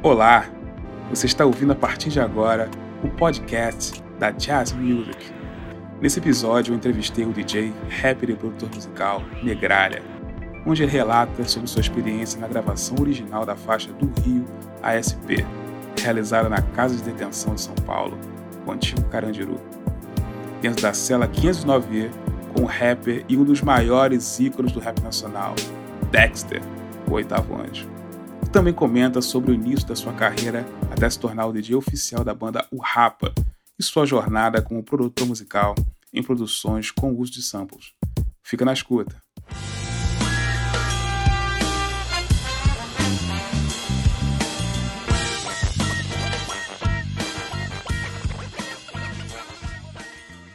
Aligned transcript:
Olá, 0.00 0.48
você 1.10 1.26
está 1.26 1.44
ouvindo 1.44 1.72
a 1.72 1.74
partir 1.74 2.08
de 2.10 2.20
agora 2.20 2.70
o 3.02 3.08
podcast 3.08 4.00
da 4.16 4.30
Jazz 4.30 4.72
Music. 4.72 5.32
Nesse 6.00 6.20
episódio 6.20 6.70
eu 6.72 6.76
entrevistei 6.76 7.24
o 7.24 7.32
DJ, 7.32 7.74
rapper 8.00 8.30
e 8.30 8.36
produtor 8.36 8.70
musical 8.72 9.20
Negralha, 9.42 10.00
onde 10.64 10.84
ele 10.84 10.92
relata 10.92 11.42
sobre 11.48 11.68
sua 11.68 11.80
experiência 11.80 12.40
na 12.40 12.46
gravação 12.46 12.96
original 13.00 13.44
da 13.44 13.56
faixa 13.56 13.92
do 13.94 14.08
Rio 14.22 14.44
ASP, 14.84 15.44
realizada 16.00 16.48
na 16.48 16.62
Casa 16.62 16.94
de 16.94 17.02
Detenção 17.02 17.56
de 17.56 17.62
São 17.62 17.74
Paulo, 17.84 18.16
o 18.64 18.70
antigo 18.70 19.02
Carandiru. 19.06 19.60
Dentro 20.62 20.80
da 20.80 20.94
cela 20.94 21.26
509E, 21.26 22.08
com 22.54 22.62
o 22.62 22.66
rapper 22.66 23.24
e 23.28 23.36
um 23.36 23.42
dos 23.42 23.62
maiores 23.62 24.38
ícones 24.38 24.70
do 24.70 24.78
rap 24.78 25.02
nacional, 25.02 25.56
Dexter, 26.12 26.62
o 27.10 27.14
oitavo 27.14 27.60
anjo 27.60 27.97
também 28.52 28.72
comenta 28.72 29.20
sobre 29.20 29.50
o 29.50 29.54
início 29.54 29.86
da 29.86 29.94
sua 29.94 30.12
carreira 30.12 30.64
até 30.90 31.08
se 31.08 31.18
tornar 31.18 31.46
o 31.46 31.52
DJ 31.52 31.76
oficial 31.76 32.24
da 32.24 32.34
banda 32.34 32.66
O 32.70 32.80
Rapa 32.80 33.32
e 33.78 33.82
sua 33.82 34.06
jornada 34.06 34.62
como 34.62 34.82
produtor 34.82 35.26
musical 35.26 35.74
em 36.12 36.22
produções 36.22 36.90
com 36.90 37.14
uso 37.14 37.32
de 37.32 37.42
samples. 37.42 37.92
Fica 38.42 38.64
na 38.64 38.72
escuta. 38.72 39.22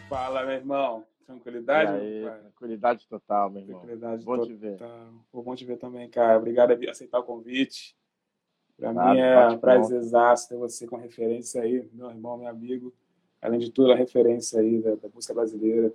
Fala, 0.09 0.43
meu 0.45 0.55
irmão. 0.55 1.12
Tranquilidade? 1.33 1.91
Aí, 1.91 2.21
tranquilidade 2.41 3.07
total, 3.07 3.49
meu 3.49 3.61
irmão. 3.61 3.79
Tranquilidade 3.79 4.25
bom 4.25 4.37
total. 4.37 4.47
te 4.47 4.53
ver. 4.53 4.79
Bom 5.33 5.55
te 5.55 5.65
ver 5.65 5.77
também, 5.77 6.09
cara. 6.09 6.37
Obrigado 6.37 6.77
por 6.77 6.89
aceitar 6.89 7.19
o 7.19 7.23
convite. 7.23 7.95
Para 8.77 8.93
mim 8.93 9.19
é 9.19 9.47
um 9.47 9.57
prazerzaço 9.59 10.49
ter 10.49 10.57
você 10.57 10.87
com 10.87 10.97
referência 10.97 11.61
aí, 11.61 11.87
meu 11.93 12.09
irmão, 12.09 12.37
meu 12.37 12.47
amigo. 12.47 12.93
Além 13.41 13.59
de 13.59 13.71
tudo, 13.71 13.91
a 13.91 13.95
referência 13.95 14.59
aí 14.59 14.81
da, 14.81 14.95
da 14.95 15.09
música 15.09 15.33
brasileira. 15.33 15.93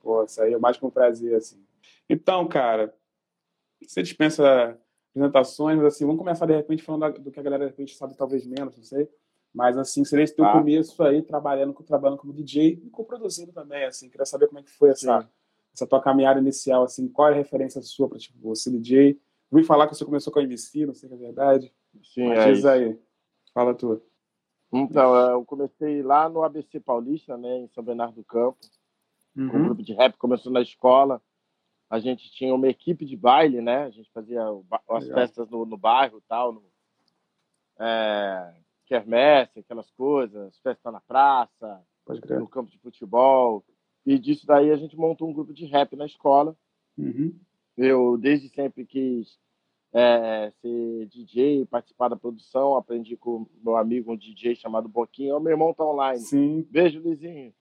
Pô, 0.00 0.24
isso 0.24 0.42
aí 0.42 0.52
é 0.52 0.58
mais 0.58 0.76
que 0.76 0.84
um 0.84 0.90
prazer, 0.90 1.34
assim. 1.36 1.64
Então, 2.08 2.46
cara, 2.48 2.94
você 3.80 4.02
dispensa 4.02 4.78
apresentações, 5.10 5.76
mas 5.76 5.94
assim, 5.94 6.04
vamos 6.04 6.18
começar 6.18 6.46
de 6.46 6.54
repente 6.54 6.82
falando 6.82 7.18
do 7.20 7.30
que 7.30 7.38
a 7.38 7.42
galera 7.42 7.64
de 7.64 7.70
repente 7.70 7.96
sabe 7.96 8.16
talvez 8.16 8.46
menos, 8.46 8.76
não 8.76 8.84
sei. 8.84 9.08
Mas 9.54 9.76
assim, 9.76 10.04
seria 10.04 10.24
esse 10.24 10.34
teu 10.34 10.44
ah. 10.44 10.52
começo 10.52 11.02
aí, 11.02 11.22
trabalhando, 11.22 11.74
trabalhando 11.82 12.18
como 12.18 12.32
DJ 12.32 12.80
e 12.84 12.90
co-produzindo 12.90 13.52
também, 13.52 13.84
assim. 13.84 14.08
Queria 14.08 14.24
saber 14.24 14.48
como 14.48 14.60
é 14.60 14.62
que 14.62 14.70
foi 14.70 14.90
essa, 14.90 15.28
essa 15.74 15.86
tua 15.86 16.00
caminhada 16.00 16.40
inicial, 16.40 16.84
assim, 16.84 17.06
qual 17.08 17.28
é 17.28 17.32
a 17.32 17.36
referência 17.36 17.82
sua 17.82 18.08
para 18.08 18.18
tipo, 18.18 18.38
você 18.40 18.70
DJ? 18.70 19.20
Ouvi 19.50 19.64
falar 19.64 19.86
que 19.86 19.94
você 19.94 20.04
começou 20.04 20.32
com 20.32 20.38
a 20.38 20.42
MC, 20.42 20.86
não 20.86 20.94
sei 20.94 21.08
se 21.08 21.14
é 21.14 21.18
verdade. 21.18 21.72
Sim, 22.02 22.28
Mas 22.28 22.38
é 22.38 22.52
diz 22.52 22.64
aí. 22.64 22.98
Fala 23.52 23.74
tu. 23.74 24.00
Então, 24.72 25.14
eu 25.14 25.44
comecei 25.44 26.02
lá 26.02 26.30
no 26.30 26.42
ABC 26.42 26.80
Paulista, 26.80 27.36
né, 27.36 27.58
em 27.58 27.68
São 27.68 27.84
Bernardo 27.84 28.14
do 28.14 28.24
Campo, 28.24 28.58
uhum. 29.36 29.50
com 29.50 29.56
um 29.58 29.64
grupo 29.64 29.82
de 29.82 29.92
rap, 29.92 30.16
começou 30.16 30.50
na 30.50 30.62
escola. 30.62 31.20
A 31.90 31.98
gente 31.98 32.32
tinha 32.32 32.54
uma 32.54 32.68
equipe 32.68 33.04
de 33.04 33.14
baile, 33.14 33.60
né? 33.60 33.84
A 33.84 33.90
gente 33.90 34.10
fazia 34.12 34.42
as 34.88 35.04
Legal. 35.04 35.18
festas 35.18 35.50
no, 35.50 35.66
no 35.66 35.76
bairro 35.76 36.22
tal, 36.26 36.52
no, 36.52 36.64
é, 37.78 38.54
quermesse, 38.92 39.60
aquelas 39.60 39.90
coisas, 39.92 40.58
festa 40.58 40.92
na 40.92 41.00
praça, 41.00 41.82
no 42.38 42.46
campo 42.46 42.70
de 42.70 42.78
futebol. 42.78 43.64
E 44.04 44.18
disso 44.18 44.46
daí 44.46 44.70
a 44.70 44.76
gente 44.76 44.98
montou 44.98 45.30
um 45.30 45.32
grupo 45.32 45.54
de 45.54 45.64
rap 45.64 45.96
na 45.96 46.04
escola. 46.04 46.54
Uhum. 46.98 47.34
Eu 47.74 48.18
desde 48.18 48.50
sempre 48.50 48.84
quis 48.84 49.38
é, 49.94 50.52
ser 50.60 51.06
DJ, 51.06 51.64
participar 51.64 52.08
da 52.08 52.16
produção. 52.16 52.76
Aprendi 52.76 53.16
com 53.16 53.46
meu 53.64 53.76
amigo, 53.76 54.12
um 54.12 54.16
DJ 54.16 54.56
chamado 54.56 54.90
Boquinha. 54.90 55.36
O 55.36 55.40
meu 55.40 55.52
irmão 55.52 55.72
tá 55.72 55.86
online. 55.86 56.20
Sim. 56.20 56.66
Beijo, 56.70 57.00
Lizinho. 57.00 57.54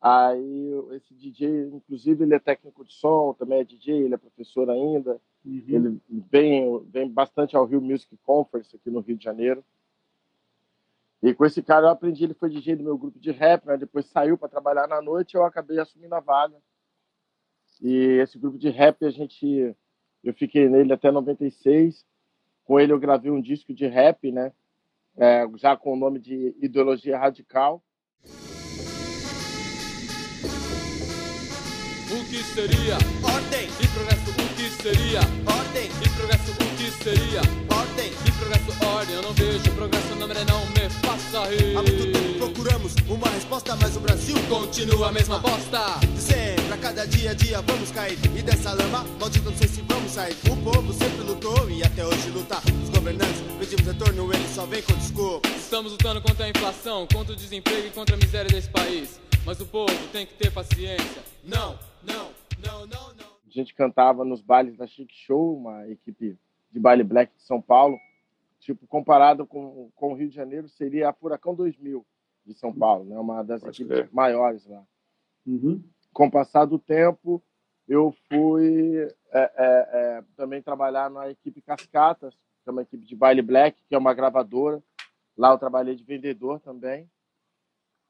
Aí, 0.00 0.70
esse 0.92 1.14
DJ, 1.14 1.68
inclusive, 1.74 2.24
ele 2.24 2.34
é 2.34 2.38
técnico 2.38 2.84
de 2.84 2.92
som, 2.92 3.34
também 3.38 3.60
é 3.60 3.64
DJ, 3.64 4.02
ele 4.02 4.14
é 4.14 4.18
professor 4.18 4.70
ainda. 4.70 5.20
Uhum. 5.44 5.62
Ele 5.68 6.00
vem, 6.30 6.78
vem 6.90 7.08
bastante 7.08 7.54
ao 7.54 7.66
Rio 7.66 7.82
Music 7.82 8.16
Conference 8.22 8.74
aqui 8.74 8.90
no 8.90 9.00
Rio 9.00 9.16
de 9.16 9.24
Janeiro. 9.24 9.62
E 11.24 11.32
com 11.32 11.46
esse 11.46 11.62
cara 11.62 11.86
eu 11.86 11.90
aprendi, 11.90 12.22
ele 12.22 12.34
foi 12.34 12.50
DJ 12.50 12.76
do 12.76 12.84
meu 12.84 12.98
grupo 12.98 13.18
de 13.18 13.30
rap, 13.30 13.64
né? 13.64 13.78
depois 13.78 14.04
saiu 14.04 14.36
para 14.36 14.46
trabalhar 14.46 14.86
na 14.86 15.00
noite, 15.00 15.34
eu 15.34 15.42
acabei 15.42 15.78
assumindo 15.78 16.14
a 16.14 16.20
vaga. 16.20 16.56
E 17.80 18.20
esse 18.20 18.38
grupo 18.38 18.58
de 18.58 18.68
rap 18.68 19.02
a 19.06 19.10
gente 19.10 19.74
eu 20.22 20.34
fiquei 20.34 20.68
nele 20.68 20.92
até 20.92 21.10
96. 21.10 22.04
Com 22.64 22.78
ele 22.78 22.92
eu 22.92 23.00
gravei 23.00 23.30
um 23.30 23.40
disco 23.40 23.72
de 23.72 23.86
rap, 23.86 24.30
né? 24.30 24.52
É, 25.16 25.46
já 25.56 25.74
com 25.74 25.94
o 25.94 25.96
nome 25.96 26.18
de 26.18 26.54
Ideologia 26.60 27.18
Radical. 27.18 27.82
O 32.10 32.24
que 32.28 32.42
seria 32.52 32.96
ordem 33.22 33.66
e 33.66 33.88
progresso? 33.94 34.43
Seria 34.84 35.20
ordem 35.46 35.88
e 36.04 36.08
progresso? 36.10 36.52
O 36.52 36.76
que 36.76 36.90
seria 37.02 37.40
ordem 37.74 38.12
e 38.26 38.32
progresso? 38.32 38.84
Ordem, 38.84 39.14
eu 39.14 39.22
não 39.22 39.32
vejo 39.32 39.70
progresso, 39.70 40.14
não, 40.14 40.28
não 40.28 40.66
me 40.66 40.90
faça 41.00 41.48
rir. 41.48 41.74
Há 41.74 41.82
muito 41.82 42.12
tempo 42.12 42.38
procuramos 42.38 42.94
uma 43.08 43.30
resposta, 43.30 43.74
mas 43.76 43.96
o 43.96 44.00
Brasil 44.00 44.36
continua 44.46 45.08
a 45.08 45.12
mesma 45.12 45.38
bosta. 45.38 45.98
De 46.00 46.20
sempre, 46.20 46.70
a 46.70 46.76
cada 46.76 47.06
dia 47.06 47.30
a 47.30 47.32
dia 47.32 47.62
vamos 47.62 47.90
cair 47.92 48.18
e 48.36 48.42
dessa 48.42 48.74
lama, 48.74 49.06
maldito 49.18 49.50
não 49.50 49.56
sei 49.56 49.68
se 49.68 49.80
vamos 49.88 50.12
sair. 50.12 50.36
O 50.50 50.56
povo 50.58 50.92
sempre 50.92 51.22
lutou 51.22 51.70
e 51.70 51.82
até 51.82 52.04
hoje 52.04 52.28
luta. 52.28 52.58
Os 52.82 52.90
governantes 52.90 53.40
pedimos 53.58 53.86
retorno, 53.86 54.34
eles 54.34 54.54
só 54.54 54.66
vêm 54.66 54.82
com 54.82 54.92
desculpa. 54.96 55.48
Estamos 55.48 55.92
lutando 55.92 56.20
contra 56.20 56.44
a 56.44 56.50
inflação, 56.50 57.08
contra 57.10 57.32
o 57.32 57.36
desemprego 57.36 57.86
e 57.86 57.90
contra 57.90 58.16
a 58.16 58.18
miséria 58.18 58.50
desse 58.50 58.68
país. 58.68 59.18
Mas 59.46 59.58
o 59.62 59.64
povo 59.64 59.96
tem 60.12 60.26
que 60.26 60.34
ter 60.34 60.50
paciência. 60.50 61.22
Não, 61.42 61.78
não, 62.06 62.28
não, 62.62 62.86
não, 62.86 63.13
gente 63.54 63.74
cantava 63.74 64.24
nos 64.24 64.42
bailes 64.42 64.76
da 64.76 64.86
Chic 64.86 65.10
Show, 65.12 65.56
uma 65.56 65.88
equipe 65.88 66.36
de 66.70 66.80
baile 66.80 67.04
black 67.04 67.34
de 67.36 67.42
São 67.42 67.60
Paulo. 67.60 67.98
Tipo, 68.58 68.86
comparado 68.86 69.46
com, 69.46 69.90
com 69.94 70.12
o 70.12 70.14
Rio 70.14 70.28
de 70.28 70.34
Janeiro, 70.34 70.68
seria 70.68 71.08
a 71.08 71.12
Furacão 71.12 71.54
2000 71.54 72.04
de 72.46 72.54
São 72.54 72.72
Paulo, 72.72 73.04
né? 73.04 73.18
Uma 73.18 73.42
das 73.42 73.62
Pode 73.62 73.82
equipes 73.82 74.10
maiores 74.10 74.66
lá. 74.66 74.82
Uhum. 75.46 75.82
Com 76.12 76.26
o 76.26 76.30
passar 76.30 76.64
do 76.64 76.78
tempo, 76.78 77.42
eu 77.86 78.14
fui 78.28 79.08
é, 79.30 79.40
é, 79.40 79.50
é, 79.56 80.24
também 80.36 80.62
trabalhar 80.62 81.10
na 81.10 81.30
equipe 81.30 81.60
Cascatas, 81.60 82.34
que 82.34 82.68
é 82.68 82.72
uma 82.72 82.82
equipe 82.82 83.04
de 83.04 83.14
baile 83.14 83.42
black, 83.42 83.80
que 83.86 83.94
é 83.94 83.98
uma 83.98 84.14
gravadora. 84.14 84.82
Lá 85.36 85.50
eu 85.50 85.58
trabalhei 85.58 85.94
de 85.94 86.04
vendedor 86.04 86.60
também. 86.60 87.08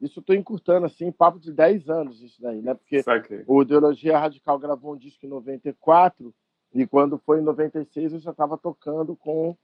Isso 0.01 0.21
estou 0.21 0.35
encurtando, 0.35 0.87
assim, 0.87 1.13
papo 1.13 1.39
de 1.39 1.53
10 1.53 1.89
anos 1.89 2.21
isso 2.21 2.43
daí, 2.43 2.61
né? 2.61 2.75
Porque 2.75 3.01
Saquei. 3.03 3.45
o 3.47 3.63
Ideologia 3.63 4.19
Radical 4.19 4.59
gravou 4.59 4.95
um 4.95 4.97
disco 4.97 5.25
em 5.25 5.29
94 5.29 6.35
e 6.73 6.85
quando 6.87 7.19
foi 7.19 7.39
em 7.41 7.45
96 7.45 8.15
eu 8.15 8.19
já 8.19 8.33
estava 8.33 8.59
tocando 8.59 9.15
com 9.17 9.57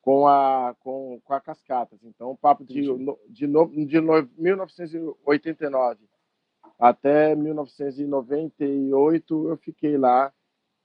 com 0.00 0.26
a 0.26 0.74
com, 0.80 1.20
com 1.22 1.34
a 1.34 1.40
Cascatas. 1.40 2.02
Então, 2.04 2.30
o 2.30 2.36
papo 2.36 2.64
de, 2.64 2.80
de, 2.80 2.88
de, 3.28 3.46
de 3.86 4.00
1989 4.38 6.08
até 6.78 7.34
1998 7.34 9.48
eu 9.48 9.56
fiquei 9.56 9.98
lá 9.98 10.32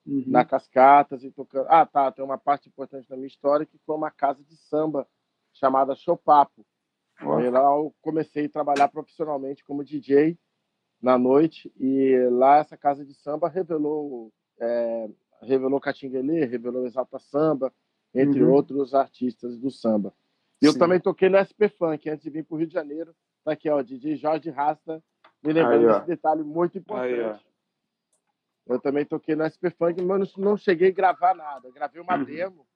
uhum. 0.05 0.23
na 0.27 0.43
Cascatas 0.43 1.23
e 1.23 1.31
tocando. 1.31 1.67
Ah, 1.69 1.85
tá, 1.85 2.11
tem 2.11 2.25
uma 2.25 2.37
parte 2.37 2.67
importante 2.67 3.07
da 3.07 3.15
minha 3.15 3.27
história 3.27 3.65
que 3.65 3.77
foi 3.85 3.95
uma 3.95 4.11
casa 4.11 4.43
de 4.43 4.57
samba 4.57 5.07
chamada 5.53 5.95
Chopapo 5.95 6.65
lá 7.49 7.75
eu 7.75 7.93
comecei 8.01 8.45
a 8.45 8.49
trabalhar 8.49 8.87
profissionalmente 8.87 9.63
como 9.63 9.83
DJ 9.83 10.37
na 11.01 11.17
noite 11.17 11.71
e 11.79 12.15
lá 12.31 12.57
essa 12.57 12.77
casa 12.77 13.05
de 13.05 13.13
samba 13.13 13.49
revelou 13.49 14.31
é, 14.59 15.09
revelou 15.41 15.79
Catinguelê, 15.79 16.45
revelou 16.45 16.85
Exalta 16.85 17.17
Samba, 17.17 17.73
entre 18.13 18.43
uhum. 18.43 18.51
outros 18.51 18.93
artistas 18.93 19.57
do 19.57 19.71
samba. 19.71 20.13
E 20.61 20.65
eu 20.65 20.77
também 20.77 20.99
toquei 20.99 21.29
no 21.29 21.37
SP 21.41 21.67
Funk 21.69 22.07
antes 22.07 22.23
de 22.23 22.29
vir 22.29 22.45
para 22.45 22.55
o 22.55 22.57
Rio 22.59 22.67
de 22.67 22.73
Janeiro. 22.73 23.15
Tá 23.43 23.53
aqui, 23.53 23.67
ó, 23.67 23.81
DJ 23.81 24.15
Jorge 24.15 24.51
Rasta, 24.51 25.03
me 25.43 25.51
lembrando 25.51 25.87
desse 25.87 26.05
detalhe 26.05 26.43
muito 26.43 26.77
importante. 26.77 27.09
Aí, 27.09 27.39
eu 28.67 28.79
também 28.79 29.03
toquei 29.03 29.35
no 29.35 29.43
SP 29.49 29.71
Funk, 29.71 29.99
mas 30.03 30.35
não 30.37 30.55
cheguei 30.55 30.89
a 30.89 30.93
gravar 30.93 31.33
nada. 31.33 31.67
Eu 31.67 31.73
gravei 31.73 31.99
uma 31.99 32.15
uhum. 32.15 32.23
demo. 32.23 32.67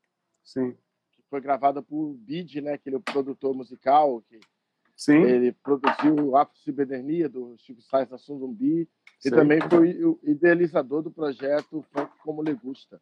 Sim 0.44 0.76
foi 1.30 1.42
gravada 1.42 1.82
por 1.82 2.14
Bid, 2.14 2.62
né, 2.62 2.78
que 2.78 2.90
ele 2.90 2.96
é 2.96 3.00
o 3.00 3.02
produtor 3.02 3.54
musical, 3.54 4.22
que 4.30 4.40
Sim. 4.96 5.22
ele 5.22 5.52
produziu 5.52 6.36
Afro 6.36 6.58
Cibernia 6.60 7.28
do 7.28 7.56
Chico 7.58 7.82
Sainz 7.82 8.10
da 8.10 8.18
Zumbi 8.18 8.88
e 9.24 9.30
também 9.30 9.60
foi 9.70 10.04
o 10.04 10.20
idealizador 10.24 11.02
do 11.02 11.12
projeto 11.12 11.84
Funk 11.92 12.12
Como 12.24 12.42
Legusta. 12.42 13.02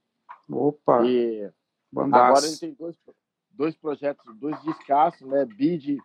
Opa! 0.49 1.05
E 1.05 1.49
agora 1.95 2.45
ele 2.45 2.57
tem 2.57 2.73
dois, 2.73 2.95
dois 3.51 3.75
projetos, 3.75 4.25
dois 4.37 4.59
descassos, 4.63 5.27
né, 5.27 5.45
Bid, 5.45 5.97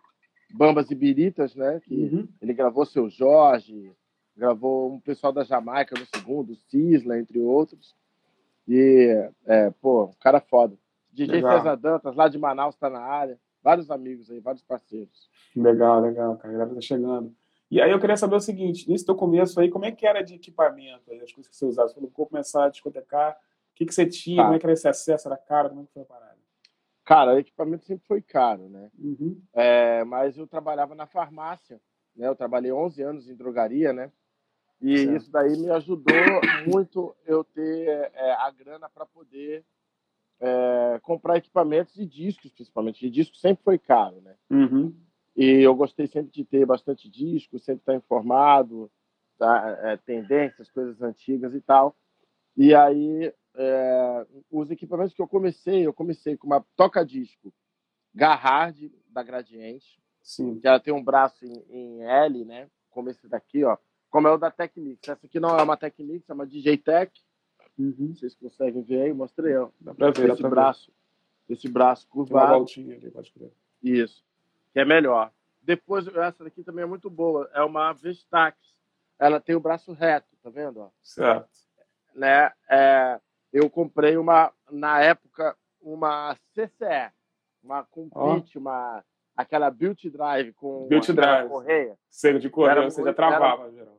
Bambas 0.51 0.91
e 0.91 0.95
Biritas, 0.95 1.55
né, 1.55 1.79
que 1.83 1.95
uhum. 1.95 2.27
ele 2.41 2.53
gravou 2.53 2.85
Seu 2.85 3.09
Jorge, 3.09 3.91
gravou 4.35 4.93
um 4.93 4.99
pessoal 4.99 5.33
da 5.33 5.43
Jamaica 5.43 5.99
no 5.99 6.05
segundo, 6.05 6.55
Cisla, 6.55 7.19
entre 7.19 7.39
outros. 7.39 7.95
E, 8.67 9.29
é, 9.45 9.71
pô, 9.81 10.05
um 10.05 10.13
cara 10.19 10.39
foda. 10.39 10.77
DJ 11.11 11.35
Legal. 11.35 11.57
César 11.57 11.75
Dantas, 11.75 12.15
lá 12.15 12.27
de 12.27 12.37
Manaus, 12.37 12.75
está 12.75 12.89
na 12.89 13.01
área. 13.01 13.39
vários 13.61 13.91
amigos 13.91 14.29
aí, 14.29 14.39
vários 14.39 14.63
parceiros. 14.63 15.29
Legal, 15.55 16.01
legal, 16.01 16.37
cara. 16.37 16.49
A 16.49 16.57
galera 16.57 16.75
tá 16.75 16.81
chegando. 16.81 17.35
E 17.69 17.81
aí 17.81 17.91
eu 17.91 17.99
queria 17.99 18.17
saber 18.17 18.35
o 18.35 18.39
seguinte, 18.39 18.89
nesse 18.89 19.05
teu 19.05 19.15
começo 19.15 19.59
aí, 19.59 19.69
como 19.69 19.85
é 19.85 19.91
que 19.91 20.07
era 20.07 20.23
de 20.23 20.35
equipamento, 20.35 21.11
aí, 21.11 21.21
as 21.21 21.31
coisas 21.31 21.47
que 21.47 21.55
você 21.55 21.65
usava? 21.65 21.87
Você 21.87 21.95
falou, 21.95 22.11
vou 22.15 22.25
começar 22.25 22.65
a 22.65 22.69
discotecar, 22.69 23.33
o 23.33 23.75
que, 23.75 23.85
que 23.85 23.93
você 23.93 24.05
tinha, 24.05 24.37
tá. 24.37 24.43
como 24.43 24.55
é 24.55 24.59
que 24.59 24.65
era 24.65 24.73
esse 24.73 24.87
acesso, 24.87 25.27
era 25.27 25.37
caro, 25.37 25.69
como 25.69 25.81
é 25.81 25.85
que 25.85 25.93
foi 25.93 26.01
a 26.01 26.05
parada? 26.05 26.39
Cara, 27.05 27.35
o 27.35 27.39
equipamento 27.39 27.85
sempre 27.85 28.05
foi 28.07 28.21
caro, 28.21 28.69
né? 28.69 28.91
Uhum. 28.97 29.41
É, 29.53 30.03
mas 30.03 30.37
eu 30.37 30.47
trabalhava 30.47 30.95
na 30.95 31.05
farmácia, 31.05 31.79
né? 32.15 32.27
Eu 32.27 32.35
trabalhei 32.35 32.71
11 32.71 33.01
anos 33.01 33.29
em 33.29 33.35
drogaria, 33.35 33.93
né? 33.93 34.11
E 34.81 34.97
certo. 34.97 35.15
isso 35.15 35.31
daí 35.31 35.57
me 35.57 35.69
ajudou 35.71 36.15
muito 36.65 37.15
eu 37.25 37.43
ter 37.43 38.11
é, 38.13 38.31
a 38.31 38.51
grana 38.51 38.89
para 38.89 39.05
poder 39.05 39.65
é, 40.39 40.99
comprar 41.01 41.37
equipamentos 41.37 41.97
e 41.97 42.05
discos, 42.05 42.51
principalmente. 42.51 43.05
E 43.05 43.09
disco 43.09 43.35
sempre 43.37 43.63
foi 43.63 43.77
caro, 43.77 44.21
né? 44.21 44.35
Uhum. 44.49 44.95
E 45.35 45.61
eu 45.61 45.75
gostei 45.75 46.07
sempre 46.07 46.31
de 46.31 46.43
ter 46.43 46.65
bastante 46.65 47.09
disco, 47.09 47.59
sempre 47.59 47.81
estar 47.81 47.95
informado, 47.95 48.91
tá? 49.37 49.77
É, 49.83 49.97
tendências, 49.97 50.69
coisas 50.69 51.01
antigas 51.01 51.53
e 51.53 51.61
tal. 51.61 51.95
E 52.57 52.73
aí, 52.75 53.33
é, 53.55 54.27
os 54.51 54.69
equipamentos 54.69 55.13
que 55.13 55.21
eu 55.21 55.27
comecei, 55.27 55.85
eu 55.85 55.93
comecei 55.93 56.35
com 56.35 56.47
uma 56.47 56.65
toca-disco 56.75 57.53
Garhard 58.13 58.91
da 59.07 59.23
Gradiente, 59.23 60.01
Sim. 60.21 60.59
que 60.59 60.67
ela 60.67 60.79
tem 60.79 60.93
um 60.93 61.03
braço 61.03 61.45
em, 61.45 61.65
em, 61.69 62.03
L, 62.03 62.45
né? 62.45 62.69
Como 62.89 63.09
esse 63.09 63.27
daqui, 63.27 63.63
ó. 63.63 63.77
Como 64.09 64.27
é 64.27 64.31
o 64.31 64.37
da 64.37 64.49
Technics. 64.49 65.07
Essa 65.07 65.25
aqui 65.25 65.39
não 65.39 65.57
é 65.57 65.63
uma 65.63 65.77
Technics, 65.77 66.29
é 66.29 66.33
uma 66.33 66.47
DJ 66.47 66.77
Tech. 66.77 67.11
Uhum. 67.79 68.13
Vocês 68.13 68.35
conseguem 68.35 68.83
ver 68.83 69.03
aí? 69.03 69.13
Mostrei, 69.13 69.55
ó. 69.55 69.69
Dá 69.79 69.93
pra 69.93 70.11
ver, 70.11 70.29
esse 70.29 70.43
braço, 70.43 70.91
ver. 71.47 71.53
esse 71.53 71.67
braço 71.69 72.07
curvado. 72.07 72.51
Uma 72.51 72.57
voltinha 72.57 72.95
ali, 72.95 73.09
pode 73.09 73.31
crer. 73.31 73.51
Isso 73.81 74.23
que 74.73 74.79
é 74.79 74.85
melhor. 74.85 75.31
Depois, 75.61 76.07
essa 76.07 76.43
daqui 76.43 76.63
também 76.63 76.83
é 76.83 76.87
muito 76.87 77.09
boa, 77.09 77.49
é 77.53 77.61
uma 77.61 77.93
Vestax. 77.93 78.57
Ela 79.19 79.39
tem 79.39 79.55
o 79.55 79.59
braço 79.59 79.91
reto, 79.91 80.27
tá 80.41 80.49
vendo? 80.49 80.89
Certo. 81.01 81.49
Né? 82.15 82.51
É, 82.69 83.19
eu 83.51 83.69
comprei 83.69 84.17
uma, 84.17 84.51
na 84.71 85.01
época, 85.01 85.55
uma 85.81 86.35
CCE, 86.53 87.11
uma 87.61 87.83
Complete, 87.83 88.57
oh. 88.57 88.61
uma 88.61 89.03
aquela 89.35 89.69
Beauty 89.69 90.09
Drive 90.09 90.53
com 90.53 90.87
Beauty 90.87 91.13
Drive. 91.13 91.49
correia. 91.49 91.97
Seja 92.09 92.39
de 92.39 92.49
correia, 92.49 92.89
você 92.89 93.03
já 93.03 93.13
travava, 93.13 93.63
era, 93.63 93.71
geral. 93.71 93.97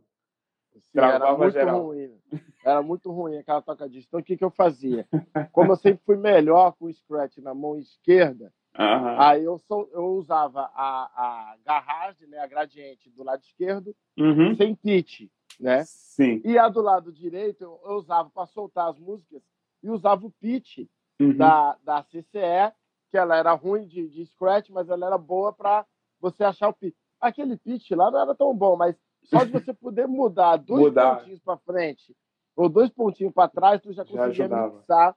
Sim, 0.75 0.99
era 0.99 1.37
muito 1.37 1.53
geral. 1.53 1.83
ruim. 1.83 2.19
Era 2.65 2.83
muito 2.83 3.11
ruim 3.11 3.37
aquela 3.39 3.63
toca 3.63 3.89
disso. 3.89 4.07
Então, 4.09 4.21
o 4.21 4.23
que, 4.23 4.37
que 4.37 4.45
eu 4.45 4.51
fazia? 4.51 5.07
Como 5.53 5.73
eu 5.73 5.77
sempre 5.77 6.03
fui 6.05 6.17
melhor 6.17 6.73
com 6.73 6.87
o 6.87 6.93
scratch 6.93 7.39
na 7.39 7.55
mão 7.55 7.79
esquerda, 7.79 8.53
Uhum. 8.79 9.21
Aí 9.21 9.45
eu, 9.45 9.59
sou, 9.59 9.89
eu 9.93 10.15
usava 10.15 10.71
a, 10.75 11.11
a 11.15 11.57
garragem, 11.65 12.29
né, 12.29 12.39
a 12.39 12.47
gradiente 12.47 13.11
do 13.11 13.25
lado 13.25 13.43
esquerdo, 13.43 13.95
uhum. 14.19 14.55
sem 14.55 14.75
pitch, 14.75 15.29
né? 15.59 15.85
Sim. 15.85 16.41
E 16.45 16.57
a 16.57 16.69
do 16.69 16.81
lado 16.81 17.13
direito 17.13 17.63
eu, 17.63 17.81
eu 17.85 17.97
usava 17.97 18.31
para 18.31 18.47
soltar 18.47 18.89
as 18.89 18.99
músicas 18.99 19.43
e 19.83 19.91
usava 19.91 20.25
o 20.25 20.31
pitch 20.31 20.87
uhum. 21.21 21.37
da, 21.37 21.77
da 21.83 22.03
CCE, 22.05 22.73
que 23.11 23.19
ela 23.19 23.37
era 23.37 23.53
ruim 23.53 23.87
de, 23.87 24.09
de 24.09 24.25
scratch, 24.27 24.71
mas 24.71 24.89
ela 24.89 25.07
era 25.07 25.19
boa 25.19 25.53
para 25.53 25.85
você 26.21 26.45
achar 26.45 26.69
o 26.69 26.75
pitch. 26.75 26.95
Aquele 27.21 27.57
pitch 27.57 27.91
lá 27.91 28.11
não 28.11 28.21
era 28.21 28.35
tão 28.35 28.55
bom, 28.57 28.77
mas 28.77 28.97
só 29.25 29.45
de 29.45 29.53
você 29.53 29.73
poder 29.73 30.07
mudar 30.07 30.57
dois 30.57 30.81
mudar. 30.81 31.17
pontinhos 31.17 31.41
para 31.41 31.57
frente 31.59 32.15
ou 32.57 32.69
dois 32.69 32.91
pontinhos 32.91 33.33
para 33.33 33.49
trás, 33.49 33.81
tu 33.81 33.93
já 33.93 34.05
conseguia 34.05 34.49
já 34.49 34.69
mixar, 34.69 35.17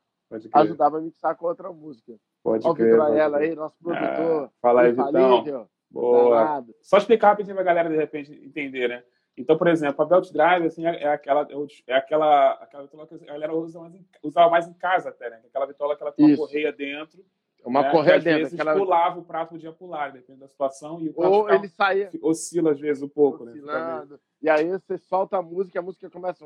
ajudava 0.54 0.98
a 0.98 1.02
mixar 1.02 1.36
com 1.36 1.46
outra 1.46 1.72
música. 1.72 2.14
Pode 2.44 2.66
Olha 2.66 2.76
crer. 2.76 3.00
Olha 3.00 3.20
ela 3.20 3.38
aí, 3.38 3.56
nosso 3.56 3.78
produtor. 3.82 4.46
É, 4.46 4.50
fala 4.62 4.82
aí, 4.82 4.92
Vitão. 4.92 5.68
Boa. 5.90 6.66
Só 6.82 6.98
explicar 6.98 7.30
rapidinho 7.30 7.56
pra 7.56 7.64
galera, 7.64 7.90
de 7.90 7.96
repente, 7.96 8.32
entender, 8.32 8.90
né? 8.90 9.04
Então, 9.36 9.58
por 9.58 9.68
exemplo, 9.68 10.02
a 10.04 10.06
Belt 10.06 10.32
Drive 10.32 10.66
assim, 10.66 10.86
é, 10.86 11.08
aquela, 11.08 11.48
é 11.88 11.94
aquela, 11.96 12.52
aquela 12.54 12.84
vitola 12.84 13.08
que 13.08 13.16
a 13.16 13.34
galera 13.34 13.56
usa 13.56 13.80
mais 13.80 13.94
usava 14.22 14.50
mais 14.50 14.68
em 14.68 14.74
casa 14.74 15.10
até, 15.10 15.30
né? 15.30 15.42
Aquela 15.46 15.66
vitola 15.66 15.96
que 15.96 16.04
ela 16.04 16.12
tem 16.12 16.28
uma 16.28 16.38
correia 16.38 16.72
dentro. 16.72 17.26
Uma 17.66 17.84
né? 17.84 17.92
correia 17.92 18.18
às 18.18 18.24
dentro. 18.24 18.40
Vezes 18.40 18.60
aquela... 18.60 18.78
pulava, 18.78 19.20
o 19.20 19.24
prato 19.24 19.50
podia 19.50 19.72
pular, 19.72 20.12
depende 20.12 20.40
da 20.40 20.48
situação. 20.48 21.02
E 21.02 21.10
o 21.10 21.14
Ou 21.16 21.50
ele 21.50 21.68
saía... 21.68 22.10
Oscila 22.22 22.72
às 22.72 22.80
vezes 22.80 23.02
um 23.02 23.10
pouco, 23.10 23.46
né? 23.46 23.52
Oscilando. 23.52 24.14
né? 24.14 24.20
E 24.42 24.50
aí 24.50 24.70
você 24.70 24.98
solta 24.98 25.38
a 25.38 25.42
música 25.42 25.78
e 25.78 25.80
a 25.80 25.82
música 25.82 26.10
começa... 26.10 26.46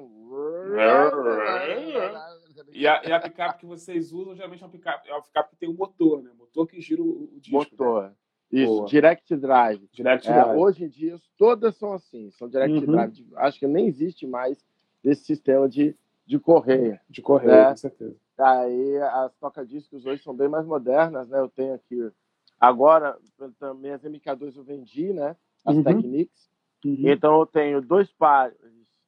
E 2.71 2.87
a, 2.87 3.01
e 3.03 3.11
a 3.11 3.19
picape 3.19 3.59
que 3.59 3.65
vocês 3.65 4.11
usam, 4.11 4.35
geralmente 4.35 4.61
é 4.61 4.65
uma 4.65 4.71
picape, 4.71 5.09
é 5.09 5.13
uma 5.13 5.23
picape 5.23 5.49
que 5.51 5.57
tem 5.57 5.69
um 5.69 5.73
motor, 5.73 6.21
né? 6.21 6.31
Motor 6.37 6.67
que 6.67 6.79
gira 6.79 7.01
o, 7.01 7.29
o 7.35 7.39
disco. 7.39 7.57
Motor. 7.57 8.03
Né? 8.03 8.13
Isso, 8.51 8.71
Boa. 8.71 8.87
Direct 8.87 9.35
Drive. 9.35 9.89
Direct 9.91 10.29
é, 10.29 10.33
Drive. 10.33 10.57
Hoje 10.57 10.85
em 10.85 10.89
dia, 10.89 11.17
todas 11.37 11.75
são 11.75 11.93
assim, 11.93 12.31
são 12.31 12.47
Direct 12.47 12.77
uhum. 12.77 12.85
Drive. 12.85 13.27
Acho 13.35 13.59
que 13.59 13.67
nem 13.67 13.87
existe 13.87 14.25
mais 14.25 14.63
esse 15.03 15.25
sistema 15.25 15.67
de, 15.67 15.95
de 16.25 16.39
correia. 16.39 17.01
De 17.09 17.21
correia, 17.21 17.63
né? 17.63 17.69
com 17.71 17.77
certeza. 17.77 18.15
Aí 18.37 18.97
as 18.97 19.35
toca-discos 19.35 20.05
hoje 20.05 20.21
são 20.21 20.35
bem 20.35 20.47
mais 20.47 20.65
modernas, 20.65 21.27
né? 21.27 21.39
Eu 21.39 21.49
tenho 21.49 21.73
aqui, 21.73 22.11
agora, 22.59 23.17
também 23.57 23.91
as 23.91 24.03
MK2 24.03 24.55
eu 24.55 24.63
vendi, 24.63 25.13
né? 25.13 25.35
As 25.65 25.75
uhum. 25.75 25.83
Technics. 25.83 26.49
Uhum. 26.85 26.97
Então 26.99 27.39
eu 27.39 27.45
tenho 27.45 27.81
dois 27.81 28.11
pares 28.11 28.57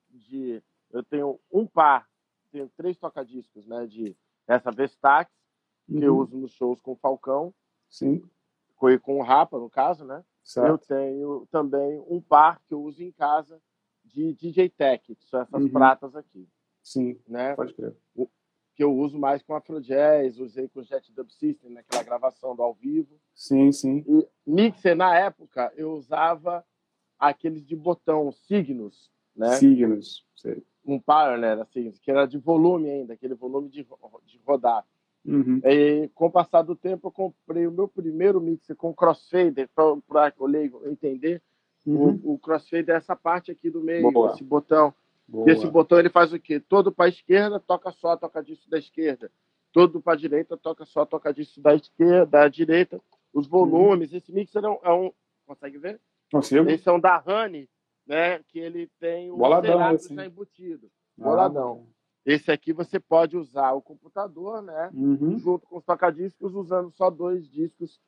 de... 0.10 0.62
Eu 0.92 1.04
tenho 1.04 1.40
um 1.52 1.68
par 1.68 2.10
tenho 2.52 2.70
três 2.76 2.98
toca-discos, 2.98 3.66
né? 3.66 3.86
De 3.86 4.16
essa 4.48 4.72
Vestax, 4.72 5.32
que 5.88 5.96
uhum. 5.98 6.04
eu 6.04 6.18
uso 6.18 6.38
nos 6.38 6.52
shows 6.52 6.82
com 6.82 6.94
o 6.94 6.98
Falcão. 6.98 7.54
Sim. 7.88 8.24
Com, 8.76 9.00
com 9.00 9.20
o 9.20 9.24
Rapa, 9.24 9.58
no 9.58 9.70
caso, 9.70 10.06
né? 10.06 10.24
Certo. 10.44 10.68
Eu 10.68 10.78
tenho 10.78 11.48
também 11.52 12.04
um 12.08 12.22
par 12.22 12.60
que 12.68 12.74
eu 12.74 12.82
uso 12.82 13.04
em 13.04 13.12
casa 13.12 13.62
de 14.04 14.34
DJ 14.34 14.70
Tech, 14.70 15.16
que 15.16 15.26
são 15.26 15.42
essas 15.42 15.64
uhum. 15.64 15.70
pratas 15.70 16.16
aqui. 16.16 16.48
Sim, 16.82 17.20
né? 17.28 17.56
pode 17.56 17.74
crer. 17.74 17.96
Que 18.80 18.84
eu 18.86 18.96
uso 18.96 19.20
mais 19.20 19.44
com 19.44 19.54
Afro 19.54 19.82
Jazz, 19.82 20.40
usei 20.40 20.70
com 20.70 20.82
Jet 20.82 21.12
Dub 21.12 21.30
System, 21.30 21.72
naquela 21.72 22.02
gravação 22.02 22.56
do 22.56 22.64
ao 22.64 22.74
vivo. 22.74 23.20
Sim, 23.36 23.74
sim. 23.74 24.06
E 24.08 24.26
mixer, 24.48 24.96
na 24.96 25.14
época, 25.18 25.70
eu 25.76 25.92
usava 25.92 26.66
aqueles 27.20 27.66
de 27.66 27.76
botão, 27.76 28.32
signos, 28.32 29.12
né? 29.36 29.58
Signos, 29.58 30.26
sei 30.34 30.64
um 30.86 31.00
Pioneer, 31.00 31.60
assim, 31.60 31.92
que 32.02 32.10
era 32.10 32.26
de 32.26 32.38
volume 32.38 32.90
ainda, 32.90 33.14
aquele 33.14 33.36
volume 33.36 33.70
de, 33.70 33.86
de 34.26 34.42
rodar. 34.46 34.84
Uhum. 35.26 35.62
E 35.64 36.10
com 36.16 36.28
o 36.28 36.32
passar 36.32 36.62
do 36.62 36.76
tempo, 36.76 37.08
eu 37.08 37.12
comprei 37.12 37.68
o 37.68 37.72
meu 37.72 37.88
primeiro 37.88 38.42
mixer 38.42 38.76
com 38.76 38.94
crossfader, 38.94 39.70
para 39.76 40.34
o 40.40 40.46
leigo 40.46 40.82
entender. 40.88 41.42
Uhum. 41.86 42.20
O, 42.24 42.34
o, 42.34 42.40
crossfader 42.40 42.96
é 42.96 42.98
essa 42.98 43.16
parte 43.16 43.52
aqui 43.52 43.70
do 43.70 43.82
meio, 43.82 44.12
Boa. 44.12 44.32
esse 44.32 44.44
botão. 44.44 44.94
Boa. 45.30 45.50
Esse 45.52 45.68
botão 45.68 46.00
ele 46.00 46.10
faz 46.10 46.34
o 46.34 46.40
quê? 46.40 46.60
Todo 46.60 46.92
para 46.92 47.06
a 47.06 47.10
esquerda, 47.10 47.60
toca 47.60 47.92
só, 47.92 48.18
toca 48.18 48.44
disso 48.44 48.70
da 48.70 48.80
esquerda. 48.80 49.32
Todo 49.72 50.02
para 50.02 50.14
a 50.14 50.18
direita, 50.18 50.58
toca 50.58 50.84
só, 50.86 51.06
toca 51.06 51.32
disso 51.32 51.62
da 51.62 51.76
esquerda, 51.76 52.26
da 52.26 52.48
direita. 52.48 53.00
Os 53.32 53.46
uhum. 53.46 53.52
volumes, 53.52 54.12
uhum. 54.12 54.18
esse 54.18 54.32
mixer 54.32 54.64
é 54.64 54.70
um, 54.70 54.80
é 54.82 54.92
um, 54.92 55.14
Consegue 55.50 55.80
ver? 55.80 56.00
Consigo. 56.32 56.70
Esse 56.70 56.88
é 56.88 56.92
um 56.92 57.00
da 57.00 57.24
Honey, 57.26 57.68
né? 58.06 58.40
Que 58.50 58.60
ele 58.60 58.88
tem 59.00 59.32
o 59.32 59.38
Boladão, 59.38 59.80
assim. 59.82 60.14
já 60.14 60.26
embutido. 60.26 60.92
Ah, 61.20 61.24
Boladão. 61.24 61.88
Esse 62.24 62.52
aqui 62.52 62.72
você 62.72 63.00
pode 63.00 63.36
usar 63.36 63.72
o 63.72 63.82
computador, 63.82 64.62
né? 64.62 64.92
Uhum. 64.94 65.40
Junto 65.40 65.66
com 65.66 65.78
os 65.78 65.86
tocadiscos, 65.86 66.54
usando 66.54 66.92
só 66.92 67.10
dois 67.10 67.50
discos, 67.50 68.00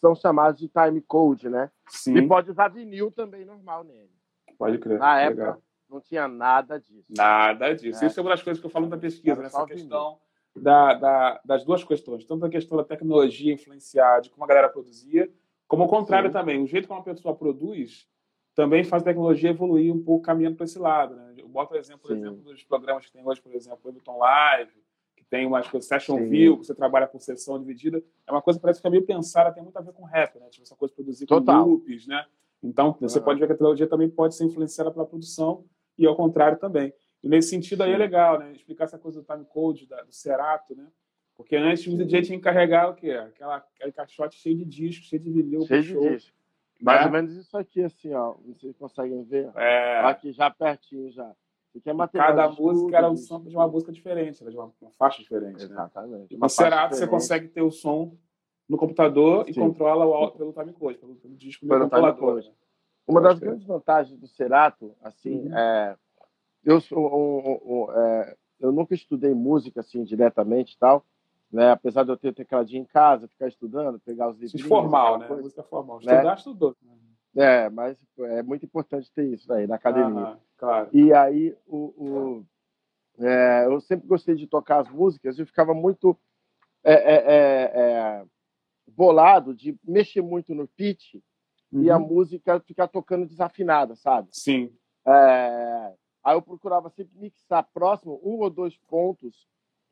são 0.00 0.14
chamados 0.14 0.60
de 0.60 0.68
time 0.68 1.02
code, 1.02 1.50
né? 1.50 1.70
Sim. 1.88 2.16
E 2.16 2.26
pode 2.26 2.50
usar 2.50 2.68
vinil 2.68 3.10
também 3.10 3.44
normal 3.44 3.84
nele. 3.84 4.10
Pode 4.56 4.78
crer. 4.78 4.98
Na 4.98 5.20
época 5.20 5.42
Legal. 5.42 5.62
Não 5.88 6.00
tinha 6.00 6.28
nada 6.28 6.78
disso. 6.78 7.12
Nada 7.16 7.72
disso. 7.74 8.04
É. 8.04 8.06
Isso 8.06 8.18
é 8.18 8.22
uma 8.22 8.30
das 8.30 8.42
coisas 8.42 8.60
que 8.60 8.66
eu 8.66 8.70
falo 8.70 8.86
da 8.86 8.96
pesquisa, 8.96 9.40
nessa 9.40 9.64
questão 9.66 10.18
da, 10.54 10.94
da, 10.94 11.40
das 11.44 11.64
duas 11.64 11.84
questões. 11.84 12.24
Tanto 12.24 12.44
a 12.44 12.50
questão 12.50 12.76
da 12.76 12.84
tecnologia 12.84 13.52
influenciar 13.52 14.20
de 14.20 14.30
como 14.30 14.44
a 14.44 14.46
galera 14.46 14.68
produzia, 14.68 15.30
como 15.66 15.84
o 15.84 15.88
contrário 15.88 16.28
Sim. 16.28 16.32
também. 16.32 16.62
O 16.62 16.66
jeito 16.66 16.88
como 16.88 17.00
a 17.00 17.04
pessoa 17.04 17.34
produz 17.34 18.08
também 18.54 18.82
faz 18.82 19.02
a 19.02 19.06
tecnologia 19.06 19.50
evoluir 19.50 19.94
um 19.94 20.02
pouco 20.02 20.24
caminhando 20.24 20.56
para 20.56 20.64
esse 20.64 20.78
lado. 20.78 21.14
Né? 21.14 21.34
Eu 21.38 21.48
boto 21.48 21.74
o 21.74 21.76
exemplo, 21.76 22.02
por 22.02 22.16
exemplo, 22.16 22.42
dos 22.42 22.64
programas 22.64 23.06
que 23.06 23.12
tem 23.12 23.24
hoje, 23.24 23.40
por 23.40 23.54
exemplo, 23.54 23.78
o 23.84 23.88
Ableton 23.88 24.18
Live, 24.18 24.72
que 25.16 25.24
tem 25.24 25.46
umas 25.46 25.68
coisas, 25.68 25.88
Session 25.88 26.18
Sim. 26.18 26.28
View, 26.28 26.58
que 26.58 26.66
você 26.66 26.74
trabalha 26.74 27.06
por 27.06 27.20
sessão 27.20 27.58
dividida. 27.58 28.02
É 28.26 28.32
uma 28.32 28.42
coisa 28.42 28.58
que 28.58 28.62
parece 28.62 28.80
que 28.80 28.86
é 28.86 28.90
meio 28.90 29.06
pensada, 29.06 29.52
tem 29.52 29.62
muito 29.62 29.76
a 29.76 29.80
ver 29.80 29.92
com 29.92 30.04
rap, 30.04 30.40
né? 30.40 30.48
Tipo, 30.50 30.64
essa 30.64 30.74
coisa 30.74 30.90
de 30.90 30.96
produzir 30.96 31.26
Total. 31.26 31.62
com 31.62 31.70
loops, 31.70 32.06
né? 32.08 32.26
Então, 32.60 32.96
você 33.00 33.20
uhum. 33.20 33.24
pode 33.24 33.38
ver 33.38 33.46
que 33.46 33.52
a 33.52 33.54
tecnologia 33.54 33.86
também 33.86 34.10
pode 34.10 34.34
ser 34.34 34.44
influenciada 34.44 34.90
pela 34.90 35.06
produção 35.06 35.64
e 35.98 36.06
ao 36.06 36.16
contrário 36.16 36.58
também. 36.58 36.92
E 37.22 37.28
nesse 37.28 37.50
sentido 37.50 37.82
aí 37.82 37.92
é 37.92 37.96
legal, 37.96 38.38
né? 38.38 38.52
Explicar 38.52 38.84
essa 38.84 38.98
coisa 38.98 39.20
do 39.20 39.26
time 39.26 39.44
code, 39.44 39.86
da, 39.86 40.02
do 40.02 40.12
Serato, 40.12 40.74
né? 40.74 40.86
Porque 41.36 41.56
antes 41.56 41.86
o 41.86 41.96
DJ 41.96 42.22
tinha 42.22 42.38
que 42.38 42.44
carregar 42.44 42.90
o 42.90 42.94
quê? 42.94 43.12
Aquela, 43.12 43.56
aquele 43.56 43.92
caixote 43.92 44.36
cheio 44.36 44.56
de 44.56 44.64
discos, 44.64 45.08
cheio 45.08 45.22
de 45.22 45.30
vinil. 45.30 45.62
Cheio 45.66 45.82
de 45.82 45.94
disco. 45.94 46.36
Mais 46.80 47.02
é. 47.02 47.04
ou 47.06 47.10
menos 47.10 47.32
isso 47.34 47.56
aqui, 47.56 47.82
assim, 47.82 48.12
ó. 48.12 48.34
Vocês 48.46 48.76
conseguem 48.76 49.22
ver? 49.24 49.50
É. 49.56 50.00
Aqui, 50.00 50.32
já 50.32 50.50
pertinho, 50.50 51.10
já. 51.10 51.32
Aqui 51.76 51.90
é 51.90 51.92
material 51.92 52.28
Cada 52.28 52.50
música 52.50 52.96
era 52.96 53.08
o 53.08 53.16
som 53.16 53.42
de 53.44 53.54
uma 53.54 53.68
música 53.68 53.92
diferente, 53.92 54.42
era 54.42 54.50
de 54.50 54.56
uma, 54.56 54.72
uma 54.80 54.90
faixa 54.92 55.22
diferente. 55.22 55.62
Exatamente. 55.62 56.32
Né? 56.32 56.38
No 56.40 56.48
Serato 56.48 56.96
você 56.96 57.06
consegue 57.06 57.48
ter 57.48 57.62
o 57.62 57.70
som 57.70 58.16
no 58.68 58.76
computador 58.76 59.44
Sim. 59.44 59.50
e 59.50 59.54
controla 59.54 60.06
o 60.06 60.12
áudio 60.12 60.38
pelo 60.38 60.52
timecode, 60.52 60.98
pelo, 60.98 61.14
pelo 61.16 61.36
disco 61.36 61.66
pelo 61.66 61.82
controlador. 61.82 62.36
Né? 62.36 62.52
Uma 63.08 63.20
das 63.22 63.38
grandes 63.38 63.66
vantagens 63.66 64.18
do 64.18 64.26
Serato, 64.26 64.94
assim, 65.02 65.48
uhum. 65.48 65.56
é, 65.56 65.96
eu, 66.62 66.80
sou, 66.80 67.90
é, 67.94 68.36
eu 68.60 68.70
nunca 68.70 68.94
estudei 68.94 69.32
música 69.32 69.80
assim 69.80 70.04
diretamente 70.04 70.74
e 70.74 70.78
tal, 70.78 71.04
né? 71.50 71.70
Apesar 71.70 72.04
de 72.04 72.10
eu 72.10 72.16
ter 72.16 72.34
tecladinho 72.34 72.82
em 72.82 72.86
casa, 72.86 73.26
ficar 73.28 73.48
estudando, 73.48 73.98
pegar 74.00 74.28
os 74.28 74.38
livros. 74.38 74.60
Formal, 74.60 75.18
né? 75.18 75.26
Coisa, 75.26 75.42
música 75.42 75.62
formal. 75.62 76.00
Né? 76.00 76.12
Estudar, 76.12 76.36
estudou. 76.36 76.76
É, 77.34 77.70
mas 77.70 77.96
é 78.18 78.42
muito 78.42 78.66
importante 78.66 79.10
ter 79.12 79.24
isso 79.26 79.50
aí 79.52 79.66
na 79.66 79.76
academia. 79.76 80.28
Ah, 80.28 80.38
claro. 80.56 80.88
E 80.92 81.12
aí, 81.12 81.56
o, 81.66 81.94
o 81.96 82.46
é, 83.18 83.66
eu 83.66 83.80
sempre 83.80 84.06
gostei 84.06 84.34
de 84.34 84.46
tocar 84.46 84.80
as 84.80 84.88
músicas 84.90 85.38
e 85.38 85.44
ficava 85.44 85.74
muito 85.74 86.16
é, 86.84 86.92
é, 86.92 87.72
é, 87.74 88.24
bolado 88.86 89.54
de 89.54 89.78
mexer 89.84 90.22
muito 90.22 90.54
no 90.54 90.68
pitch 90.68 91.16
uhum. 91.72 91.82
e 91.82 91.90
a 91.90 91.96
uhum. 91.96 92.06
música 92.06 92.60
ficar 92.60 92.88
tocando 92.88 93.26
desafinada, 93.26 93.94
sabe? 93.94 94.28
Sim. 94.32 94.72
É, 95.06 95.94
aí 96.24 96.36
eu 96.36 96.42
procurava 96.42 96.90
sempre 96.90 97.18
mixar 97.18 97.66
próximo, 97.72 98.20
um 98.22 98.38
ou 98.40 98.50
dois 98.50 98.76
pontos, 98.88 99.46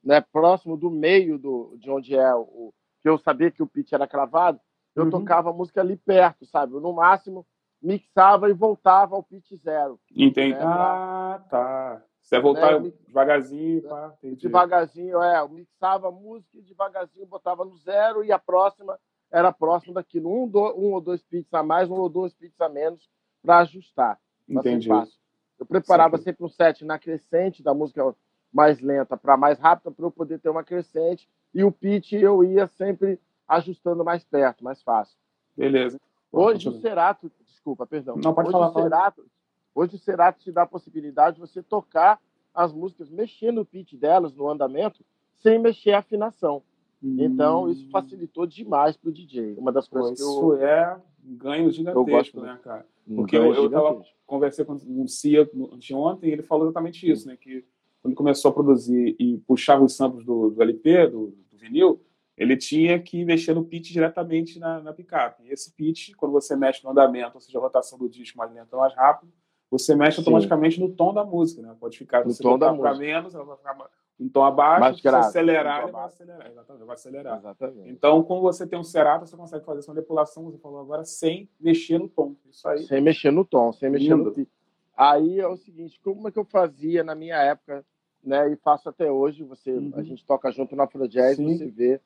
né, 0.05 0.21
próximo 0.21 0.77
do 0.77 0.91
meio 0.91 1.39
do, 1.39 1.77
de 1.79 1.91
onde 1.91 2.15
é 2.15 2.35
o. 2.35 2.73
que 3.03 3.09
eu 3.09 3.19
sabia 3.19 3.51
que 3.51 3.63
o 3.63 3.67
pitch 3.67 3.93
era 3.93 4.07
cravado, 4.07 4.61
eu 4.95 5.05
uhum. 5.05 5.11
tocava 5.11 5.51
a 5.51 5.53
música 5.53 5.81
ali 5.81 5.97
perto, 5.97 6.47
sabe? 6.47 6.75
Eu, 6.75 6.81
no 6.81 6.93
máximo, 6.93 7.47
mixava 7.83 8.49
e 8.49 8.55
voltava 8.55 9.15
ao 9.15 9.23
pitch 9.23 9.53
zero. 9.57 10.01
Entendi. 10.15 10.55
Né? 10.55 10.61
Ah, 10.63 11.45
tá. 11.51 12.03
Você 12.21 12.37
vai 12.37 12.43
voltar 12.43 12.81
né? 12.81 12.93
devagarzinho, 13.07 13.83
pá, 13.83 14.13
Devagarzinho, 14.21 15.23
é. 15.23 15.39
Eu 15.39 15.49
mixava 15.49 16.09
a 16.09 16.11
música 16.11 16.59
e 16.59 16.63
devagarzinho 16.63 17.27
botava 17.27 17.65
no 17.65 17.77
zero 17.77 18.25
e 18.25 18.33
a 18.33 18.39
próxima 18.39 18.99
era 19.37 19.53
próximo 19.53 19.93
daquilo. 19.93 20.33
Um, 20.33 20.49
do, 20.49 20.61
um 20.79 20.95
ou 20.95 21.01
dois 21.01 21.23
pitches 21.23 21.53
a 21.53 21.63
mais, 21.63 21.91
um 21.91 21.95
ou 21.95 22.09
dois 22.09 22.33
pitches 22.33 22.59
a 22.59 22.71
menos 22.71 23.07
para 23.43 23.59
ajustar. 23.59 24.19
Entendi. 24.49 24.89
Eu 25.59 25.67
preparava 25.67 26.17
sempre 26.17 26.45
um 26.45 26.49
set 26.49 26.85
na 26.87 26.99
crescente 26.99 27.63
da 27.63 27.75
música 27.75 28.15
mais 28.51 28.81
lenta 28.81 29.15
para 29.15 29.37
mais 29.37 29.59
rápida 29.59 29.91
para 29.91 30.07
eu 30.07 30.11
poder 30.11 30.39
ter 30.39 30.49
uma 30.49 30.65
crescente 30.65 31.29
e 31.53 31.63
o 31.63 31.71
pitch 31.71 32.13
eu 32.15 32.43
ia 32.43 32.67
sempre 32.67 33.21
ajustando 33.47 34.03
mais 34.03 34.25
perto, 34.25 34.65
mais 34.65 34.83
fácil. 34.83 35.17
Beleza. 35.55 36.01
Hoje 36.33 36.69
o 36.71 36.81
Cerato, 36.81 37.31
desculpa, 37.47 37.87
perdão. 37.87 38.17
Não 38.17 38.35
pode 38.35 38.49
hoje 38.49 38.53
falar. 38.53 38.69
O 38.71 38.73
Cerato, 38.73 39.27
hoje 39.75 39.97
o 39.97 39.99
Cerato 39.99 40.41
te 40.41 40.51
dá 40.51 40.63
a 40.63 40.67
possibilidade 40.67 41.37
de 41.37 41.41
você 41.41 41.63
tocar 41.63 42.19
as 42.55 42.73
músicas, 42.73 43.11
mexer 43.11 43.53
no 43.53 43.67
pitch 43.67 43.95
delas, 43.95 44.35
no 44.35 44.49
andamento, 44.49 45.05
sem 45.43 45.59
mexer 45.59 45.93
a 45.93 45.99
afinação. 45.99 46.63
Hum. 47.03 47.17
Então, 47.19 47.71
isso 47.71 47.89
facilitou 47.91 48.47
demais 48.47 48.97
para 48.97 49.11
o 49.11 49.13
DJ. 49.13 49.55
Uma 49.59 49.73
das 49.73 49.89
coisas 49.89 50.11
Pô, 50.11 50.17
que 50.17 50.23
eu... 50.23 50.55
Isso 50.55 50.63
é 50.65 51.01
um 51.25 51.37
ganho 51.37 51.71
gigantesco, 51.71 52.41
né, 52.41 52.59
cara? 52.63 52.87
Porque 53.15 53.39
um 53.39 53.55
eu, 53.55 53.65
eu 53.65 53.71
tava, 53.71 54.03
conversei 54.27 54.65
com 54.65 54.75
um 54.75 55.07
CIA 55.07 55.49
de 55.79 55.95
ontem 55.95 56.29
e 56.29 56.33
ele 56.33 56.43
falou 56.43 56.67
exatamente 56.67 57.09
isso, 57.09 57.29
né? 57.29 57.37
Que 57.37 57.65
quando 58.03 58.15
começou 58.15 58.51
a 58.51 58.55
produzir 58.55 59.17
e 59.19 59.39
puxava 59.39 59.85
os 59.85 59.97
samples 59.97 60.25
do, 60.25 60.51
do 60.51 60.63
LP, 60.63 61.09
do, 61.09 61.37
do 61.51 61.57
vinil, 61.57 62.01
ele 62.37 62.57
tinha 62.57 63.01
que 63.01 63.25
mexer 63.25 63.55
no 63.55 63.65
pitch 63.65 63.93
diretamente 63.93 64.59
na, 64.59 64.81
na 64.81 64.93
picape. 64.93 65.45
E 65.45 65.53
esse 65.53 65.73
pitch, 65.73 66.15
quando 66.17 66.33
você 66.33 66.55
mexe 66.55 66.85
no 66.85 66.91
andamento, 66.91 67.33
ou 67.35 67.41
seja, 67.41 67.59
a 67.59 67.63
rotação 67.63 67.99
do 67.99 68.09
disco 68.09 68.37
mais 68.37 68.53
lenta 68.53 68.77
ou 68.77 68.83
mais 68.83 68.95
rápido, 68.95 69.33
você 69.71 69.95
mexe 69.95 70.17
Sim. 70.17 70.21
automaticamente 70.23 70.79
no 70.79 70.91
tom 70.91 71.13
da 71.15 71.25
música, 71.25 71.63
né? 71.63 71.75
Pode 71.79 71.97
ficar, 71.97 72.25
no 72.25 72.31
você 72.31 72.43
tom 72.43 72.59
da 72.59 72.73
para 72.73 72.97
menos, 72.97 73.35
ela 73.35 73.45
vai 73.45 73.57
ficar 73.57 73.75
um 74.19 74.29
tom 74.29 74.45
abaixo, 74.45 74.81
mais 74.81 75.01
se 75.01 75.09
acelerar, 75.09 75.83
ele 75.83 75.93
vai 75.93 76.05
acelerar. 76.05 76.51
Exatamente, 76.51 76.85
vai 76.87 76.95
acelerar. 76.95 77.39
Exatamente. 77.39 77.91
Então, 77.91 78.23
quando 78.23 78.43
você 78.43 78.67
tem 78.67 78.79
um 78.79 78.85
cerato, 78.85 79.27
você 79.27 79.37
consegue 79.37 79.65
fazer 79.65 79.81
essa 79.81 79.93
manipulação, 79.93 80.45
você 80.45 80.59
falou 80.59 80.81
agora, 80.81 81.05
sem 81.05 81.49
mexer 81.61 81.99
no 81.99 82.09
tom. 82.09 82.35
Isso 82.51 82.67
aí. 82.67 82.83
Sem 82.85 83.01
mexer 83.03 83.31
no 83.31 83.45
tom, 83.45 83.73
sem 83.73 83.91
mexer 83.91 84.15
Lindo. 84.15 84.25
no 84.25 84.33
pitch. 84.33 84.49
Aí 84.97 85.39
é 85.39 85.47
o 85.47 85.57
seguinte, 85.57 86.01
como 86.03 86.27
é 86.29 86.33
que 86.33 86.39
eu 86.39 86.45
fazia 86.45 87.05
na 87.05 87.15
minha 87.15 87.37
época 87.37 87.85
né? 88.27 88.53
E 88.53 88.57
faço 88.57 88.89
até 88.89 89.11
hoje. 89.11 89.45
Você, 89.45 89.71
uhum. 89.71 89.93
a 89.95 90.03
gente 90.03 90.27
toca 90.27 90.51
junto 90.51 90.75
na 90.75 90.85
Afrojazz, 90.85 91.39
você 91.39 91.67
vê. 91.67 92.01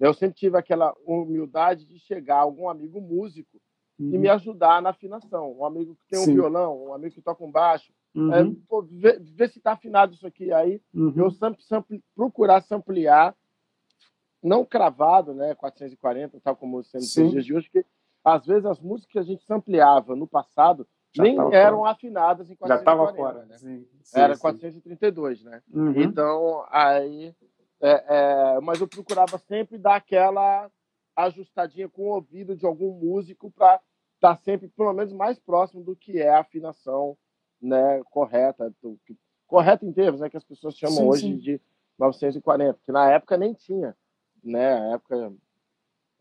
Eu 0.00 0.14
sempre 0.14 0.36
tive 0.36 0.56
aquela 0.56 0.94
humildade 1.06 1.84
de 1.84 1.98
chegar 1.98 2.38
algum 2.38 2.68
amigo 2.68 3.00
músico 3.00 3.60
uhum. 3.98 4.14
e 4.14 4.18
me 4.18 4.28
ajudar 4.28 4.80
na 4.80 4.90
afinação. 4.90 5.52
Um 5.52 5.64
amigo 5.64 5.94
que 5.94 6.06
tem 6.08 6.18
um 6.18 6.24
Sim. 6.24 6.34
violão, 6.34 6.86
um 6.86 6.94
amigo 6.94 7.14
que 7.14 7.22
toca 7.22 7.44
um 7.44 7.50
baixo. 7.50 7.92
Uhum. 8.16 8.34
É, 8.34 8.56
pô, 8.66 8.82
vê, 8.82 9.18
vê, 9.20 9.46
se 9.46 9.58
está 9.58 9.72
afinado 9.72 10.14
isso 10.14 10.26
aqui. 10.26 10.50
Aí 10.50 10.80
uhum. 10.94 11.12
eu 11.16 11.30
sempre, 11.30 11.62
sempre 11.62 12.02
procurar 12.14 12.64
ampliar, 12.70 13.36
não 14.42 14.64
cravado, 14.64 15.34
né? 15.34 15.54
440, 15.54 16.40
tal 16.40 16.56
como 16.56 16.78
nos 16.78 17.12
dias 17.12 17.44
de 17.44 17.54
hoje, 17.54 17.68
porque 17.70 17.86
às 18.24 18.46
vezes 18.46 18.64
as 18.64 18.80
músicas 18.80 19.12
que 19.12 19.18
a 19.18 19.22
gente 19.22 19.44
ampliava 19.52 20.16
no 20.16 20.26
passado 20.26 20.88
já 21.12 21.22
nem 21.22 21.36
eram 21.52 21.78
fora. 21.78 21.90
afinadas 21.90 22.50
em 22.50 22.56
440. 22.56 22.68
Já 22.68 22.78
estava 22.78 23.14
fora. 23.14 23.44
Né? 23.44 23.58
Sim, 23.58 23.86
sim, 24.02 24.18
Era 24.18 24.34
sim. 24.34 24.40
432, 24.40 25.42
né? 25.44 25.62
Uhum. 25.70 26.00
Então, 26.00 26.64
aí. 26.70 27.34
É, 27.78 28.56
é, 28.56 28.60
mas 28.62 28.80
eu 28.80 28.88
procurava 28.88 29.36
sempre 29.36 29.76
dar 29.76 29.96
aquela 29.96 30.70
ajustadinha 31.14 31.90
com 31.90 32.04
o 32.04 32.14
ouvido 32.14 32.56
de 32.56 32.64
algum 32.64 32.92
músico 32.92 33.50
para 33.50 33.78
estar 34.14 34.34
tá 34.34 34.36
sempre, 34.36 34.68
pelo 34.68 34.94
menos, 34.94 35.12
mais 35.12 35.38
próximo 35.38 35.84
do 35.84 35.94
que 35.94 36.18
é 36.18 36.30
a 36.30 36.40
afinação 36.40 37.18
né, 37.60 38.02
correta. 38.10 38.72
Do, 38.82 38.98
correta 39.46 39.84
em 39.84 39.92
termos, 39.92 40.20
né? 40.20 40.28
Que 40.28 40.36
as 40.36 40.44
pessoas 40.44 40.76
chamam 40.76 40.96
sim, 40.96 41.08
hoje 41.08 41.36
de 41.36 41.60
940, 41.98 42.78
que 42.84 42.92
na 42.92 43.10
época 43.10 43.36
nem 43.36 43.54
tinha. 43.54 43.96
Né? 44.42 44.78
Na 44.78 44.94
época, 44.94 45.32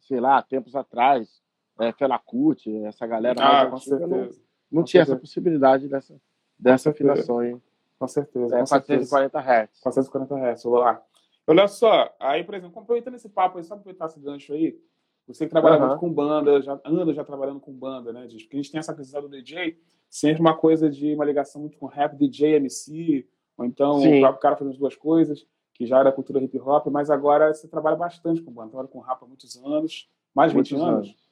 sei 0.01 0.19
lá, 0.19 0.41
tempos 0.41 0.75
atrás, 0.75 1.41
é, 1.79 1.91
Fela 1.91 2.17
Kuti, 2.19 2.75
essa 2.85 3.05
galera 3.05 3.41
ah, 3.41 3.65
antiga, 3.67 4.07
não, 4.07 4.29
não 4.71 4.83
tinha 4.83 5.03
essa 5.03 5.15
possibilidade 5.15 5.87
dessa, 5.87 6.15
dessa 6.57 6.89
afinação 6.89 7.39
aí. 7.39 7.57
Com 7.97 8.07
certeza. 8.07 8.55
É, 8.55 8.59
com 8.59 8.65
440 8.65 9.39
Hz. 9.39 9.79
440 9.81 10.35
Hz, 10.35 10.63
vou 10.63 10.79
lá. 10.79 11.01
Olha 11.47 11.67
só, 11.67 12.13
aí, 12.19 12.43
por 12.43 12.55
exemplo, 12.55 12.79
aproveitando 12.79 13.15
esse 13.15 13.29
papo 13.29 13.57
aí, 13.57 13.63
só 13.63 13.75
aproveitar 13.75 14.07
esse 14.07 14.19
gancho 14.19 14.53
aí, 14.53 14.79
você 15.27 15.45
que 15.45 15.51
trabalha 15.51 15.81
uhum. 15.81 15.87
muito 15.87 15.99
com 15.99 16.13
banda, 16.13 16.61
já 16.61 16.79
anda 16.85 17.13
já 17.13 17.23
trabalhando 17.23 17.59
com 17.59 17.73
banda, 17.73 18.13
né? 18.13 18.27
Porque 18.29 18.55
a 18.55 18.57
gente 18.57 18.71
tem 18.71 18.79
essa 18.79 18.93
questão 18.93 19.21
do 19.21 19.29
DJ, 19.29 19.77
sempre 20.09 20.41
uma 20.41 20.55
coisa 20.55 20.89
de 20.89 21.13
uma 21.13 21.25
ligação 21.25 21.61
muito 21.61 21.77
com 21.77 21.87
rap, 21.87 22.15
DJ, 22.15 22.55
MC, 22.55 23.27
ou 23.57 23.65
então 23.65 23.99
Sim. 23.99 24.17
o 24.17 24.19
próprio 24.21 24.41
cara 24.41 24.55
fazendo 24.55 24.73
as 24.73 24.77
duas 24.77 24.95
coisas, 24.95 25.45
que 25.73 25.85
já 25.85 25.99
era 25.99 26.11
cultura 26.11 26.43
hip 26.43 26.59
hop, 26.59 26.87
mas 26.87 27.09
agora 27.09 27.53
você 27.53 27.67
trabalha 27.67 27.95
bastante 27.95 28.41
com 28.41 28.51
banda. 28.51 28.69
Trabalha 28.69 28.89
com 28.89 28.99
rap 28.99 29.21
há 29.21 29.25
muitos 29.25 29.57
anos, 29.57 30.09
mais 30.33 30.51
de 30.51 30.57
20 30.57 30.75
anos. 30.75 30.87
anos. 30.87 31.25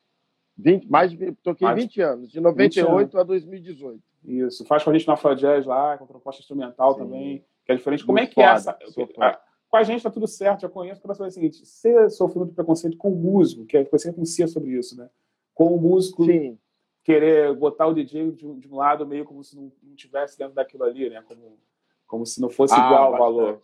20, 0.57 0.87
mais 0.87 1.11
toquei 1.41 1.67
mais, 1.67 1.81
20 1.81 2.01
anos, 2.01 2.31
de 2.31 2.39
98 2.39 3.17
a 3.17 3.23
2018. 3.23 4.01
Isso, 4.23 4.65
faz 4.65 4.83
com 4.83 4.91
a 4.91 4.93
gente 4.93 5.07
na 5.07 5.13
Afro 5.13 5.35
Jazz 5.35 5.65
lá, 5.65 5.97
com 5.97 6.05
proposta 6.05 6.41
instrumental 6.41 6.93
Sim. 6.93 6.99
também, 6.99 7.45
que 7.65 7.71
é 7.71 7.75
diferente. 7.75 8.05
Como 8.05 8.19
é 8.19 8.27
que 8.27 8.39
é 8.39 8.45
essa? 8.45 8.77
Com 9.73 9.77
a 9.77 9.83
gente 9.83 10.03
tá 10.03 10.11
tudo 10.11 10.27
certo, 10.27 10.61
já 10.61 10.69
conheço, 10.69 11.01
para 11.01 11.15
saber 11.15 11.29
o 11.29 11.31
seguinte, 11.31 11.65
você 11.65 12.07
sofreu 12.11 12.41
muito 12.41 12.53
preconceito 12.53 12.95
com 12.95 13.11
o 13.11 13.15
músico, 13.15 13.65
que 13.65 13.75
é, 13.75 13.83
você 13.83 14.13
conhecia 14.13 14.47
sobre 14.47 14.77
isso, 14.77 14.95
né? 14.95 15.09
Com 15.51 15.75
o 15.75 15.81
músico 15.81 16.25
Sim. 16.25 16.59
querer 17.03 17.55
botar 17.55 17.87
o 17.87 17.93
DJ 17.95 18.33
de, 18.33 18.59
de, 18.59 18.67
um 18.67 18.75
lado 18.75 19.03
meio 19.07 19.25
como 19.25 19.43
se 19.43 19.55
não, 19.55 19.71
não 19.81 19.95
tivesse 19.95 20.37
dentro 20.37 20.53
daquilo 20.53 20.83
ali, 20.83 21.09
né? 21.09 21.23
Como, 21.23 21.57
como 22.05 22.23
se 22.23 22.39
não 22.39 22.51
fosse 22.51 22.75
ah, 22.75 22.85
igual 22.85 23.13
o 23.15 23.17
valor. 23.17 23.61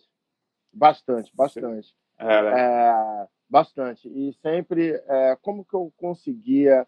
Bastante, 0.74 1.32
bastante. 1.36 1.96
É, 2.18 2.42
né? 2.42 2.60
é, 2.60 3.28
bastante. 3.48 4.10
E 4.10 4.34
sempre, 4.42 4.94
é, 5.06 5.38
como 5.44 5.64
que 5.64 5.76
eu 5.76 5.94
conseguia 5.96 6.88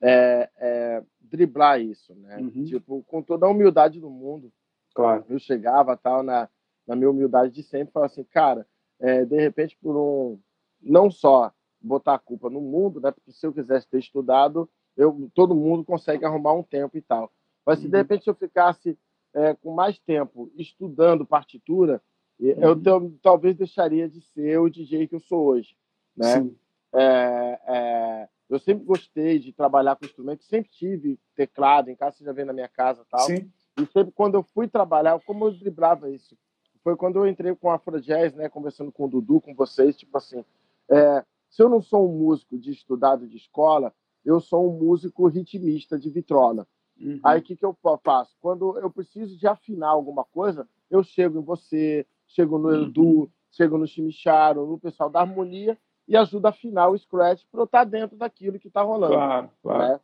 é, 0.00 0.48
é, 0.56 1.02
driblar 1.20 1.80
isso, 1.80 2.14
né? 2.14 2.36
Uhum. 2.36 2.64
Tipo, 2.64 3.02
com 3.02 3.20
toda 3.20 3.46
a 3.46 3.50
humildade 3.50 3.98
do 3.98 4.08
mundo. 4.08 4.52
Claro. 4.94 5.24
Eu 5.28 5.40
chegava 5.40 5.96
tal 5.96 6.22
na, 6.22 6.48
na 6.90 6.96
minha 6.96 7.10
humildade 7.10 7.54
de 7.54 7.62
sempre, 7.62 7.92
falava 7.92 8.12
assim, 8.12 8.24
cara, 8.24 8.66
é, 8.98 9.24
de 9.24 9.36
repente 9.36 9.78
por 9.80 9.96
um 9.96 10.38
não 10.82 11.10
só 11.10 11.52
botar 11.80 12.14
a 12.14 12.18
culpa 12.18 12.50
no 12.50 12.60
mundo, 12.60 13.00
né? 13.00 13.10
Porque 13.10 13.32
se 13.32 13.46
eu 13.46 13.52
quisesse 13.52 13.88
ter 13.88 13.98
estudado, 13.98 14.68
eu, 14.96 15.30
todo 15.34 15.54
mundo 15.54 15.84
consegue 15.84 16.24
arrumar 16.24 16.54
um 16.54 16.62
tempo 16.62 16.96
e 16.96 17.02
tal. 17.02 17.30
Mas 17.64 17.78
se 17.78 17.88
de 17.88 17.94
uhum. 17.94 18.02
repente 18.02 18.26
eu 18.26 18.34
ficasse 18.34 18.98
é, 19.34 19.54
com 19.54 19.72
mais 19.74 19.98
tempo 19.98 20.50
estudando 20.56 21.24
partitura, 21.24 22.02
eu, 22.38 22.80
eu 22.82 23.14
talvez 23.22 23.54
deixaria 23.54 24.08
de 24.08 24.20
ser 24.20 24.58
o 24.58 24.68
DJ 24.68 25.06
que 25.06 25.14
eu 25.14 25.20
sou 25.20 25.44
hoje 25.44 25.76
né? 26.16 26.50
É, 26.92 27.60
é, 27.66 28.28
eu 28.48 28.58
sempre 28.58 28.84
gostei 28.84 29.38
de 29.38 29.52
trabalhar 29.52 29.96
com 29.96 30.04
instrumentos, 30.04 30.46
sempre 30.46 30.70
tive 30.70 31.18
teclado 31.36 31.88
em 31.88 31.96
casa, 31.96 32.18
você 32.18 32.24
já 32.24 32.32
vê 32.32 32.44
na 32.44 32.52
minha 32.52 32.68
casa 32.68 33.04
tal. 33.08 33.20
Sim. 33.20 33.50
E 33.78 33.86
sempre 33.86 34.12
quando 34.12 34.34
eu 34.34 34.42
fui 34.42 34.66
trabalhar, 34.68 35.18
como 35.20 35.46
eu 35.46 35.52
driblava 35.52 36.10
isso? 36.10 36.36
Foi 36.82 36.96
quando 36.96 37.16
eu 37.16 37.26
entrei 37.26 37.54
com 37.54 37.70
a 37.70 37.74
Afro 37.74 38.00
Jazz, 38.00 38.34
né, 38.34 38.48
conversando 38.48 38.90
com 38.90 39.04
o 39.04 39.08
Dudu, 39.08 39.40
com 39.40 39.54
vocês, 39.54 39.96
tipo 39.96 40.16
assim, 40.16 40.44
é, 40.88 41.24
se 41.48 41.62
eu 41.62 41.68
não 41.68 41.82
sou 41.82 42.08
um 42.08 42.16
músico 42.16 42.58
de 42.58 42.70
estudado 42.70 43.26
de 43.26 43.36
escola, 43.36 43.92
eu 44.24 44.40
sou 44.40 44.68
um 44.68 44.78
músico 44.78 45.26
ritmista 45.26 45.98
de 45.98 46.08
vitrola. 46.08 46.66
Uhum. 46.98 47.20
Aí 47.22 47.40
o 47.40 47.42
que, 47.42 47.56
que 47.56 47.64
eu 47.64 47.76
faço? 48.02 48.36
Quando 48.40 48.78
eu 48.78 48.90
preciso 48.90 49.36
de 49.36 49.46
afinar 49.46 49.88
alguma 49.88 50.24
coisa, 50.24 50.68
eu 50.90 51.02
chego 51.02 51.38
em 51.38 51.42
você, 51.42 52.06
chego 52.26 52.58
no 52.58 52.68
uhum. 52.68 52.82
Edu, 52.82 53.30
chego 53.50 53.78
no 53.78 53.86
Chimicharo, 53.86 54.66
no 54.66 54.78
pessoal 54.78 55.10
da 55.10 55.20
harmonia, 55.20 55.78
e 56.06 56.16
ajuda 56.16 56.48
a 56.48 56.50
afinar 56.50 56.88
o 56.88 56.98
scratch 56.98 57.44
para 57.50 57.60
eu 57.60 57.64
estar 57.64 57.84
dentro 57.84 58.16
daquilo 58.16 58.58
que 58.58 58.68
está 58.68 58.82
rolando. 58.82 59.14
Claro, 59.14 59.50
claro. 59.62 59.92
Né? 59.92 60.00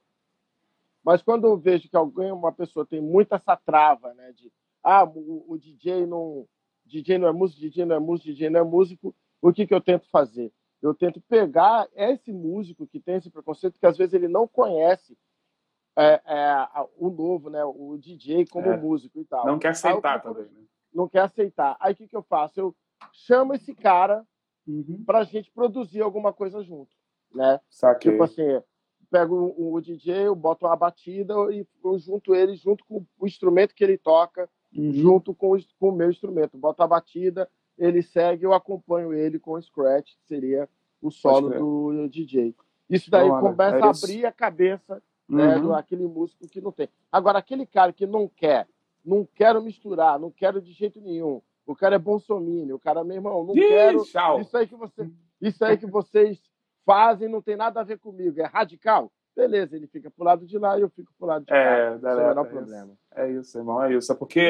Mas 1.04 1.22
quando 1.22 1.46
eu 1.46 1.56
vejo 1.56 1.88
que 1.88 1.96
alguém, 1.96 2.32
uma 2.32 2.52
pessoa 2.52 2.84
tem 2.84 3.00
muito 3.00 3.34
essa 3.34 3.56
trava, 3.56 4.12
né, 4.14 4.32
de 4.32 4.52
ah, 4.82 5.04
o, 5.04 5.44
o 5.48 5.58
DJ 5.58 6.06
não, 6.06 6.46
DJ 6.86 7.18
não 7.18 7.28
é 7.28 7.32
músico, 7.32 7.60
DJ 7.60 7.84
não 7.84 7.96
é 7.96 7.98
músico, 7.98 8.30
DJ 8.30 8.50
não 8.50 8.60
é 8.60 8.64
músico, 8.64 9.14
o 9.42 9.52
que 9.52 9.66
que 9.66 9.74
eu 9.74 9.80
tento 9.80 10.08
fazer? 10.08 10.52
Eu 10.80 10.94
tento 10.94 11.20
pegar 11.20 11.88
esse 11.94 12.32
músico 12.32 12.86
que 12.86 13.00
tem 13.00 13.16
esse 13.16 13.30
preconceito, 13.30 13.78
que 13.78 13.86
às 13.86 13.96
vezes 13.96 14.14
ele 14.14 14.28
não 14.28 14.46
conhece 14.46 15.16
é, 15.96 16.20
é, 16.26 16.68
o 16.98 17.08
novo, 17.08 17.48
né, 17.48 17.64
o 17.64 17.96
DJ 17.98 18.46
como 18.46 18.66
é. 18.66 18.76
músico 18.76 19.18
e 19.18 19.24
tal. 19.24 19.46
Não 19.46 19.58
quer 19.58 19.68
aceitar 19.68 20.22
também, 20.22 20.44
né? 20.44 20.60
Não 20.92 21.08
quer 21.08 21.20
aceitar. 21.20 21.76
Aí 21.80 21.92
o 21.92 21.96
que 21.96 22.06
que 22.06 22.16
eu 22.16 22.22
faço? 22.22 22.60
Eu 22.60 22.74
chamo 23.12 23.54
esse 23.54 23.74
cara 23.74 24.26
uhum. 24.66 25.02
para 25.04 25.20
a 25.20 25.24
gente 25.24 25.50
produzir 25.50 26.02
alguma 26.02 26.32
coisa 26.32 26.62
junto, 26.62 26.94
né? 27.34 27.60
Saquei. 27.68 28.12
Tipo 28.12 28.24
assim, 28.24 28.62
pego 29.10 29.54
o, 29.56 29.80
DJ, 29.80 30.26
eu 30.26 30.34
boto 30.34 30.66
uma 30.66 30.76
batida 30.76 31.34
e 31.52 31.66
eu 31.82 31.98
junto 31.98 32.34
ele 32.34 32.54
junto 32.56 32.84
com 32.84 33.04
o 33.18 33.26
instrumento 33.26 33.74
que 33.74 33.84
ele 33.84 33.98
toca. 33.98 34.48
Junto 34.92 35.34
com 35.34 35.56
o, 35.56 35.58
com 35.78 35.88
o 35.88 35.92
meu 35.92 36.10
instrumento. 36.10 36.56
Boto 36.56 36.82
a 36.82 36.86
batida, 36.86 37.48
ele 37.78 38.02
segue, 38.02 38.44
eu 38.44 38.52
acompanho 38.52 39.12
ele 39.12 39.38
com 39.38 39.52
o 39.52 39.62
scratch, 39.62 40.12
que 40.14 40.26
seria 40.26 40.68
o 41.00 41.10
solo 41.10 41.50
do 41.50 42.08
DJ. 42.08 42.54
Isso 42.88 43.10
daí 43.10 43.28
Não, 43.28 43.40
começa 43.40 43.84
a 43.84 43.90
abrir 43.90 44.26
a 44.26 44.32
cabeça 44.32 45.02
né, 45.28 45.56
uhum. 45.56 45.68
daquele 45.68 46.06
músico 46.06 46.48
que 46.48 46.60
não 46.60 46.70
tem. 46.70 46.88
Agora, 47.10 47.38
aquele 47.38 47.66
cara 47.66 47.92
que 47.92 48.06
não 48.06 48.28
quer, 48.28 48.68
não 49.04 49.26
quero 49.34 49.62
misturar, 49.62 50.18
não 50.18 50.30
quero 50.30 50.60
de 50.60 50.72
jeito 50.72 51.00
nenhum, 51.00 51.42
o 51.66 51.74
cara 51.74 51.96
é 51.96 51.98
bolsominion, 51.98 52.76
o 52.76 52.78
cara, 52.78 53.02
meu 53.02 53.16
irmão, 53.16 53.44
não 53.44 53.56
Ih, 53.56 53.60
quero. 53.60 54.04
Tchau. 54.04 54.40
Isso 54.40 54.56
aí 54.56 54.66
que 54.66 54.76
você, 54.76 55.10
isso 55.40 55.64
aí 55.64 55.76
que 55.76 55.86
vocês 55.86 56.40
fazem 56.84 57.28
não 57.28 57.42
tem 57.42 57.56
nada 57.56 57.80
a 57.80 57.84
ver 57.84 57.98
comigo, 57.98 58.40
é 58.40 58.46
radical. 58.46 59.10
Beleza, 59.36 59.76
ele 59.76 59.86
fica 59.86 60.10
pro 60.10 60.24
lado 60.24 60.46
de 60.46 60.56
lá 60.56 60.78
e 60.78 60.80
eu 60.80 60.88
fico 60.88 61.12
pro 61.18 61.26
lado 61.26 61.42
de 61.42 61.48
cá. 61.48 61.56
É, 61.56 61.98
Sem 61.98 62.08
o 62.08 62.16
menor 62.16 62.46
é 62.46 62.48
problema. 62.48 62.92
Isso. 62.92 63.20
É 63.20 63.32
isso, 63.32 63.58
irmão, 63.58 63.82
é 63.82 63.94
isso. 63.94 64.10
É 64.10 64.14
porque 64.14 64.40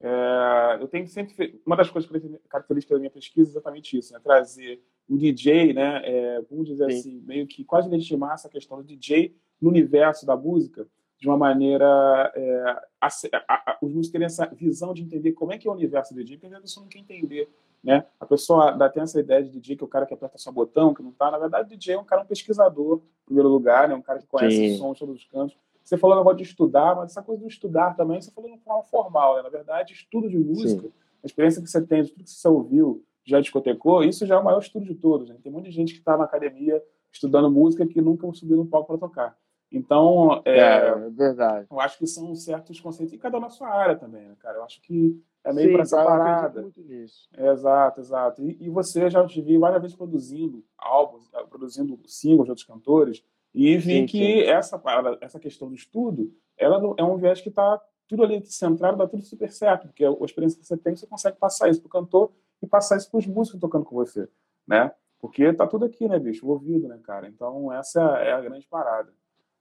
é, 0.00 0.78
eu 0.80 0.88
tenho 0.88 1.06
sempre. 1.06 1.60
Uma 1.64 1.76
das 1.76 1.88
coisas 1.88 2.10
características 2.48 2.96
da 2.96 3.00
minha 3.00 3.10
pesquisa 3.10 3.48
é 3.48 3.52
exatamente 3.52 3.96
isso, 3.96 4.12
né? 4.12 4.20
Trazer 4.22 4.82
o 5.08 5.16
DJ, 5.16 5.72
né? 5.72 6.02
É, 6.04 6.42
vamos 6.50 6.66
dizer 6.66 6.90
Sim. 6.90 6.98
assim, 6.98 7.22
meio 7.24 7.46
que 7.46 7.64
quase 7.64 7.88
legitimar 7.88 8.34
essa 8.34 8.48
questão 8.48 8.78
do 8.78 8.84
DJ 8.84 9.34
no 9.60 9.70
universo 9.70 10.26
da 10.26 10.36
música 10.36 10.86
de 11.18 11.28
uma 11.28 11.38
maneira. 11.38 12.32
É, 12.34 12.60
a, 13.00 13.06
a, 13.06 13.70
a, 13.70 13.78
os 13.80 13.92
músicos 13.92 14.10
terem 14.10 14.26
essa 14.26 14.46
visão 14.46 14.92
de 14.92 15.02
entender 15.02 15.32
como 15.32 15.52
é 15.52 15.58
que 15.58 15.68
é 15.68 15.70
o 15.70 15.74
universo 15.74 16.12
do 16.12 16.22
DJ, 16.22 16.36
porque 16.36 16.54
a 16.54 16.60
pessoa 16.60 16.82
não 16.82 16.90
quer 16.90 16.98
entender. 16.98 17.48
Né? 17.86 18.04
A 18.18 18.26
pessoa 18.26 18.72
dá, 18.72 18.88
tem 18.88 19.04
essa 19.04 19.20
ideia 19.20 19.44
de 19.44 19.60
DJ 19.60 19.76
que 19.76 19.84
é 19.84 19.86
o 19.86 19.88
cara 19.88 20.04
que 20.04 20.12
aperta 20.12 20.36
só 20.36 20.50
botão, 20.50 20.92
que 20.92 21.04
não 21.04 21.12
tá. 21.12 21.30
Na 21.30 21.38
verdade, 21.38 21.68
DJ 21.68 21.94
é 21.94 21.98
um 21.98 22.04
cara 22.04 22.22
um 22.22 22.26
pesquisador, 22.26 22.96
em 22.96 23.24
primeiro 23.26 23.48
lugar, 23.48 23.88
né? 23.88 23.94
um 23.94 24.02
cara 24.02 24.18
que 24.18 24.26
conhece 24.26 24.56
Sim. 24.56 24.74
o 24.74 24.78
som 24.78 24.92
de 24.92 24.98
todos 24.98 25.14
os 25.14 25.24
cantos. 25.24 25.56
Você 25.84 25.96
falou 25.96 26.16
negócio 26.16 26.38
de 26.38 26.42
estudar, 26.42 26.96
mas 26.96 27.12
essa 27.12 27.22
coisa 27.22 27.40
do 27.40 27.46
estudar 27.46 27.94
também, 27.94 28.20
você 28.20 28.32
falou 28.32 28.50
de 28.50 28.56
uma 28.56 28.62
forma 28.64 28.82
formal. 28.82 29.36
Né? 29.36 29.42
Na 29.42 29.50
verdade, 29.50 29.92
estudo 29.92 30.28
de 30.28 30.36
música, 30.36 30.82
Sim. 30.82 30.92
a 31.22 31.26
experiência 31.26 31.62
que 31.62 31.70
você 31.70 31.80
tem, 31.80 32.02
de 32.02 32.10
tudo 32.10 32.24
que 32.24 32.30
você 32.30 32.48
ouviu, 32.48 33.04
já 33.24 33.40
discotecou, 33.40 34.02
isso 34.02 34.26
já 34.26 34.34
é 34.34 34.38
o 34.38 34.44
maior 34.44 34.58
estudo 34.58 34.84
de 34.84 34.96
todos. 34.96 35.28
Né? 35.28 35.36
Tem 35.40 35.52
muita 35.52 35.70
gente 35.70 35.92
que 35.92 36.00
está 36.00 36.16
na 36.16 36.24
academia 36.24 36.82
estudando 37.12 37.48
música 37.48 37.86
que 37.86 38.00
nunca 38.00 38.26
subiu 38.32 38.56
no 38.56 38.66
palco 38.66 38.88
para 38.88 38.98
tocar. 38.98 39.38
Então, 39.70 40.42
é, 40.44 40.58
é, 40.58 40.88
é, 40.88 41.10
verdade. 41.10 41.68
Eu 41.70 41.80
acho 41.80 41.98
que 41.98 42.06
são 42.06 42.34
certos 42.34 42.80
conceitos, 42.80 43.14
e 43.14 43.18
cada 43.18 43.38
um 43.38 43.40
na 43.40 43.48
sua 43.48 43.68
área 43.68 43.94
também, 43.94 44.26
né, 44.26 44.34
cara? 44.40 44.58
Eu 44.58 44.64
acho 44.64 44.82
que 44.82 45.20
é 45.46 45.52
meio 45.52 45.72
para 45.72 45.82
essa 45.82 46.04
parada. 46.04 46.62
muito 46.62 46.82
nisso. 46.82 47.28
É, 47.36 47.50
exato, 47.52 48.00
exato. 48.00 48.42
E, 48.42 48.56
e, 48.60 48.68
você 48.68 49.08
já 49.08 49.24
te 49.26 49.40
vi 49.40 49.56
várias 49.58 49.80
vezes 49.80 49.96
produzindo 49.96 50.64
álbuns, 50.76 51.28
eh, 51.32 51.44
produzindo 51.44 51.98
singles 52.06 52.44
de 52.44 52.50
outros 52.50 52.66
cantores, 52.66 53.24
e 53.54 53.76
vi 53.76 54.00
sim, 54.00 54.06
que 54.06 54.18
sim. 54.18 54.40
Essa, 54.42 54.82
essa 55.20 55.38
questão 55.38 55.68
do 55.68 55.74
estudo, 55.74 56.32
ela 56.58 56.94
é 56.98 57.04
um 57.04 57.16
viés 57.16 57.40
que 57.40 57.48
está 57.48 57.80
tudo 58.08 58.22
ali 58.22 58.44
centrado, 58.44 58.98
dá 58.98 59.06
tudo 59.06 59.22
super 59.22 59.50
certo, 59.50 59.86
porque 59.86 60.04
a 60.04 60.10
experiência 60.24 60.58
que 60.60 60.66
você 60.66 60.76
tem, 60.76 60.94
você 60.94 61.06
consegue 61.06 61.36
passar 61.38 61.68
isso 61.68 61.80
para 61.80 61.88
o 61.88 61.90
cantor 61.90 62.32
e 62.62 62.66
passar 62.66 62.96
isso 62.96 63.10
para 63.10 63.18
os 63.18 63.26
músicos 63.26 63.60
tocando 63.60 63.84
com 63.84 63.94
você, 63.94 64.28
né? 64.66 64.92
Porque 65.18 65.52
tá 65.52 65.66
tudo 65.66 65.86
aqui, 65.86 66.06
né, 66.06 66.18
bicho, 66.18 66.46
ouvido, 66.46 66.86
né, 66.86 67.00
cara? 67.02 67.26
Então 67.26 67.72
essa 67.72 68.00
é 68.18 68.32
a 68.32 68.40
grande 68.40 68.66
parada 68.66 69.12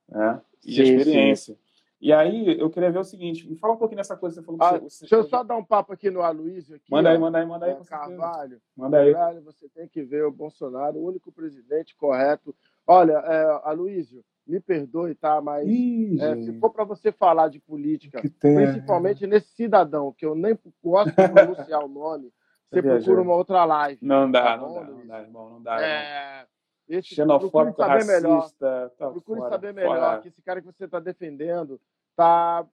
né? 0.09 0.41
E 0.65 0.73
sim, 0.73 0.81
a 0.81 0.83
experiência. 0.83 1.57
E 2.01 2.11
aí, 2.11 2.59
eu 2.59 2.69
queria 2.69 2.91
ver 2.91 2.99
o 2.99 3.03
seguinte, 3.03 3.49
me 3.49 3.55
fala 3.55 3.73
um 3.73 3.77
pouquinho 3.77 3.97
dessa 3.97 4.17
coisa 4.17 4.41
que 4.41 4.45
você 4.45 4.57
falou. 4.57 4.75
Ah, 4.75 4.79
você, 4.79 5.01
deixa 5.01 5.15
eu 5.15 5.23
só 5.23 5.43
dar 5.43 5.55
um 5.55 5.63
papo 5.63 5.93
aqui 5.93 6.09
no 6.09 6.21
Aloysio. 6.21 6.75
Aqui, 6.75 6.91
manda 6.91 7.09
aí, 7.09 7.17
manda 7.17 7.37
aí, 7.37 7.45
manda 7.45 7.65
aí. 7.65 7.71
É, 7.71 7.83
Carvalho. 7.85 8.61
Manda 8.75 8.99
aí. 8.99 9.13
Carvalho, 9.13 9.41
você 9.41 9.69
tem 9.69 9.87
que 9.87 10.03
ver 10.03 10.25
o 10.25 10.31
Bolsonaro, 10.31 10.97
o 10.97 11.07
único 11.07 11.31
presidente 11.31 11.95
correto. 11.95 12.53
Olha, 12.85 13.13
é, 13.13 13.61
Aloysio, 13.63 14.23
me 14.45 14.59
perdoe, 14.59 15.15
tá? 15.15 15.41
Mas 15.41 15.67
Ih, 15.67 16.19
é, 16.21 16.35
se 16.41 16.59
for 16.59 16.69
para 16.69 16.83
você 16.83 17.11
falar 17.11 17.49
de 17.49 17.59
política, 17.59 18.21
principalmente 18.39 19.25
nesse 19.25 19.47
cidadão, 19.55 20.13
que 20.13 20.25
eu 20.25 20.35
nem 20.35 20.57
gosto 20.83 21.09
de 21.09 21.29
pronunciar 21.29 21.83
o 21.83 21.87
nome, 21.87 22.31
você 22.69 22.81
procura 22.81 23.21
uma 23.21 23.33
outra 23.33 23.65
live. 23.65 23.99
Não 24.01 24.29
dá, 24.29 24.43
tá 24.43 24.57
não, 24.57 24.73
dá 24.73 24.83
não 24.83 25.07
dá, 25.07 25.21
irmão, 25.21 25.49
não 25.49 25.61
dá. 25.61 25.81
É, 25.81 26.45
esse, 26.87 27.15
Xenofóbico, 27.15 27.77
saber 27.77 27.93
racista. 27.93 28.21
Melhor, 28.21 28.89
tá 28.91 29.09
procure 29.09 29.39
fora, 29.39 29.49
saber 29.49 29.73
melhor 29.73 29.97
fora. 29.97 30.21
que 30.21 30.27
esse 30.27 30.41
cara 30.41 30.61
que 30.61 30.67
você 30.67 30.85
está 30.85 30.99
defendendo 30.99 31.79
está 32.11 32.65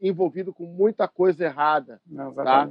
envolvido 0.00 0.52
com 0.52 0.64
muita 0.64 1.06
coisa 1.08 1.44
errada. 1.44 2.00
Não, 2.06 2.32
tá? 2.32 2.68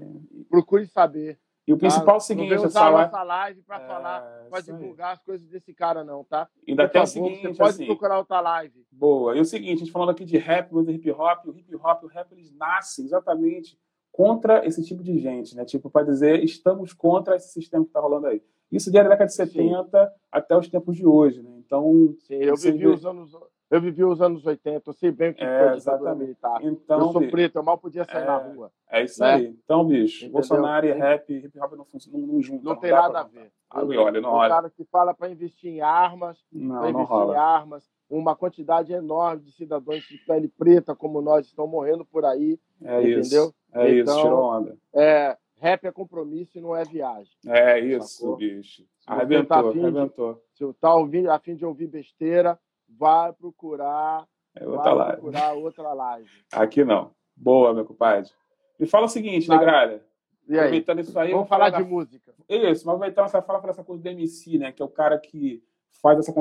Procure 0.50 0.88
saber. 0.88 1.40
E 1.68 1.74
o 1.74 1.78
principal 1.78 2.06
tá? 2.06 2.14
é 2.14 2.16
o 2.16 2.20
seguinte, 2.22 2.56
não 2.56 2.64
usar 2.64 2.88
a 2.88 2.92
nossa 2.92 3.24
live 3.24 3.62
para 3.64 3.84
é, 3.84 3.88
falar, 3.88 4.48
para 4.50 4.62
divulgar 4.62 5.14
as 5.14 5.22
coisas 5.22 5.46
desse 5.50 5.74
cara, 5.74 6.02
não, 6.02 6.24
tá? 6.24 6.48
Ainda 6.66 6.88
tem 6.88 7.02
o 7.02 7.06
seguinte, 7.06 7.42
você 7.42 7.58
pode 7.58 7.70
assim, 7.72 7.86
procurar 7.86 8.18
outra 8.20 8.40
live. 8.40 8.86
Boa. 8.90 9.36
E 9.36 9.42
o 9.42 9.46
seguinte, 9.46 9.76
a 9.76 9.80
gente 9.80 9.92
falando 9.92 10.12
aqui 10.12 10.24
de 10.24 10.38
rap, 10.38 10.72
do 10.72 10.90
hip 10.90 11.12
hop, 11.12 11.46
o 11.46 11.58
hip 11.58 11.76
hop, 11.76 12.04
o 12.04 12.08
rap, 12.08 12.32
eles 12.32 12.54
nascem 12.54 13.04
exatamente 13.04 13.78
contra 14.14 14.66
esse 14.66 14.82
tipo 14.84 15.04
de 15.04 15.20
gente, 15.20 15.58
né? 15.58 15.66
Tipo, 15.66 15.90
para 15.90 16.06
dizer, 16.06 16.42
estamos 16.42 16.94
contra 16.94 17.36
esse 17.36 17.50
sistema 17.50 17.84
que 17.84 17.90
está 17.90 18.00
rolando 18.00 18.28
aí. 18.28 18.42
Isso 18.72 18.92
desde 18.92 19.08
a 19.08 19.12
década 19.12 19.28
de 19.28 19.36
70 19.36 20.06
Sim. 20.06 20.14
até 20.32 20.58
os 20.58 20.70
tempos 20.70 20.96
de 20.96 21.06
hoje, 21.06 21.42
né? 21.42 21.52
Então, 21.58 22.14
Sim, 22.20 22.36
eu 22.36 22.56
vivi 22.56 22.80
vê... 22.80 22.88
os 22.88 23.06
anos 23.06 23.34
eu 23.70 23.82
vivi 23.82 24.04
os 24.04 24.22
anos 24.22 24.46
80, 24.46 24.90
eu 24.90 24.94
sei 24.94 25.12
bem 25.12 25.32
o 25.32 25.34
que 25.34 25.44
é, 25.44 25.68
foi 25.68 25.76
exatamente. 25.76 26.20
militar. 26.20 26.64
Então, 26.64 27.00
eu 27.00 27.12
sou 27.12 27.20
bicho, 27.20 27.32
preto, 27.32 27.56
eu 27.58 27.64
mal 27.64 27.78
podia 27.78 28.06
sair 28.06 28.24
é, 28.24 28.26
na 28.26 28.38
rua. 28.38 28.72
É 28.90 29.04
isso 29.04 29.22
né? 29.22 29.34
aí. 29.34 29.58
Então, 29.62 29.86
bicho, 29.86 30.20
Entendeu? 30.20 30.34
Bolsonaro 30.34 30.86
e 30.86 30.94
rap, 30.94 31.34
hip 31.34 31.60
hop 31.60 31.74
não, 31.74 31.86
não, 32.14 32.20
não 32.28 32.42
juntam. 32.42 32.64
Não, 32.64 32.74
não 32.74 32.80
tem 32.80 32.92
nada 32.92 33.20
a 33.20 33.24
ver. 33.24 33.52
Ah, 33.70 33.84
olha, 33.84 34.22
não 34.22 34.30
olha. 34.30 34.48
O 34.48 34.56
cara 34.56 34.70
que 34.70 34.86
fala 34.86 35.14
para 35.14 35.30
investir 35.30 35.70
em 35.70 35.82
armas, 35.82 36.38
para 36.50 36.90
investir 36.90 37.10
rola. 37.10 37.34
em 37.34 37.38
armas, 37.38 37.90
uma 38.10 38.38
quantidade 38.38 38.94
enorme 38.94 39.44
de 39.44 39.52
cidadãos 39.52 40.02
de 40.04 40.18
pele 40.20 40.48
preta 40.48 40.96
como 40.96 41.22
nós 41.22 41.46
estão 41.46 41.68
morrendo 41.68 42.06
por 42.06 42.24
aí. 42.24 42.58
É 42.82 43.02
entendeu? 43.02 43.20
isso. 43.20 43.56
É 43.74 44.00
então, 44.00 44.14
isso, 44.14 44.22
tirou 44.22 44.44
onda. 44.44 44.78
É, 44.96 45.38
rap 45.60 45.86
é 45.86 45.92
compromisso 45.92 46.58
e 46.58 46.62
não 46.62 46.76
é 46.76 46.84
viagem. 46.84 47.34
É 47.46 47.80
isso, 47.80 48.20
sacou? 48.22 48.38
bicho. 48.38 48.86
Arrebentou, 49.06 49.46
tá 49.48 49.60
arrebentou. 49.60 50.34
De, 50.54 50.66
se 50.66 50.74
tá 50.74 50.94
ouvindo, 50.94 51.32
a 51.32 51.40
fim 51.40 51.56
de 51.56 51.66
ouvir 51.66 51.88
besteira, 51.88 52.60
vai 52.88 53.34
procurar, 53.34 54.28
é 54.56 54.66
outra 54.66 54.84
vai 54.84 54.96
live. 54.96 55.22
procurar 55.22 55.54
outra 55.54 55.94
live. 55.94 56.30
Aqui 56.54 56.84
não. 56.84 57.12
Boa, 57.36 57.74
meu 57.74 57.86
compadre. 57.86 58.32
Me 58.80 58.88
fala 58.88 59.06
o 59.06 59.10
seguinte. 59.10 59.50
Negralha. 59.50 60.04
E 60.48 60.54
aí? 60.54 60.60
Aproveitando 60.60 61.00
isso 61.00 61.20
aí. 61.20 61.32
Vamos 61.32 61.48
falar, 61.48 61.72
falar 61.72 61.78
de 61.78 61.84
da... 61.84 61.90
música. 61.90 62.34
Isso, 62.48 62.86
mas 62.86 62.96
aproveitando 62.96 63.26
essa 63.26 63.42
fala 63.42 63.60
para 63.60 63.72
essa 63.72 63.84
coisa 63.84 64.02
do 64.02 64.10
MC, 64.10 64.58
né? 64.58 64.72
Que 64.72 64.82
é 64.82 64.86
o 64.86 64.90
cara 64.90 65.18
que 65.20 65.64
faz 66.02 66.20
essa, 66.20 66.34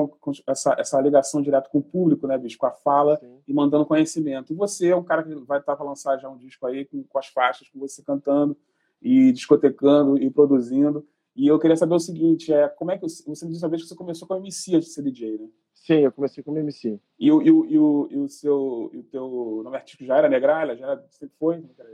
essa, 0.47 0.75
essa 0.79 1.01
ligação 1.01 1.41
direto 1.41 1.69
com 1.69 1.79
o 1.79 1.83
público, 1.83 2.27
né, 2.27 2.37
bicho? 2.37 2.57
Com 2.57 2.67
a 2.67 2.71
fala 2.71 3.17
Sim. 3.17 3.41
e 3.47 3.53
mandando 3.53 3.85
conhecimento. 3.85 4.53
E 4.53 4.55
você 4.55 4.89
é 4.89 4.95
um 4.95 5.03
cara 5.03 5.23
que 5.23 5.33
vai 5.35 5.59
estar 5.59 5.75
para 5.75 5.85
lançar 5.85 6.17
já 6.17 6.29
um 6.29 6.37
disco 6.37 6.65
aí 6.65 6.85
com, 6.85 7.03
com 7.03 7.19
as 7.19 7.27
faixas, 7.27 7.67
com 7.69 7.79
você 7.79 8.03
cantando 8.03 8.57
e 9.01 9.31
discotecando 9.31 10.17
e 10.21 10.29
produzindo. 10.29 11.07
E 11.35 11.47
eu 11.47 11.59
queria 11.59 11.77
saber 11.77 11.93
o 11.93 11.99
seguinte, 11.99 12.51
é, 12.51 12.67
como 12.67 12.91
é 12.91 12.97
que 12.97 13.03
você 13.03 13.45
me 13.45 13.51
disse 13.51 13.63
uma 13.63 13.69
vez 13.69 13.83
que 13.83 13.89
você 13.89 13.95
começou 13.95 14.27
com 14.27 14.33
a 14.33 14.37
MC 14.37 14.75
a 14.75 14.81
ser 14.81 15.03
DJ, 15.03 15.37
né? 15.37 15.47
Sim, 15.73 15.99
eu 15.99 16.11
comecei 16.11 16.43
como 16.43 16.57
MC. 16.57 16.99
E 17.19 17.31
o, 17.31 17.41
e 17.41 17.51
o, 17.51 17.65
e 17.65 17.79
o, 17.79 18.07
e 18.11 18.17
o 18.17 18.27
seu 18.27 18.89
e 18.93 18.97
o 18.97 19.03
teu 19.03 19.61
nome 19.63 19.77
artístico 19.77 20.05
já 20.05 20.17
era 20.17 20.27
Negralha? 20.27 20.75
Já 20.75 21.01
sempre 21.11 21.35
foi? 21.37 21.61
Como 21.61 21.73
era? 21.77 21.89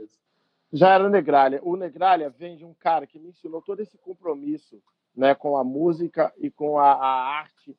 Já 0.72 0.94
era 0.94 1.08
Negralha. 1.08 1.60
O 1.62 1.76
Negralha 1.76 2.30
vem 2.30 2.56
de 2.56 2.64
um 2.64 2.74
cara 2.74 3.06
que 3.06 3.18
me 3.18 3.28
ensinou 3.28 3.62
todo 3.62 3.80
esse 3.80 3.96
compromisso 3.98 4.82
né, 5.14 5.34
com 5.34 5.56
a 5.56 5.62
música 5.62 6.32
e 6.38 6.50
com 6.50 6.78
a, 6.78 6.92
a 6.92 7.38
arte 7.38 7.76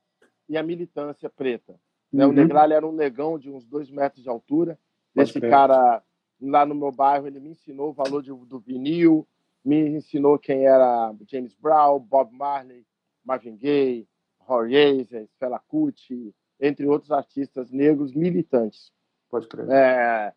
e 0.47 0.57
a 0.57 0.63
militância 0.63 1.29
preta. 1.29 1.75
Né? 2.11 2.25
Uhum. 2.25 2.31
O 2.31 2.33
Negralha 2.33 2.75
era 2.75 2.87
um 2.87 2.93
negão 2.93 3.37
de 3.37 3.49
uns 3.49 3.65
dois 3.65 3.89
metros 3.89 4.23
de 4.23 4.29
altura. 4.29 4.79
Pode 5.13 5.29
esse 5.29 5.41
cara, 5.41 6.01
lá 6.41 6.65
no 6.65 6.75
meu 6.75 6.91
bairro, 6.91 7.27
ele 7.27 7.39
me 7.39 7.51
ensinou 7.51 7.89
o 7.89 7.93
valor 7.93 8.21
de, 8.21 8.29
do 8.29 8.59
vinil, 8.59 9.27
me 9.63 9.89
ensinou 9.89 10.37
quem 10.37 10.65
era 10.65 11.13
James 11.27 11.55
Brown, 11.55 11.99
Bob 11.99 12.31
Marley, 12.33 12.85
Marvin 13.23 13.57
Gaye, 13.57 14.07
Roy 14.39 14.75
Ayers, 14.75 15.09
Fela 15.39 15.59
Kuti, 15.59 16.33
entre 16.59 16.87
outros 16.87 17.11
artistas 17.11 17.71
negros 17.71 18.13
militantes. 18.13 18.91
Pode 19.29 19.47
crer. 19.47 19.67
É, 19.69 20.33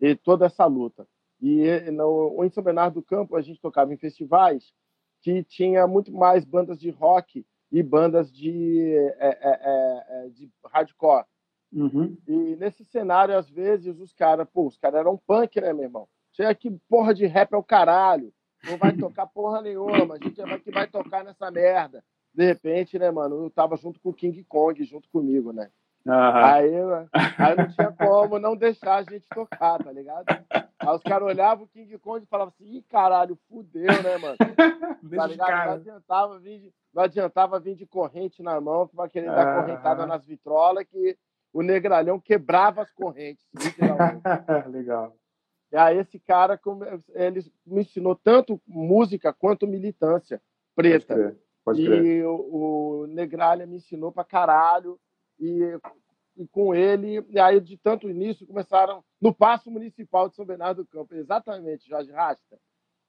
e 0.00 0.14
toda 0.14 0.46
essa 0.46 0.66
luta. 0.66 1.08
E 1.40 1.90
no, 1.90 2.44
em 2.44 2.50
São 2.50 2.62
Bernardo 2.62 2.94
do 2.94 3.02
Campo 3.02 3.36
a 3.36 3.42
gente 3.42 3.60
tocava 3.60 3.92
em 3.92 3.96
festivais 3.96 4.72
que 5.20 5.42
tinha 5.42 5.86
muito 5.86 6.12
mais 6.12 6.44
bandas 6.44 6.78
de 6.78 6.90
rock 6.90 7.44
e 7.72 7.82
bandas 7.82 8.32
de, 8.32 8.94
é, 9.18 9.28
é, 9.28 9.38
é, 9.42 10.26
é 10.26 10.28
de 10.28 10.50
hardcore. 10.66 11.24
Uhum. 11.72 12.16
E 12.26 12.56
nesse 12.56 12.84
cenário, 12.84 13.36
às 13.36 13.50
vezes, 13.50 14.00
os 14.00 14.12
caras, 14.12 14.46
pô, 14.52 14.66
os 14.66 14.76
caras 14.78 15.00
eram 15.00 15.20
punk, 15.26 15.60
né, 15.60 15.72
meu 15.72 15.84
irmão? 15.84 16.08
Chega 16.32 16.50
aqui, 16.50 16.70
porra 16.88 17.14
de 17.14 17.26
rap 17.26 17.52
é 17.52 17.56
o 17.56 17.62
caralho. 17.62 18.32
Não 18.64 18.78
vai 18.78 18.92
tocar 18.92 19.26
porra 19.26 19.62
nenhuma, 19.62 20.14
a 20.14 20.18
gente 20.18 20.40
vai 20.40 20.58
que 20.58 20.70
vai 20.70 20.86
tocar 20.86 21.24
nessa 21.24 21.50
merda. 21.50 22.02
De 22.34 22.44
repente, 22.44 22.98
né, 22.98 23.10
mano, 23.10 23.44
eu 23.44 23.50
tava 23.50 23.76
junto 23.76 24.00
com 24.00 24.10
o 24.10 24.14
King 24.14 24.44
Kong, 24.44 24.82
junto 24.84 25.08
comigo, 25.08 25.52
né? 25.52 25.70
Uhum. 26.04 26.14
Aí, 26.14 26.72
aí 27.12 27.56
não 27.56 27.68
tinha 27.68 27.90
como 27.90 28.38
não 28.38 28.56
deixar 28.56 28.96
a 28.96 29.02
gente 29.02 29.26
tocar, 29.28 29.82
tá 29.82 29.90
ligado? 29.90 30.26
Aí 30.78 30.94
os 30.94 31.02
caras 31.02 31.26
olhavam 31.26 31.64
o 31.64 31.68
King 31.68 31.98
Kong 31.98 32.22
e 32.22 32.28
falavam 32.28 32.54
assim, 32.54 32.76
ih, 32.76 32.82
caralho, 32.82 33.36
fudeu, 33.48 34.02
né, 34.02 34.16
mano? 34.18 34.36
tá 35.16 35.26
ligado? 35.26 35.66
Não 35.66 35.74
adiantava, 35.74 36.38
vir 36.38 36.60
de, 36.60 36.72
não 36.94 37.02
adiantava 37.02 37.60
vir 37.60 37.74
de 37.74 37.86
corrente 37.86 38.42
na 38.42 38.60
mão, 38.60 38.86
que 38.86 38.94
vai 38.94 39.08
querer 39.08 39.26
dar 39.26 39.60
correntada 39.60 40.06
nas 40.06 40.24
vitrolas, 40.24 40.84
que 40.84 41.18
o 41.56 41.62
negralhão 41.62 42.20
quebrava 42.20 42.82
as 42.82 42.92
correntes, 42.92 43.46
Legal. 44.70 45.16
E 45.72 45.76
aí 45.76 45.96
esse 45.98 46.18
cara, 46.18 46.60
ele 47.14 47.40
me 47.64 47.80
ensinou 47.80 48.14
tanto 48.14 48.60
música 48.66 49.32
quanto 49.32 49.66
militância 49.66 50.40
preta. 50.74 51.14
Pode 51.14 51.22
crer. 51.22 51.40
Pode 51.64 51.84
crer. 51.84 52.04
E 52.04 52.22
o, 52.24 53.02
o 53.02 53.06
Negralha 53.06 53.66
me 53.66 53.76
ensinou 53.76 54.12
pra 54.12 54.22
caralho. 54.22 55.00
E, 55.40 55.78
e 56.36 56.46
com 56.48 56.74
ele, 56.74 57.24
e 57.30 57.38
aí 57.38 57.58
de 57.58 57.78
tanto 57.78 58.08
início 58.08 58.46
começaram 58.46 59.02
no 59.20 59.34
Passo 59.34 59.70
Municipal 59.70 60.28
de 60.28 60.36
São 60.36 60.44
Bernardo 60.44 60.84
do 60.84 60.88
Campo, 60.88 61.14
exatamente, 61.14 61.88
Jorge 61.88 62.12
Rasta. 62.12 62.58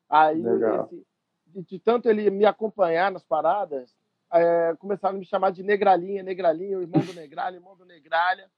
Aí, 0.09 0.41
esse, 0.41 1.05
de, 1.45 1.63
de, 1.63 1.79
tanto 1.79 2.09
ele 2.09 2.29
me 2.29 2.45
acompanhar 2.45 3.11
nas 3.11 3.25
paradas, 3.25 3.93
é, 4.33 4.75
começaram 4.79 5.15
a 5.15 5.19
me 5.19 5.25
chamar 5.25 5.51
de 5.51 5.63
Negralinha, 5.63 6.23
Negralinha, 6.23 6.77
o 6.77 6.81
irmão 6.81 7.03
do 7.03 7.13
Negralha, 7.13 7.55
irmão 7.55 7.75
do 7.75 7.85
Negralha. 7.85 8.49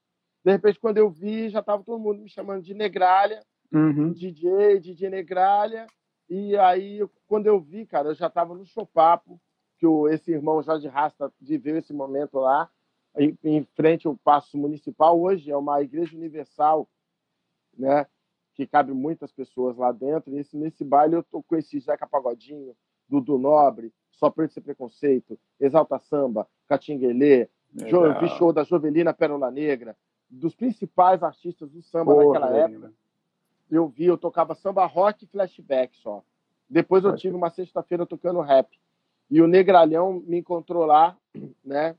De 0.44 0.50
repente, 0.50 0.80
quando 0.80 0.98
eu 0.98 1.10
vi, 1.10 1.48
já 1.48 1.60
estava 1.60 1.82
todo 1.82 1.98
mundo 1.98 2.22
me 2.22 2.28
chamando 2.28 2.62
de 2.62 2.74
Negralha, 2.74 3.44
uhum. 3.72 4.12
DJ, 4.12 4.80
DJ 4.80 5.10
Negralha. 5.10 5.86
E 6.28 6.56
aí, 6.56 7.00
quando 7.26 7.46
eu 7.46 7.60
vi, 7.60 7.86
cara, 7.86 8.08
eu 8.08 8.14
já 8.14 8.26
estava 8.26 8.54
no 8.54 8.64
Chopapo, 8.64 9.40
que 9.78 9.86
o, 9.86 10.08
esse 10.08 10.30
irmão 10.30 10.62
Jorge 10.62 10.88
Rasta 10.88 11.32
viveu 11.40 11.76
esse 11.76 11.92
momento 11.92 12.38
lá, 12.38 12.70
em, 13.18 13.36
em, 13.42 13.64
frente 13.64 14.06
ao 14.06 14.16
Paço 14.16 14.56
Municipal. 14.56 15.20
Hoje 15.20 15.50
é 15.50 15.56
uma 15.56 15.82
igreja 15.82 16.16
universal, 16.16 16.88
né? 17.76 18.06
Que 18.54 18.66
cabe 18.66 18.92
muitas 18.92 19.32
pessoas 19.32 19.76
lá 19.76 19.90
dentro. 19.90 20.30
E 20.30 20.34
nesse, 20.34 20.56
nesse 20.56 20.84
baile 20.84 21.16
eu 21.16 21.22
tô 21.22 21.42
com 21.42 21.56
esse 21.56 21.78
Zeca 21.80 22.06
Pagodinho, 22.06 22.76
Dudu 23.10 23.36
Nobre, 23.36 23.92
Só 24.12 24.30
Preto 24.30 24.54
Sem 24.54 24.62
Preconceito, 24.62 25.38
Exalta 25.58 25.98
Samba, 25.98 26.46
Catinguelê, 26.68 27.48
vi 27.72 28.28
show 28.38 28.52
da 28.52 28.62
Jovelina 28.62 29.12
Pérola 29.12 29.50
Negra, 29.50 29.96
dos 30.28 30.54
principais 30.54 31.22
artistas 31.22 31.70
do 31.70 31.82
samba 31.82 32.14
Porra, 32.14 32.38
naquela 32.38 32.56
época. 32.58 32.92
Eu 33.68 33.88
vi, 33.88 34.06
eu 34.06 34.16
tocava 34.16 34.54
samba 34.54 34.86
rock 34.86 35.24
e 35.24 35.28
flashback 35.28 35.96
só. 35.96 36.22
Depois 36.68 37.04
eu 37.04 37.16
tive 37.16 37.34
uma 37.34 37.50
sexta-feira 37.50 38.06
tocando 38.06 38.40
rap. 38.40 38.68
E 39.28 39.40
o 39.40 39.46
Negralhão 39.46 40.22
me 40.26 40.38
encontrou 40.38 40.86
lá, 40.86 41.16
né? 41.64 41.96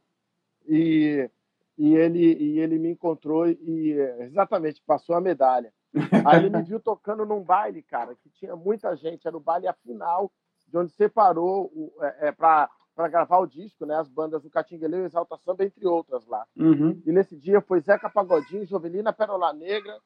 E, 0.68 1.30
e, 1.78 1.96
ele, 1.96 2.34
e 2.34 2.60
ele 2.60 2.78
me 2.78 2.90
encontrou 2.90 3.48
e 3.48 3.94
exatamente 4.20 4.82
passou 4.86 5.16
a 5.16 5.22
medalha. 5.22 5.74
Aí 6.26 6.40
ele 6.40 6.50
me 6.50 6.62
viu 6.64 6.80
tocando 6.80 7.26
num 7.26 7.42
baile, 7.42 7.82
cara, 7.82 8.16
que 8.16 8.30
tinha 8.30 8.56
muita 8.56 8.96
gente. 8.96 9.28
Era 9.28 9.36
o 9.36 9.42
baile 9.42 9.68
a 9.68 9.74
final, 9.74 10.32
de 10.72 10.78
onde 10.78 10.92
separou 10.94 11.72
é, 12.00 12.30
é 12.30 12.32
para 12.32 12.70
gravar 13.10 13.40
o 13.40 13.46
disco, 13.46 13.86
né? 13.86 13.96
As 13.96 14.08
bandas 14.08 14.42
do 14.42 14.50
Catinguele 14.50 14.96
e 14.96 15.04
Exalta 15.04 15.38
Samba, 15.38 15.66
entre 15.66 15.86
outras 15.86 16.26
lá. 16.26 16.46
Uhum. 16.58 17.02
E 17.06 17.12
nesse 17.12 17.36
dia 17.36 17.62
foi 17.62 17.82
Zeca 17.82 18.10
Pagodinho, 18.10 18.66
Jovelina 18.66 19.12
Perola 19.12 19.52
Negra 19.52 20.00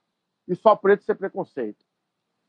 e 0.48 0.56
Só 0.56 0.76
Preto 0.76 1.04
Sem 1.04 1.16
Preconceito, 1.16 1.86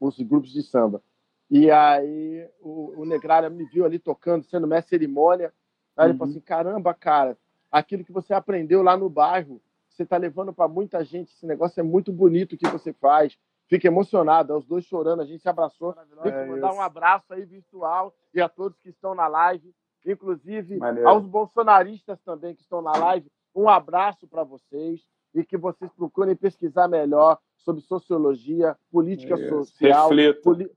os 0.00 0.18
grupos 0.18 0.50
de 0.50 0.62
samba. 0.62 1.02
E 1.50 1.70
aí 1.70 2.48
o, 2.60 3.02
o 3.02 3.04
Negralha 3.04 3.50
me 3.50 3.64
viu 3.66 3.84
ali 3.84 3.98
tocando, 3.98 4.44
sendo 4.44 4.66
mestre 4.66 4.90
cerimônia. 4.90 5.52
Aí 5.96 6.04
uhum. 6.06 6.10
ele 6.10 6.18
falou 6.18 6.32
uhum. 6.32 6.38
assim: 6.38 6.46
caramba, 6.46 6.94
cara, 6.94 7.38
aquilo 7.70 8.04
que 8.04 8.12
você 8.12 8.32
aprendeu 8.32 8.82
lá 8.82 8.96
no 8.96 9.10
bairro, 9.10 9.60
você 9.90 10.04
está 10.04 10.16
levando 10.16 10.52
para 10.52 10.66
muita 10.66 11.04
gente. 11.04 11.32
Esse 11.32 11.46
negócio 11.46 11.78
é 11.78 11.82
muito 11.82 12.10
bonito 12.10 12.54
o 12.54 12.58
que 12.58 12.68
você 12.68 12.92
faz. 12.94 13.38
Fica 13.68 13.88
emocionado, 13.88 14.52
é 14.52 14.56
os 14.56 14.64
dois 14.64 14.84
chorando, 14.84 15.22
a 15.22 15.24
gente 15.24 15.42
se 15.42 15.48
abraçou. 15.48 15.92
Tem 16.22 16.32
que 16.32 16.44
mandar 16.46 16.72
um 16.72 16.80
abraço 16.80 17.32
aí 17.32 17.44
virtual 17.44 18.14
e 18.32 18.40
a 18.40 18.48
todos 18.48 18.78
que 18.78 18.90
estão 18.90 19.14
na 19.14 19.26
live, 19.26 19.74
inclusive 20.04 20.76
Maneiro. 20.76 21.08
aos 21.08 21.26
bolsonaristas 21.26 22.20
também 22.22 22.54
que 22.54 22.62
estão 22.62 22.80
na 22.80 22.92
live. 22.92 23.30
Um 23.54 23.68
abraço 23.68 24.28
para 24.28 24.44
vocês 24.44 25.00
e 25.34 25.44
que 25.44 25.56
vocês 25.56 25.90
procurem 25.92 26.36
pesquisar 26.36 26.86
melhor 26.86 27.38
sobre 27.58 27.82
sociologia, 27.82 28.76
política 28.90 29.34
Isso. 29.34 29.48
social, 29.48 30.10
poli 30.42 30.70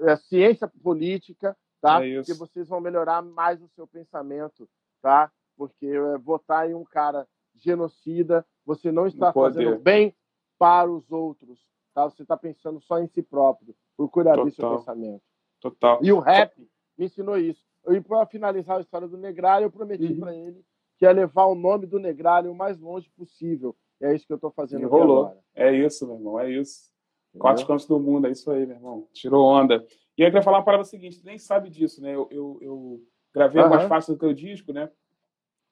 é, 0.00 0.16
ciência 0.16 0.66
política, 0.82 1.56
tá? 1.80 2.04
É 2.04 2.22
que 2.22 2.34
vocês 2.34 2.68
vão 2.68 2.80
melhorar 2.80 3.22
mais 3.22 3.62
o 3.62 3.68
seu 3.68 3.86
pensamento, 3.86 4.68
tá? 5.00 5.30
Porque 5.56 5.86
é, 5.86 6.18
votar 6.18 6.68
em 6.68 6.74
um 6.74 6.84
cara 6.84 7.26
genocida, 7.54 8.44
você 8.64 8.90
não 8.90 9.06
está 9.06 9.32
fazendo 9.32 9.78
bem 9.78 10.14
para 10.58 10.90
os 10.90 11.10
outros, 11.12 11.60
tá? 11.96 12.04
Você 12.04 12.22
está 12.22 12.36
pensando 12.36 12.78
só 12.82 12.98
em 12.98 13.06
si 13.06 13.22
próprio. 13.22 13.74
Procure 13.96 14.28
abrir 14.28 14.52
seu 14.52 14.76
pensamento. 14.76 15.22
Total. 15.58 15.98
E 16.02 16.12
o 16.12 16.18
rap 16.18 16.54
me 16.98 17.06
ensinou 17.06 17.38
isso. 17.38 17.64
E 17.88 18.00
para 18.02 18.26
finalizar 18.26 18.76
a 18.76 18.80
história 18.80 19.08
do 19.08 19.16
Negralho, 19.16 19.64
eu 19.64 19.70
prometi 19.70 20.12
uhum. 20.12 20.20
para 20.20 20.36
ele 20.36 20.62
que 20.98 21.06
ia 21.06 21.12
levar 21.12 21.46
o 21.46 21.54
nome 21.54 21.86
do 21.86 21.98
Negralho 21.98 22.50
o 22.50 22.54
mais 22.54 22.78
longe 22.78 23.08
possível. 23.16 23.74
E 24.00 24.04
é 24.04 24.14
isso 24.14 24.26
que 24.26 24.32
eu 24.32 24.36
estou 24.36 24.50
fazendo 24.50 24.84
agora. 24.84 25.38
É 25.54 25.72
isso, 25.72 26.06
meu 26.06 26.16
irmão, 26.16 26.38
é 26.38 26.50
isso. 26.50 26.90
Quatro 27.38 27.66
cantos 27.66 27.86
do 27.86 27.98
mundo, 27.98 28.26
é 28.26 28.30
isso 28.30 28.50
aí, 28.50 28.66
meu 28.66 28.76
irmão. 28.76 29.08
Tirou 29.12 29.44
onda. 29.44 29.86
E 30.16 30.22
eu 30.22 30.26
queria 30.26 30.42
falar 30.42 30.58
uma 30.58 30.64
parada 30.64 30.84
seguinte, 30.84 31.22
nem 31.24 31.38
sabe 31.38 31.70
disso, 31.70 32.02
né? 32.02 32.14
Eu, 32.14 32.28
eu, 32.30 32.58
eu 32.60 33.00
gravei 33.34 33.60
uhum. 33.60 33.66
algumas 33.66 33.88
faixas 33.88 34.14
do 34.14 34.18
teu 34.18 34.32
disco, 34.32 34.72
né? 34.72 34.90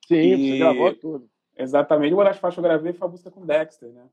Sim, 0.06 0.16
e... 0.16 0.52
você 0.52 0.58
gravou 0.58 0.94
tudo. 0.94 1.30
Exatamente. 1.56 2.14
Uma 2.14 2.24
das 2.24 2.38
faixas 2.38 2.54
que 2.54 2.60
eu 2.60 2.64
gravei 2.70 2.92
foi 2.92 3.08
a 3.08 3.10
música 3.10 3.30
com 3.30 3.46
Dexter, 3.46 3.90
né? 3.92 4.06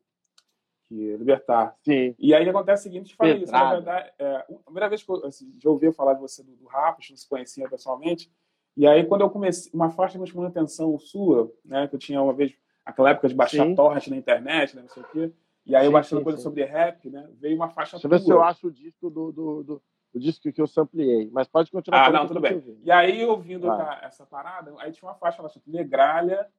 Que 0.91 1.15
Libertar. 1.15 1.73
Sim. 1.86 2.13
E 2.19 2.34
aí 2.34 2.47
acontece 2.49 2.82
o 2.82 2.91
seguinte, 2.91 3.12
te 3.12 3.15
falei 3.15 3.38
isso, 3.38 3.51
na 3.54 3.71
verdade, 3.71 4.12
é, 4.19 4.36
a 4.36 4.63
primeira 4.65 4.89
vez 4.89 5.01
que 5.01 5.10
eu 5.10 5.25
assim, 5.25 5.49
já 5.58 5.69
ouvi 5.69 5.89
falar 5.93 6.15
de 6.15 6.19
você 6.19 6.43
do, 6.43 6.51
do 6.51 6.67
rap, 6.67 6.97
não 7.10 7.15
se 7.15 7.30
conhecia 7.30 7.69
pessoalmente, 7.69 8.30
e 8.75 8.86
aí 8.86 9.06
quando 9.06 9.21
eu 9.21 9.30
comecei, 9.30 9.71
uma 9.73 9.89
faixa 9.89 10.13
que 10.13 10.19
me 10.19 10.27
chamou 10.27 10.43
a 10.43 10.49
atenção 10.49 10.99
sua, 10.99 11.49
né? 11.63 11.88
Que 11.88 11.95
eu 11.95 11.99
tinha 11.99 12.21
uma 12.21 12.34
vez, 12.34 12.54
aquela 12.86 13.12
época 13.12 13.30
de 13.30 13.36
baixar 13.36 13.65
sim. 13.65 13.73
torrent 13.73 14.08
na 14.08 14.17
internet, 14.17 14.75
né? 14.75 14.82
Não 14.82 14.89
sei 14.89 15.01
o 15.01 15.08
quê. 15.08 15.32
E 15.65 15.75
aí 15.77 15.84
sim, 15.84 15.88
eu 15.88 15.91
baixei 15.93 16.21
coisa 16.21 16.38
sim. 16.38 16.43
sobre 16.43 16.65
rap, 16.65 17.10
né? 17.10 17.25
Veio 17.39 17.56
uma 17.56 17.69
faixa 17.69 17.95
Deixa 17.95 18.08
eu 18.08 18.10
ver 18.10 18.19
se 18.19 18.30
eu 18.30 18.43
acho 18.43 18.67
o 18.67 18.71
disco 18.71 19.10
do, 19.10 19.32
do, 19.32 19.63
do, 19.63 19.82
o 20.13 20.19
disco 20.19 20.51
que 20.51 20.62
eu 20.62 20.67
sampliei. 20.67 21.30
Mas 21.32 21.47
pode 21.47 21.71
continuar. 21.71 22.08
Ah, 22.08 22.12
não, 22.12 22.27
tudo 22.27 22.41
bem. 22.41 22.62
E 22.84 22.91
aí, 22.91 23.25
ouvindo 23.25 23.71
ah. 23.71 24.01
essa 24.04 24.25
parada, 24.25 24.73
aí 24.80 24.91
tinha 24.91 25.08
uma 25.08 25.15
faixa 25.15 25.41
lá, 25.41 25.49
Negralha 25.65 26.49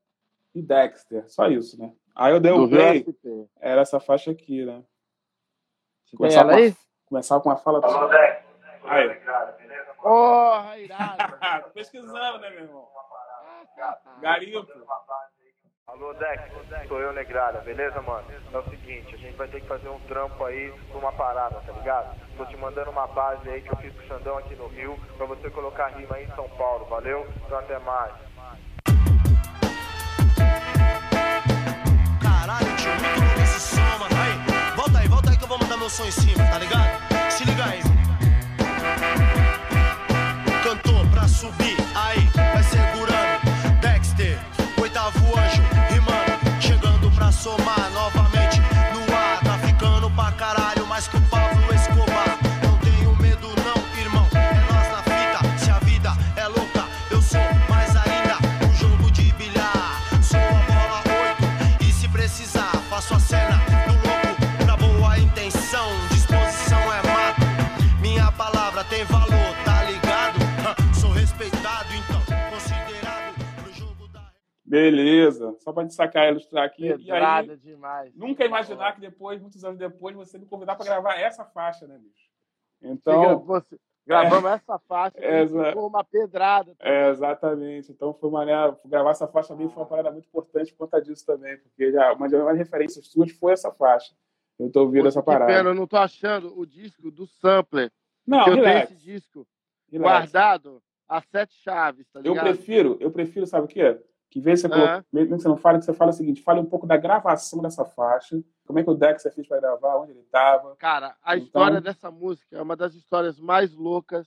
e 0.54 0.62
Dexter. 0.62 1.28
Só 1.28 1.48
isso, 1.48 1.78
né? 1.78 1.92
Aí 2.14 2.32
eu 2.32 2.40
dei 2.40 2.52
o 2.52 2.68
play. 2.68 3.04
Era 3.60 3.80
essa 3.80 3.98
faixa 3.98 4.30
aqui, 4.30 4.64
né? 4.64 4.82
Tem 6.18 6.34
ela 6.36 6.54
aí? 6.54 6.74
Começava 7.06 7.40
com 7.40 7.48
uma 7.48 7.56
fala. 7.56 7.80
Alô, 7.82 8.08
Dexter. 8.08 8.44
Aí. 8.84 9.20
Porra, 10.00 10.78
irado. 10.78 11.62
Tô 11.64 11.70
pesquisando, 11.70 12.38
né, 12.38 12.50
meu 12.50 12.64
irmão? 12.64 12.88
Garimpo. 14.20 14.66
Alô, 15.86 16.14
Dex, 16.14 16.40
sou 16.88 17.00
eu, 17.00 17.12
Negrada, 17.12 17.60
beleza, 17.60 18.00
mano? 18.00 18.24
É 18.52 18.56
o 18.56 18.70
seguinte, 18.70 19.14
a 19.14 19.18
gente 19.18 19.36
vai 19.36 19.48
ter 19.48 19.60
que 19.60 19.66
fazer 19.66 19.88
um 19.88 19.98
trampo 20.06 20.42
aí 20.44 20.72
por 20.90 20.98
uma 20.98 21.12
parada, 21.12 21.60
tá 21.60 21.72
ligado? 21.72 22.16
Tô 22.36 22.46
te 22.46 22.56
mandando 22.56 22.90
uma 22.90 23.06
base 23.08 23.46
aí 23.50 23.60
que 23.60 23.70
eu 23.70 23.76
fiz 23.76 23.92
com 23.94 24.00
o 24.00 24.06
Xandão 24.06 24.38
aqui 24.38 24.54
no 24.54 24.68
Rio, 24.68 24.96
pra 25.18 25.26
você 25.26 25.50
colocar 25.50 25.88
rima 25.88 26.14
aí 26.16 26.24
em 26.24 26.34
São 26.34 26.48
Paulo, 26.50 26.86
valeu? 26.86 27.28
Então 27.44 27.58
até 27.58 27.78
mais. 27.80 28.14
Caralho, 32.52 32.76
tio, 32.76 32.90
muito 32.90 33.20
louco 33.20 33.40
esse 33.40 33.60
som, 33.60 33.80
mano. 33.98 34.14
Aí, 34.14 34.76
volta 34.76 34.98
aí, 34.98 35.08
volta 35.08 35.30
aí 35.30 35.36
que 35.38 35.44
eu 35.44 35.48
vou 35.48 35.58
mandar 35.58 35.78
meu 35.78 35.88
som 35.88 36.04
em 36.04 36.10
cima, 36.10 36.44
tá 36.44 36.58
ligado? 36.58 36.81
Beleza. 74.82 75.54
Só 75.58 75.72
para 75.72 75.86
te 75.86 75.94
sacar 75.94 76.30
ilustrar 76.30 76.64
aqui. 76.64 76.88
Pedrada 76.88 77.48
e 77.48 77.50
aí, 77.52 77.56
demais. 77.56 78.14
Nunca 78.14 78.44
imaginar 78.44 78.92
que 78.94 79.00
depois, 79.00 79.40
muitos 79.40 79.64
anos 79.64 79.78
depois, 79.78 80.16
você 80.16 80.38
me 80.38 80.46
convidar 80.46 80.74
para 80.74 80.86
gravar 80.86 81.14
essa 81.18 81.44
faixa, 81.44 81.86
né, 81.86 81.98
bicho? 81.98 82.28
Então. 82.82 83.38
Você, 83.40 83.78
gravamos 84.06 84.50
é, 84.50 84.54
essa 84.54 84.78
faixa, 84.80 85.18
é, 85.18 85.46
foi 85.46 85.82
uma 85.82 86.02
pedrada. 86.02 86.74
É, 86.80 87.10
exatamente. 87.10 87.92
Então 87.92 88.12
foi 88.12 88.30
maneiro. 88.30 88.76
Gravar 88.84 89.10
essa 89.10 89.28
faixa 89.28 89.48
também 89.48 89.68
foi 89.68 89.82
uma 89.82 89.88
parada 89.88 90.10
muito 90.10 90.26
importante 90.26 90.72
por 90.72 90.86
conta 90.86 91.00
disso 91.00 91.24
também, 91.24 91.56
porque 91.58 91.92
já, 91.92 92.12
uma 92.12 92.28
das 92.28 92.58
referências 92.58 93.06
suas 93.06 93.30
foi 93.32 93.52
essa 93.52 93.70
faixa. 93.70 94.12
Eu 94.58 94.70
tô 94.70 94.80
ouvindo 94.82 95.04
Poxa, 95.04 95.18
essa 95.18 95.22
parada. 95.22 95.52
Pena, 95.52 95.70
eu 95.70 95.74
não 95.74 95.86
tô 95.86 95.96
achando 95.96 96.58
o 96.58 96.66
disco 96.66 97.10
do 97.10 97.26
sampler. 97.26 97.90
Não, 98.26 98.46
eu 98.46 98.54
relax. 98.56 98.88
tenho 98.88 98.98
esse 98.98 99.04
disco 99.04 99.46
relax. 99.90 100.32
guardado 100.32 100.82
a 101.08 101.20
sete 101.20 101.54
chaves, 101.62 102.08
tá 102.10 102.20
ligado? 102.20 102.46
Eu 102.46 102.54
prefiro, 102.54 102.96
eu 103.00 103.10
prefiro, 103.10 103.46
sabe 103.46 103.66
o 103.66 103.68
quê? 103.68 104.00
Que 104.32 104.40
vez 104.40 104.62
você, 104.62 104.68
que 104.70 105.24
você 105.26 105.46
não 105.46 105.58
fale, 105.58 105.78
que 105.78 105.84
você 105.84 105.92
fala 105.92 106.10
o 106.10 106.14
seguinte, 106.14 106.40
fale 106.40 106.58
um 106.58 106.64
pouco 106.64 106.86
da 106.86 106.96
gravação 106.96 107.60
dessa 107.60 107.84
faixa, 107.84 108.42
como 108.66 108.78
é 108.78 108.82
que 108.82 108.88
o 108.88 108.94
Dex 108.94 109.22
fez 109.34 109.46
para 109.46 109.60
gravar, 109.60 109.98
onde 109.98 110.12
ele 110.12 110.20
estava. 110.20 110.74
Cara, 110.76 111.14
a 111.22 111.36
então... 111.36 111.44
história 111.44 111.82
dessa 111.82 112.10
música 112.10 112.56
é 112.56 112.62
uma 112.62 112.74
das 112.74 112.94
histórias 112.94 113.38
mais 113.38 113.74
loucas 113.74 114.26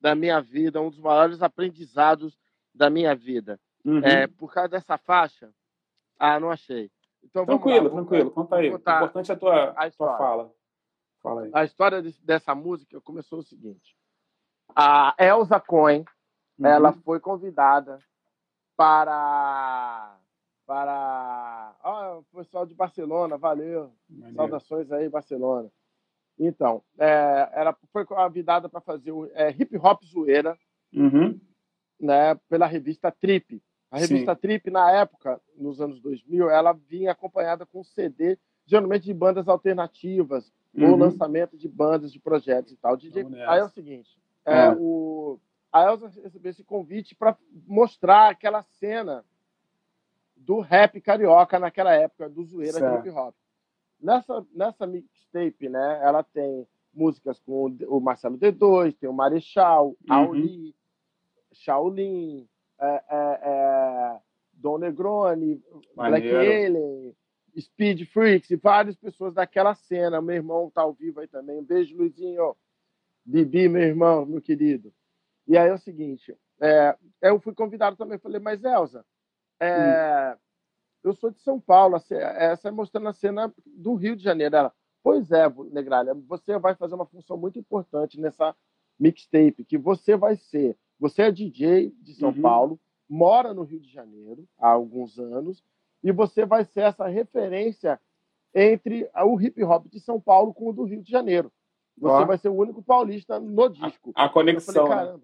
da 0.00 0.12
minha 0.12 0.40
vida, 0.40 0.80
um 0.80 0.90
dos 0.90 0.98
maiores 0.98 1.40
aprendizados 1.40 2.36
da 2.74 2.90
minha 2.90 3.14
vida. 3.14 3.60
Uhum. 3.84 4.00
É, 4.00 4.26
por 4.26 4.52
causa 4.52 4.70
dessa 4.70 4.98
faixa, 4.98 5.54
ah, 6.18 6.40
não 6.40 6.50
achei. 6.50 6.90
Então, 7.22 7.46
tranquilo, 7.46 7.90
lá, 7.90 7.94
tranquilo, 7.94 8.32
conta 8.32 8.56
aí. 8.56 8.72
O 8.72 8.76
importante 8.76 9.30
é 9.30 9.34
a 9.34 9.38
tua, 9.38 9.66
a 9.68 9.90
tua 9.92 10.18
fala. 10.18 10.52
Fala 11.22 11.42
aí. 11.42 11.50
A 11.54 11.62
história 11.62 12.02
dessa 12.24 12.56
música 12.56 13.00
começou 13.00 13.38
o 13.38 13.44
seguinte. 13.44 13.96
A 14.74 15.14
Elsa 15.16 15.60
Cohen, 15.60 16.04
uhum. 16.58 16.66
ela 16.66 16.92
foi 16.92 17.20
convidada 17.20 18.00
para 18.76 20.18
para 20.66 21.76
oh, 21.84 22.18
o 22.20 22.38
pessoal 22.38 22.64
de 22.64 22.74
Barcelona, 22.74 23.36
valeu, 23.36 23.92
Maneiro. 24.08 24.34
saudações 24.34 24.90
aí 24.90 25.08
Barcelona. 25.08 25.70
Então, 26.38 26.82
é, 26.98 27.50
ela 27.52 27.76
foi 27.92 28.04
convidada 28.04 28.68
para 28.68 28.80
fazer 28.80 29.12
o 29.12 29.26
é, 29.34 29.50
hip 29.50 29.76
hop 29.76 30.02
zoeira, 30.04 30.58
uhum. 30.92 31.38
né, 32.00 32.34
pela 32.48 32.66
revista 32.66 33.12
Trip. 33.12 33.62
A 33.90 33.98
revista 33.98 34.34
Sim. 34.34 34.40
Trip 34.40 34.70
na 34.70 34.90
época, 34.90 35.40
nos 35.56 35.80
anos 35.80 36.00
2000, 36.00 36.50
ela 36.50 36.72
vinha 36.72 37.12
acompanhada 37.12 37.64
com 37.64 37.84
CD, 37.84 38.38
geralmente 38.66 39.04
de 39.04 39.14
bandas 39.14 39.46
alternativas 39.46 40.52
uhum. 40.74 40.90
ou 40.90 40.96
lançamento 40.96 41.56
de 41.56 41.68
bandas, 41.68 42.12
de 42.12 42.18
projetos 42.18 42.72
e 42.72 42.76
tal. 42.76 42.96
DJ... 42.96 43.24
Aí 43.46 43.60
é 43.60 43.64
o 43.64 43.68
seguinte, 43.68 44.18
é, 44.44 44.66
é. 44.66 44.70
o 44.72 45.38
a 45.74 45.90
Elsa 45.90 46.06
recebeu 46.22 46.52
esse 46.52 46.62
convite 46.62 47.16
para 47.16 47.36
mostrar 47.66 48.30
aquela 48.30 48.62
cena 48.78 49.24
do 50.36 50.60
rap 50.60 51.00
carioca 51.00 51.58
naquela 51.58 51.92
época, 51.92 52.28
do 52.28 52.44
zoeira 52.44 52.78
certo. 52.78 53.02
de 53.02 53.08
hip 53.08 53.18
hop. 53.18 53.34
Nessa, 54.00 54.46
nessa 54.54 54.86
mixtape, 54.86 55.68
né, 55.68 56.00
ela 56.00 56.22
tem 56.22 56.64
músicas 56.94 57.40
com 57.40 57.76
o 57.88 57.98
Marcelo 57.98 58.38
D2, 58.38 58.96
tem 58.96 59.10
o 59.10 59.12
Marechal, 59.12 59.88
uhum. 59.88 59.96
Auli, 60.08 60.76
Shaolin, 61.50 62.46
é, 62.78 63.02
é, 63.10 63.40
é, 63.42 64.18
Don 64.52 64.78
Negroni, 64.78 65.60
Black 65.96 66.30
Alien, 66.30 67.16
Speed 67.58 68.06
Freaks 68.12 68.48
e 68.48 68.54
várias 68.54 68.94
pessoas 68.94 69.34
daquela 69.34 69.74
cena. 69.74 70.22
Meu 70.22 70.36
irmão 70.36 70.70
tá 70.70 70.82
ao 70.82 70.92
vivo 70.92 71.18
aí 71.18 71.26
também. 71.26 71.58
Um 71.58 71.64
beijo, 71.64 71.96
Luizinho. 71.96 72.54
Bibi, 73.24 73.68
meu 73.68 73.82
irmão, 73.82 74.24
meu 74.24 74.40
querido. 74.40 74.92
E 75.46 75.58
aí 75.58 75.68
é 75.68 75.74
o 75.74 75.78
seguinte, 75.78 76.36
é, 76.60 76.96
eu 77.20 77.38
fui 77.40 77.54
convidado 77.54 77.96
também, 77.96 78.18
falei, 78.18 78.40
mas 78.40 78.64
Elza, 78.64 79.04
é, 79.60 80.34
hum. 80.34 80.38
eu 81.04 81.14
sou 81.14 81.30
de 81.30 81.40
São 81.40 81.60
Paulo, 81.60 81.96
essa 81.96 82.68
é 82.68 82.70
mostrando 82.70 83.08
a 83.08 83.12
cena 83.12 83.52
do 83.66 83.94
Rio 83.94 84.16
de 84.16 84.22
Janeiro. 84.22 84.56
Ela, 84.56 84.72
pois 85.02 85.30
é, 85.30 85.48
Negralha, 85.70 86.14
você 86.14 86.58
vai 86.58 86.74
fazer 86.74 86.94
uma 86.94 87.06
função 87.06 87.36
muito 87.36 87.58
importante 87.58 88.20
nessa 88.20 88.54
mixtape, 88.98 89.64
que 89.64 89.76
você 89.76 90.16
vai 90.16 90.36
ser, 90.36 90.76
você 90.98 91.22
é 91.22 91.32
DJ 91.32 91.90
de 92.00 92.14
São 92.14 92.30
uhum. 92.30 92.40
Paulo, 92.40 92.80
mora 93.08 93.52
no 93.52 93.62
Rio 93.62 93.80
de 93.80 93.90
Janeiro 93.90 94.48
há 94.58 94.68
alguns 94.68 95.18
anos, 95.18 95.62
e 96.02 96.12
você 96.12 96.46
vai 96.46 96.64
ser 96.64 96.80
essa 96.80 97.06
referência 97.06 98.00
entre 98.54 99.10
o 99.24 99.40
hip 99.40 99.62
hop 99.64 99.86
de 99.88 99.98
São 100.00 100.20
Paulo 100.20 100.54
com 100.54 100.68
o 100.68 100.72
do 100.72 100.84
Rio 100.84 101.02
de 101.02 101.10
Janeiro. 101.10 101.52
Você 101.96 102.24
vai 102.24 102.38
ser 102.38 102.48
o 102.48 102.54
único 102.54 102.82
paulista 102.82 103.38
no 103.38 103.68
disco. 103.68 104.12
A, 104.14 104.24
a 104.24 104.28
conexão. 104.28 104.86
Falei, 104.86 105.12
né? 105.12 105.20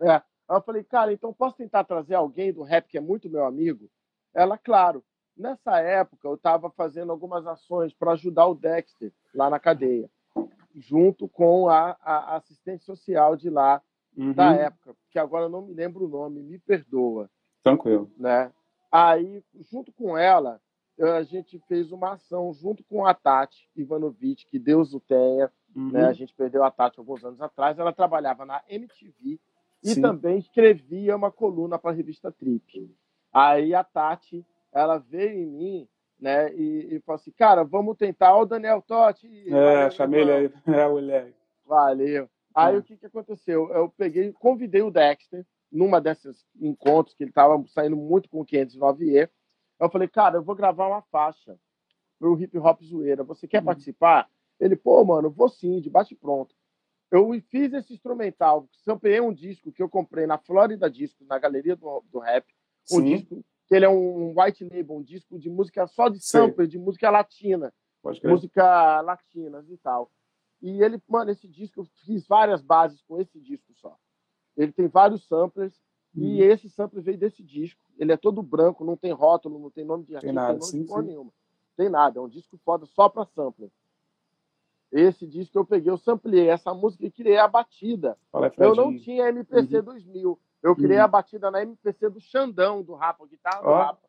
É. 0.00 0.14
Aí 0.48 0.56
eu 0.56 0.62
falei, 0.62 0.84
cara, 0.84 1.12
então 1.12 1.32
posso 1.32 1.56
tentar 1.56 1.84
trazer 1.84 2.14
alguém 2.14 2.52
do 2.52 2.62
rap 2.62 2.86
que 2.88 2.98
é 2.98 3.00
muito 3.00 3.28
meu 3.28 3.44
amigo? 3.44 3.90
Ela, 4.34 4.56
claro. 4.56 5.02
Nessa 5.36 5.78
época, 5.80 6.26
eu 6.26 6.34
estava 6.34 6.70
fazendo 6.70 7.12
algumas 7.12 7.46
ações 7.46 7.92
para 7.92 8.12
ajudar 8.12 8.46
o 8.46 8.54
Dexter 8.54 9.12
lá 9.34 9.50
na 9.50 9.58
cadeia, 9.58 10.08
junto 10.74 11.28
com 11.28 11.68
a, 11.68 11.96
a 12.00 12.36
assistente 12.36 12.84
social 12.84 13.36
de 13.36 13.50
lá 13.50 13.82
uhum. 14.16 14.32
da 14.32 14.54
época, 14.54 14.96
que 15.10 15.18
agora 15.18 15.44
eu 15.44 15.50
não 15.50 15.62
me 15.62 15.74
lembro 15.74 16.06
o 16.06 16.08
nome, 16.08 16.42
me 16.42 16.58
perdoa. 16.58 17.28
Tranquilo. 17.62 18.10
Né? 18.16 18.50
Aí, 18.90 19.44
junto 19.70 19.92
com 19.92 20.16
ela, 20.16 20.58
a 20.98 21.22
gente 21.22 21.58
fez 21.68 21.92
uma 21.92 22.14
ação 22.14 22.52
junto 22.54 22.82
com 22.84 23.04
a 23.04 23.12
Tati 23.12 23.68
Ivanovic, 23.76 24.46
que 24.46 24.58
Deus 24.58 24.94
o 24.94 25.00
tenha. 25.00 25.46
Né? 25.46 25.50
Uhum. 25.76 25.90
Né? 25.90 26.06
A 26.06 26.12
gente 26.14 26.34
perdeu 26.34 26.64
a 26.64 26.70
Tati 26.70 26.98
alguns 26.98 27.22
anos 27.24 27.40
atrás. 27.42 27.78
Ela 27.78 27.92
trabalhava 27.92 28.46
na 28.46 28.62
MTV 28.68 29.38
e 29.82 29.94
Sim. 29.94 30.02
também 30.02 30.38
escrevia 30.38 31.16
uma 31.16 31.30
coluna 31.30 31.78
para 31.78 31.90
a 31.90 31.94
revista 31.94 32.32
Trip. 32.32 32.90
Aí 33.32 33.74
a 33.74 33.84
Tati, 33.84 34.44
ela 34.72 34.98
veio 34.98 35.38
em 35.38 35.46
mim, 35.46 35.88
né, 36.18 36.52
e, 36.54 36.96
e 36.96 37.00
falou 37.00 37.16
assim, 37.16 37.30
cara, 37.30 37.62
vamos 37.62 37.96
tentar, 37.96 38.36
o 38.36 38.46
Daniel 38.46 38.82
Totti. 38.82 39.28
É, 39.52 39.90
chamei 39.90 40.22
ele 40.22 40.32
aí, 40.32 40.52
é, 40.66 40.88
moleque. 40.88 41.34
Valeu. 41.66 42.28
Aí 42.54 42.74
é. 42.74 42.78
o 42.78 42.82
que, 42.82 42.96
que 42.96 43.06
aconteceu? 43.06 43.70
Eu 43.70 43.90
peguei, 43.90 44.32
convidei 44.32 44.82
o 44.82 44.90
Dexter 44.90 45.44
numa 45.70 46.00
desses 46.00 46.46
encontros 46.58 47.14
que 47.14 47.22
ele 47.22 47.30
estava 47.30 47.62
saindo 47.68 47.96
muito 47.96 48.30
com 48.30 48.40
o 48.40 48.46
509E. 48.46 49.28
Eu 49.78 49.90
falei, 49.90 50.08
cara, 50.08 50.38
eu 50.38 50.42
vou 50.42 50.54
gravar 50.54 50.86
uma 50.86 51.02
faixa 51.02 51.58
para 52.18 52.30
o 52.30 52.40
hip 52.40 52.56
hop 52.58 52.80
zoeira. 52.82 53.22
Você 53.24 53.46
quer 53.46 53.60
hum. 53.60 53.66
participar? 53.66 54.26
Ele, 54.58 54.74
pô, 54.74 55.04
mano, 55.04 55.30
vou 55.30 55.50
sim, 55.50 55.80
de 55.82 55.90
bate 55.90 56.14
pronto 56.14 56.55
eu 57.10 57.30
fiz 57.50 57.72
esse 57.72 57.94
instrumental, 57.94 58.68
samplei 58.84 59.20
um 59.20 59.32
disco 59.32 59.72
que 59.72 59.82
eu 59.82 59.88
comprei 59.88 60.26
na 60.26 60.38
Florida 60.38 60.90
Disco, 60.90 61.24
na 61.24 61.38
galeria 61.38 61.76
do, 61.76 62.02
do 62.10 62.18
rap, 62.18 62.46
um 62.90 62.98
Sim. 62.98 63.04
disco 63.04 63.44
que 63.66 63.74
ele 63.74 63.84
é 63.84 63.88
um 63.88 64.32
white 64.40 64.64
label, 64.64 64.96
um 64.96 65.02
disco 65.02 65.38
de 65.38 65.50
música 65.50 65.86
só 65.86 66.08
de 66.08 66.20
sample, 66.20 66.68
de 66.68 66.78
música 66.78 67.10
latina, 67.10 67.72
música 68.22 69.00
latinas 69.00 69.68
e 69.68 69.76
tal. 69.78 70.10
E 70.62 70.82
ele, 70.82 71.00
mano, 71.08 71.30
esse 71.30 71.48
disco, 71.48 71.80
eu 71.80 71.84
fiz 72.04 72.26
várias 72.26 72.62
bases 72.62 73.02
com 73.02 73.20
esse 73.20 73.40
disco 73.40 73.72
só. 73.74 73.96
Ele 74.56 74.72
tem 74.72 74.86
vários 74.88 75.26
samplers 75.26 75.74
e 76.14 76.42
uhum. 76.42 76.50
esse 76.50 76.70
sampler 76.70 77.02
veio 77.02 77.18
desse 77.18 77.42
disco. 77.42 77.80
Ele 77.98 78.12
é 78.12 78.16
todo 78.16 78.42
branco, 78.42 78.84
não 78.84 78.96
tem 78.96 79.12
rótulo, 79.12 79.58
não 79.58 79.70
tem 79.70 79.84
nome 79.84 80.04
de 80.04 80.14
artista, 80.14 80.32
não 80.32 80.46
tem 80.46 80.58
nome 80.58 80.70
sim, 80.70 80.82
de 80.82 80.88
cor 80.88 81.02
nenhuma. 81.02 81.32
Tem 81.76 81.90
nada, 81.90 82.18
é 82.18 82.22
um 82.22 82.28
disco 82.28 82.56
foda 82.64 82.86
só 82.86 83.08
para 83.08 83.26
sampler. 83.26 83.70
Esse 84.92 85.26
disco 85.26 85.58
eu 85.58 85.64
peguei, 85.64 85.90
eu 85.90 85.98
samplei 85.98 86.48
essa 86.48 86.72
música 86.72 87.04
e 87.04 87.10
criei 87.10 87.38
a 87.38 87.48
batida. 87.48 88.16
Fala, 88.30 88.52
eu 88.56 88.74
não 88.74 88.96
tinha 88.96 89.28
MPC 89.28 89.78
uhum. 89.78 89.84
2000. 89.84 90.40
Eu 90.62 90.76
criei 90.76 90.98
uhum. 90.98 91.04
a 91.04 91.08
batida 91.08 91.50
na 91.50 91.62
MPC 91.62 92.08
do 92.08 92.20
Xandão, 92.20 92.82
do 92.82 92.94
Rapa, 92.94 93.26
guitarra 93.26 93.62
do 93.62 93.68
oh. 93.68 93.74
Rapa. 93.74 94.06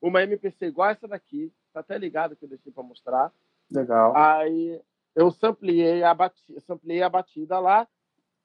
Uma 0.00 0.22
MPC 0.22 0.66
igual 0.66 0.90
essa 0.90 1.08
daqui. 1.08 1.52
Tá 1.72 1.80
até 1.80 1.96
ligado 1.96 2.36
que 2.36 2.44
eu 2.44 2.48
deixei 2.48 2.72
para 2.72 2.82
mostrar. 2.82 3.32
Legal. 3.70 4.16
Aí 4.16 4.80
eu 5.14 5.30
samplei 5.30 6.02
a 6.02 6.12
batida, 6.12 6.60
samplei 6.60 7.02
a 7.02 7.08
batida 7.08 7.58
lá 7.58 7.88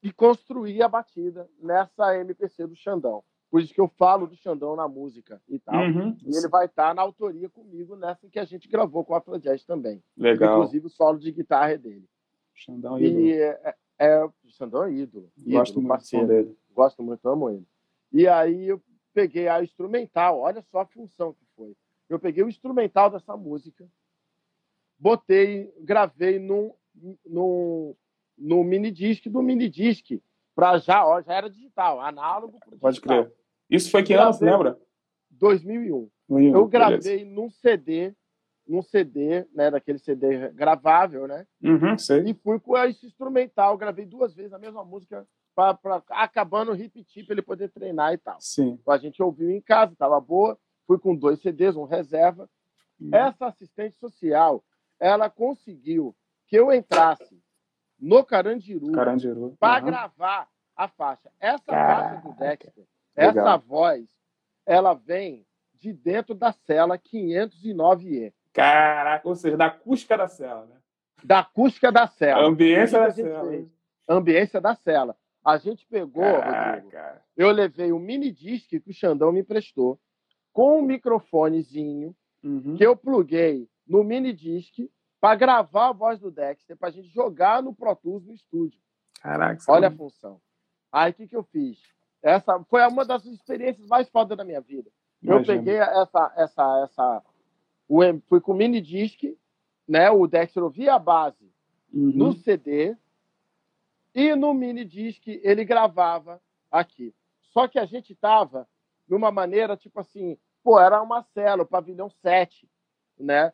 e 0.02 0.12
construí 0.12 0.82
a 0.82 0.88
batida 0.88 1.48
nessa 1.60 2.18
MPC 2.18 2.66
do 2.66 2.76
Xandão. 2.76 3.24
Por 3.52 3.62
isso 3.62 3.74
que 3.74 3.82
eu 3.82 3.90
falo 3.90 4.26
do 4.26 4.36
Xandão 4.38 4.78
na 4.78 4.88
música 4.88 5.42
e 5.50 5.60
tal. 5.60 5.76
Uhum. 5.76 6.18
E 6.26 6.38
ele 6.38 6.48
vai 6.48 6.68
estar 6.68 6.96
na 6.96 7.02
autoria 7.02 7.50
comigo 7.50 7.98
nessa 7.98 8.30
que 8.30 8.40
a 8.40 8.46
gente 8.46 8.70
gravou 8.70 9.04
com 9.04 9.14
a 9.14 9.18
Afrojazz 9.18 9.66
também. 9.66 10.02
Legal. 10.16 10.60
Inclusive 10.60 10.88
o 10.88 10.90
solo 10.90 11.20
de 11.20 11.34
guitarra 11.34 11.74
é 11.74 11.78
dele. 11.78 12.08
Xandão 12.56 12.98
é 12.98 13.02
ídolo. 13.02 13.26
E 13.26 13.34
é, 13.34 13.76
é, 14.00 14.30
Xandão 14.48 14.84
é 14.86 14.94
ídolo. 14.94 15.30
Gosto 15.38 15.82
ídolo, 15.82 15.88
muito 15.88 16.28
dele. 16.28 16.58
Gosto 16.74 17.04
muito, 17.04 17.28
amo 17.28 17.50
ele. 17.50 17.68
E 18.14 18.26
aí 18.26 18.70
eu 18.70 18.82
peguei 19.14 19.50
a 19.50 19.62
instrumental, 19.62 20.40
olha 20.40 20.62
só 20.72 20.80
a 20.80 20.86
função 20.86 21.34
que 21.34 21.46
foi. 21.54 21.76
Eu 22.08 22.20
peguei 22.20 22.46
o 22.46 22.50
instrumental 22.50 23.10
dessa 23.10 23.36
música, 23.36 23.86
botei, 24.98 25.74
gravei 25.82 26.40
num, 26.40 26.74
num, 27.26 27.94
no 28.38 28.64
mini 28.64 28.92
disc 28.92 29.28
do 29.28 29.42
mini 29.42 29.68
disc 29.68 30.22
para 30.56 30.78
já, 30.78 31.06
ó, 31.06 31.22
já 31.22 31.34
era 31.34 31.50
digital, 31.50 32.00
análogo 32.00 32.60
pro 32.60 32.72
digital. 32.72 32.80
Pode 32.80 33.02
crer. 33.02 33.41
Isso 33.72 33.90
foi 33.90 34.04
que 34.04 34.14
ano, 34.14 34.38
lembra? 34.42 34.78
2001. 35.30 36.10
2001 36.28 36.56
eu 36.56 36.68
gravei 36.68 37.00
beleza. 37.00 37.26
num 37.32 37.50
CD, 37.50 38.14
num 38.68 38.82
CD, 38.82 39.48
né, 39.54 39.72
daquele 39.72 39.98
CD 39.98 40.50
gravável, 40.50 41.26
né? 41.26 41.48
Uhum, 41.64 41.98
sei. 41.98 42.24
E 42.30 42.34
fui 42.34 42.60
com 42.60 42.78
esse 42.78 43.06
instrumental, 43.06 43.78
gravei 43.78 44.06
duas 44.06 44.36
vezes 44.36 44.52
a 44.52 44.60
mesma 44.60 44.84
música 44.84 45.26
para 45.56 46.04
acabando 46.10 46.72
o 46.72 46.76
hip 46.76 47.04
tip 47.06 47.30
ele 47.30 47.42
poder 47.42 47.70
treinar 47.70 48.14
e 48.14 48.18
tal. 48.18 48.38
Sim. 48.40 48.78
Então, 48.82 48.94
a 48.94 48.98
gente 48.98 49.22
ouviu 49.24 49.50
em 49.50 49.62
casa, 49.62 49.96
tava 49.96 50.20
boa. 50.20 50.58
fui 50.86 51.00
com 51.00 51.16
dois 51.16 51.42
CDs, 51.42 51.76
um 51.76 51.86
reserva. 51.86 52.50
Uhum. 53.00 53.10
Essa 53.14 53.48
assistente 53.48 53.98
social, 53.98 54.64
ela 55.00 55.30
conseguiu 55.30 56.16
que 56.48 56.56
eu 56.58 56.72
entrasse 56.72 57.42
no 58.00 58.24
Carandiru, 58.24 58.92
Carandiru. 58.92 59.56
para 59.60 59.80
uhum. 59.80 59.86
gravar 59.88 60.50
a 60.76 60.88
faixa. 60.88 61.32
Essa 61.40 61.66
Caraca. 61.66 62.22
faixa 62.22 62.28
do 62.28 62.36
Dexter, 62.36 62.86
Legal. 63.28 63.48
essa 63.48 63.58
voz, 63.58 64.10
ela 64.66 64.94
vem 64.94 65.46
de 65.80 65.94
dentro 65.94 66.36
da 66.36 66.52
cela 66.52 66.98
509E. 66.98 68.34
Caraca, 68.54 69.28
ou 69.28 69.36
seja, 69.36 69.58
da 69.58 69.68
acústica 69.68 70.18
da 70.18 70.28
cela, 70.28 70.66
né? 70.66 70.76
Da 71.24 71.40
acústica 71.40 71.92
da 71.92 72.08
cela. 72.08 72.44
Ambiência 72.44 73.00
da 73.00 73.12
cela. 73.12 73.66
Ambiência 74.08 74.62
da 74.62 74.76
cela. 74.76 75.16
A 75.44 75.58
gente 75.58 75.86
pegou, 75.88 76.24
Rodrigo, 76.24 76.92
eu 77.36 77.50
levei 77.50 77.92
o 77.92 78.00
mini 78.00 78.32
disc 78.32 78.70
que 78.70 78.90
o 78.90 78.94
Xandão 78.94 79.32
me 79.32 79.42
emprestou, 79.42 80.00
com 80.54 80.80
um 80.80 80.82
microfonezinho, 80.82 82.16
uhum. 82.44 82.76
que 82.76 82.86
eu 82.86 82.96
pluguei 82.96 83.68
no 83.88 84.04
mini 84.04 84.34
disc 84.34 84.76
para 85.20 85.36
gravar 85.36 85.90
a 85.90 85.94
voz 85.94 86.20
do 86.20 86.30
Dexter, 86.30 86.78
para 86.78 86.90
a 86.90 86.92
gente 86.92 87.08
jogar 87.08 87.64
no 87.64 87.74
Pro 87.74 87.96
Tools 87.96 88.26
no 88.26 88.34
estúdio. 88.34 88.80
Caraca. 89.22 89.64
Olha 89.68 89.88
a 89.88 89.92
função. 89.92 90.42
Aí 90.92 91.12
o 91.12 91.14
que, 91.14 91.28
que 91.28 91.36
eu 91.36 91.44
fiz? 91.44 91.80
Essa 92.22 92.64
foi 92.66 92.86
uma 92.88 93.04
das 93.04 93.26
experiências 93.26 93.88
mais 93.88 94.10
fodas 94.10 94.38
da 94.38 94.44
minha 94.44 94.62
vida. 94.62 94.90
Eu 95.24 95.44
peguei 95.44 95.76
essa, 95.76 96.34
essa, 96.36 96.84
essa, 96.84 97.24
o, 97.88 98.02
fui 98.28 98.42
com 98.42 98.54
o 98.54 98.56
mini 98.56 98.82
disc, 98.82 99.24
né? 99.88 100.10
O 100.10 100.28
Dexter 100.28 100.64
ouvia 100.64 100.96
a 100.96 101.00
base 101.00 101.52
uhum. 101.94 102.12
no 102.16 102.34
CD 102.34 102.96
e 104.14 104.36
no 104.36 104.54
mini 104.54 104.84
disc 104.84 105.28
ele 105.28 105.64
gravava 105.64 106.42
aqui. 106.72 107.14
Só 107.42 107.68
que 107.68 107.78
a 107.78 107.86
gente 107.86 108.16
tava 108.16 108.68
numa 109.08 109.32
maneira 109.32 109.78
tipo 109.78 110.00
assim, 110.00 110.38
pô, 110.64 110.80
era 110.80 111.02
uma 111.02 111.24
cela, 111.34 111.64
o 111.64 111.68
pavilhão 111.68 112.10
7, 112.10 112.68
né? 113.20 113.54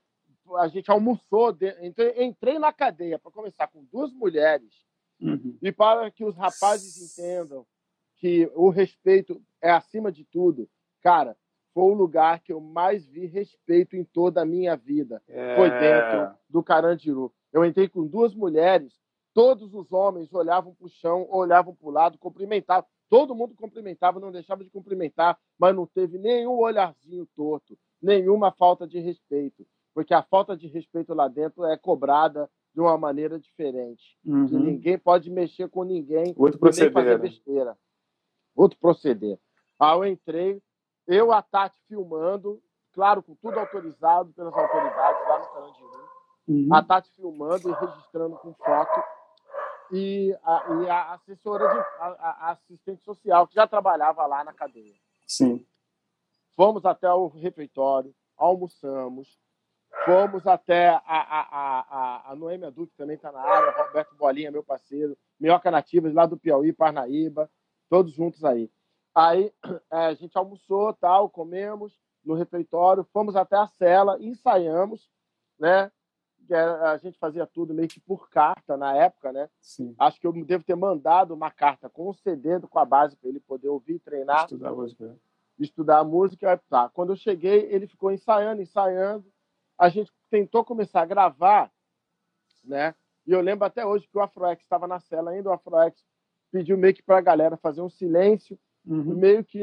A 0.58 0.68
gente 0.70 0.90
almoçou, 0.90 1.52
de... 1.52 1.70
entrei, 1.86 2.24
entrei 2.24 2.60
na 2.60 2.72
cadeia 2.72 3.20
para 3.20 3.32
começar 3.32 3.68
com 3.68 3.84
duas 3.92 4.14
mulheres 4.14 4.86
uhum. 5.20 5.58
e 5.62 5.72
para 5.72 6.10
que 6.12 6.24
os 6.24 6.36
rapazes 6.38 6.98
entendam 6.98 7.66
que 8.18 8.52
o 8.56 8.70
respeito 8.70 9.42
é 9.62 9.72
acima 9.72 10.12
de 10.12 10.26
tudo. 10.26 10.68
Cara, 11.02 11.36
foi 11.74 11.84
o 11.84 11.94
lugar 11.94 12.40
que 12.42 12.52
eu 12.52 12.60
mais 12.60 13.06
vi 13.06 13.26
respeito 13.28 13.96
em 13.96 14.04
toda 14.04 14.42
a 14.42 14.46
minha 14.46 14.76
vida. 14.76 15.22
É... 15.28 15.56
Foi 15.56 15.70
dentro 15.70 16.36
do 16.50 16.64
Carandiru. 16.64 17.32
Eu 17.54 17.64
entrei 17.64 17.88
com 17.88 18.06
duas 18.06 18.34
mulheres, 18.34 18.94
todos 19.34 19.74
os 19.74 19.92
homens 19.92 20.34
olhavam 20.34 20.74
para 20.74 20.86
o 20.86 20.90
chão, 20.90 21.28
olhavam 21.30 21.76
para 21.76 21.88
o 21.88 21.92
lado, 21.92 22.18
cumprimentavam. 22.18 22.86
Todo 23.10 23.36
mundo 23.36 23.56
cumprimentava, 23.56 24.20
não 24.20 24.32
deixava 24.32 24.64
de 24.64 24.70
cumprimentar, 24.70 25.38
mas 25.58 25.76
não 25.76 25.86
teve 25.86 26.18
nenhum 26.18 26.58
olharzinho 26.58 27.26
torto, 27.36 27.78
nenhuma 28.02 28.52
falta 28.52 28.86
de 28.86 29.00
respeito. 29.00 29.66
Porque 29.94 30.14
a 30.14 30.22
falta 30.22 30.58
de 30.58 30.68
respeito 30.68 31.14
lá 31.14 31.28
dentro 31.28 31.64
é 31.64 31.78
cobrada 31.78 32.50
de 32.74 32.82
uma 32.82 32.98
maneira 32.98 33.40
diferente. 33.40 34.18
Uhum. 34.26 34.48
ninguém 34.60 34.98
pode 34.98 35.30
mexer 35.30 35.70
com 35.70 35.84
ninguém, 35.84 36.34
Outro 36.36 36.60
proceder, 36.60 36.94
nem 36.94 36.94
fazer 36.94 37.18
né? 37.18 37.30
besteira. 37.30 37.78
Outro 38.58 38.80
proceder. 38.80 39.40
Aí 39.80 39.96
eu 39.96 40.06
entrei, 40.06 40.62
eu, 41.06 41.32
a 41.32 41.44
Tati, 41.44 41.80
filmando, 41.88 42.60
claro, 42.92 43.22
com 43.22 43.36
tudo 43.36 43.60
autorizado 43.60 44.34
pelas 44.34 44.52
autoridades 44.52 45.28
lá 45.28 45.40
no 45.40 45.46
Carandiru. 45.54 46.10
Uhum. 46.48 46.70
A 46.74 46.82
Tati 46.82 47.12
filmando 47.16 47.70
e 47.70 47.74
registrando 47.74 48.36
com 48.38 48.54
foto. 48.56 49.04
E 49.92 50.36
a, 50.44 50.66
e 50.82 50.90
a 50.90 51.14
assessora, 51.14 51.68
de, 51.68 51.80
a, 52.00 52.08
a, 52.08 52.52
assistente 52.52 53.04
social, 53.04 53.48
que 53.48 53.54
já 53.54 53.68
trabalhava 53.68 54.26
lá 54.26 54.44
na 54.44 54.52
cadeia. 54.52 54.96
Sim. 55.28 55.66
Fomos 56.56 56.84
até 56.84 57.10
o 57.14 57.28
refeitório, 57.28 58.14
almoçamos, 58.36 59.40
fomos 60.04 60.48
até 60.48 60.90
a, 60.90 61.02
a, 61.06 61.48
a, 61.52 62.32
a 62.32 62.36
Noêmia 62.36 62.72
Duque, 62.72 62.98
também 62.98 63.16
está 63.16 63.32
na 63.32 63.40
área, 63.40 63.84
Roberto 63.84 64.16
Bolinha, 64.16 64.52
meu 64.52 64.64
parceiro, 64.64 65.16
Minhoca 65.40 65.70
Nativas, 65.70 66.14
lá 66.14 66.26
do 66.26 66.38
Piauí, 66.38 66.74
Parnaíba, 66.74 67.50
todos 67.90 68.14
juntos 68.14 68.44
aí. 68.44 68.70
Aí 69.16 69.52
é, 69.92 70.06
a 70.06 70.14
gente 70.14 70.38
almoçou, 70.38 70.94
tal, 70.94 71.30
comemos 71.30 71.98
no 72.24 72.34
refeitório, 72.34 73.08
fomos 73.12 73.36
até 73.36 73.56
a 73.56 73.68
cela, 73.68 74.18
ensaiamos, 74.22 75.10
né? 75.58 75.92
A 76.50 76.96
gente 76.98 77.18
fazia 77.18 77.46
tudo 77.46 77.74
meio 77.74 77.90
que 77.90 78.00
por 78.00 78.30
carta 78.30 78.78
na 78.78 78.96
época, 78.96 79.34
né? 79.34 79.50
Sim. 79.60 79.94
Acho 80.00 80.20
que 80.20 80.26
eu 80.26 80.32
devo 80.32 80.64
ter 80.64 80.76
mandado 80.76 81.34
uma 81.34 81.52
carta 81.52 81.90
com 81.90 82.08
o 82.08 82.14
CD 82.14 82.60
com 82.62 82.80
a 82.80 82.86
base 82.86 83.18
para 83.18 83.30
ele 83.30 83.40
poder 83.42 83.68
ouvir, 83.68 84.00
treinar, 84.00 84.44
estudar 84.44 84.70
a 84.70 84.76
música. 84.76 85.20
Estudar 85.60 86.00
a 86.00 86.04
música. 86.06 86.62
Tá. 86.70 86.90
Quando 86.90 87.12
eu 87.12 87.18
cheguei, 87.18 87.68
ele 87.70 87.86
ficou 87.86 88.12
ensaiando, 88.12 88.62
ensaiando. 88.62 89.26
A 89.78 89.90
gente 89.90 90.10
tentou 90.30 90.64
começar 90.64 91.02
a 91.02 91.06
gravar, 91.06 91.70
né? 92.64 92.96
E 93.26 93.32
eu 93.34 93.42
lembro 93.42 93.66
até 93.66 93.86
hoje 93.86 94.08
que 94.08 94.18
o 94.18 94.22
Afroex 94.22 94.64
estava 94.64 94.88
na 94.88 95.02
cela 95.02 95.32
ainda, 95.32 95.50
o 95.50 95.54
Afroex 95.54 96.02
pediu 96.52 96.78
meio 96.78 96.94
que 96.94 97.04
para 97.04 97.18
a 97.18 97.22
galera 97.22 97.58
fazer 97.58 97.82
um 97.82 97.90
silêncio 97.90 98.58
uhum. 98.88 99.16
meio 99.16 99.44
que 99.44 99.60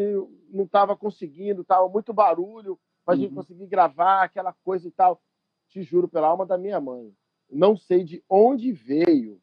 não 0.50 0.64
estava 0.64 0.96
conseguindo, 0.96 1.62
estava 1.62 1.88
muito 1.88 2.12
barulho 2.12 2.78
para 3.04 3.14
a 3.14 3.16
uhum. 3.16 3.22
gente 3.22 3.34
conseguir 3.34 3.66
gravar 3.66 4.22
aquela 4.22 4.52
coisa 4.52 4.86
e 4.86 4.90
tal. 4.90 5.20
Te 5.68 5.82
juro 5.82 6.06
pela 6.06 6.28
alma 6.28 6.46
da 6.46 6.58
minha 6.58 6.80
mãe, 6.80 7.12
não 7.50 7.76
sei 7.76 8.04
de 8.04 8.22
onde 8.28 8.70
veio 8.70 9.40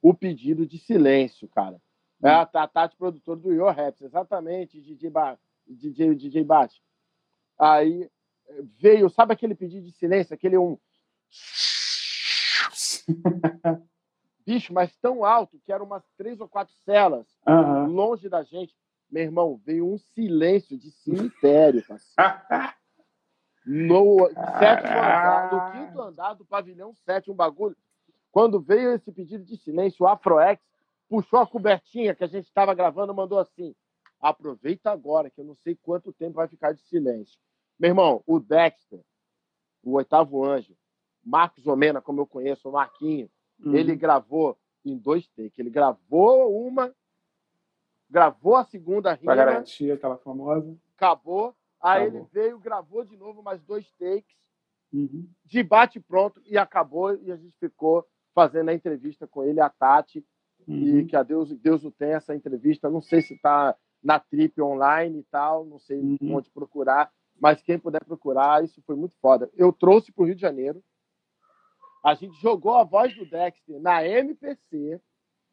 o 0.00 0.14
pedido 0.14 0.66
de 0.66 0.78
silêncio, 0.78 1.48
cara. 1.48 1.80
É 2.22 2.30
a, 2.30 2.46
Tati, 2.46 2.96
produtora 2.96 3.38
do 3.38 3.52
Your 3.52 3.72
Raps, 3.74 4.02
exatamente, 4.02 4.80
DJ, 4.80 5.08
ba, 5.08 5.38
DJ, 5.66 6.14
DJ 6.14 6.44
Bate. 6.44 6.82
Aí 7.58 8.10
veio, 8.78 9.08
sabe 9.08 9.32
aquele 9.32 9.54
pedido 9.54 9.86
de 9.86 9.92
silêncio, 9.92 10.34
aquele 10.34 10.58
um. 10.58 10.76
Bicho, 14.48 14.72
mas 14.72 14.96
tão 14.96 15.26
alto 15.26 15.60
que 15.60 15.70
eram 15.70 15.84
umas 15.84 16.02
três 16.16 16.40
ou 16.40 16.48
quatro 16.48 16.72
celas 16.82 17.26
uhum. 17.46 17.84
longe 17.84 18.30
da 18.30 18.42
gente. 18.42 18.74
Meu 19.10 19.22
irmão, 19.22 19.60
veio 19.62 19.86
um 19.86 19.98
silêncio 19.98 20.78
de 20.78 20.90
cemitério, 20.90 21.84
No 23.66 24.26
sétimo 24.58 24.96
andar, 24.96 25.52
no 25.52 25.72
quinto 25.72 26.00
andar 26.00 26.32
do 26.32 26.46
pavilhão 26.46 26.94
7, 26.94 27.30
um 27.30 27.34
bagulho. 27.34 27.76
Quando 28.32 28.58
veio 28.58 28.94
esse 28.94 29.12
pedido 29.12 29.44
de 29.44 29.58
silêncio, 29.58 30.06
o 30.06 30.08
Afroex 30.08 30.62
puxou 31.10 31.40
a 31.40 31.46
cobertinha 31.46 32.14
que 32.14 32.24
a 32.24 32.26
gente 32.26 32.46
estava 32.46 32.72
gravando, 32.72 33.12
mandou 33.14 33.38
assim: 33.38 33.74
aproveita 34.18 34.90
agora, 34.90 35.28
que 35.28 35.42
eu 35.42 35.44
não 35.44 35.54
sei 35.56 35.76
quanto 35.76 36.10
tempo 36.14 36.36
vai 36.36 36.48
ficar 36.48 36.72
de 36.72 36.80
silêncio. 36.80 37.38
Meu 37.78 37.90
irmão, 37.90 38.22
o 38.26 38.40
Dexter, 38.40 39.00
o 39.82 39.96
oitavo 39.96 40.42
anjo, 40.42 40.74
Marcos 41.22 41.66
Omena, 41.66 42.00
como 42.00 42.22
eu 42.22 42.26
conheço, 42.26 42.70
o 42.70 42.72
Marquinho, 42.72 43.28
uhum. 43.64 43.74
ele 43.74 43.94
gravou 43.96 44.56
em 44.84 44.96
dois 44.96 45.26
takes. 45.28 45.58
Ele 45.58 45.70
gravou 45.70 46.66
uma 46.66 46.92
gravou 48.10 48.56
a 48.56 48.64
segunda 48.64 49.12
rima. 49.12 49.34
Pra 49.34 49.44
garantir 49.44 49.92
aquela 49.92 50.16
famosa. 50.16 50.76
Acabou. 50.96 51.54
Aí 51.80 52.02
acabou. 52.02 52.20
ele 52.20 52.28
veio, 52.32 52.58
gravou 52.58 53.04
de 53.04 53.16
novo 53.16 53.42
mais 53.42 53.62
dois 53.62 53.90
takes. 53.92 54.36
Uhum. 54.92 55.28
De 55.44 55.62
bate 55.62 56.00
pronto 56.00 56.40
e 56.46 56.56
acabou. 56.56 57.14
E 57.16 57.30
a 57.30 57.36
gente 57.36 57.56
ficou 57.58 58.06
fazendo 58.34 58.70
a 58.70 58.74
entrevista 58.74 59.26
com 59.26 59.44
ele, 59.44 59.60
a 59.60 59.68
Tati. 59.68 60.24
Uhum. 60.66 60.98
E 60.98 61.04
que 61.06 61.16
a 61.16 61.22
Deus, 61.22 61.50
Deus 61.58 61.84
o 61.84 61.90
tenha 61.90 62.16
essa 62.16 62.34
entrevista. 62.34 62.90
Não 62.90 63.00
sei 63.00 63.22
se 63.22 63.34
está 63.34 63.76
na 64.02 64.18
Trip 64.18 64.60
online 64.60 65.20
e 65.20 65.22
tal, 65.24 65.64
não 65.64 65.78
sei 65.78 65.98
uhum. 65.98 66.36
onde 66.36 66.50
procurar. 66.50 67.10
Mas 67.40 67.62
quem 67.62 67.78
puder 67.78 68.04
procurar, 68.04 68.64
isso 68.64 68.82
foi 68.82 68.96
muito 68.96 69.16
foda. 69.20 69.50
Eu 69.54 69.72
trouxe 69.72 70.10
para 70.10 70.22
o 70.22 70.26
Rio 70.26 70.34
de 70.34 70.40
Janeiro. 70.40 70.82
A 72.02 72.14
gente 72.14 72.40
jogou 72.40 72.76
a 72.76 72.84
voz 72.84 73.14
do 73.14 73.24
Dexter 73.24 73.80
na 73.80 74.06
MPC 74.06 75.00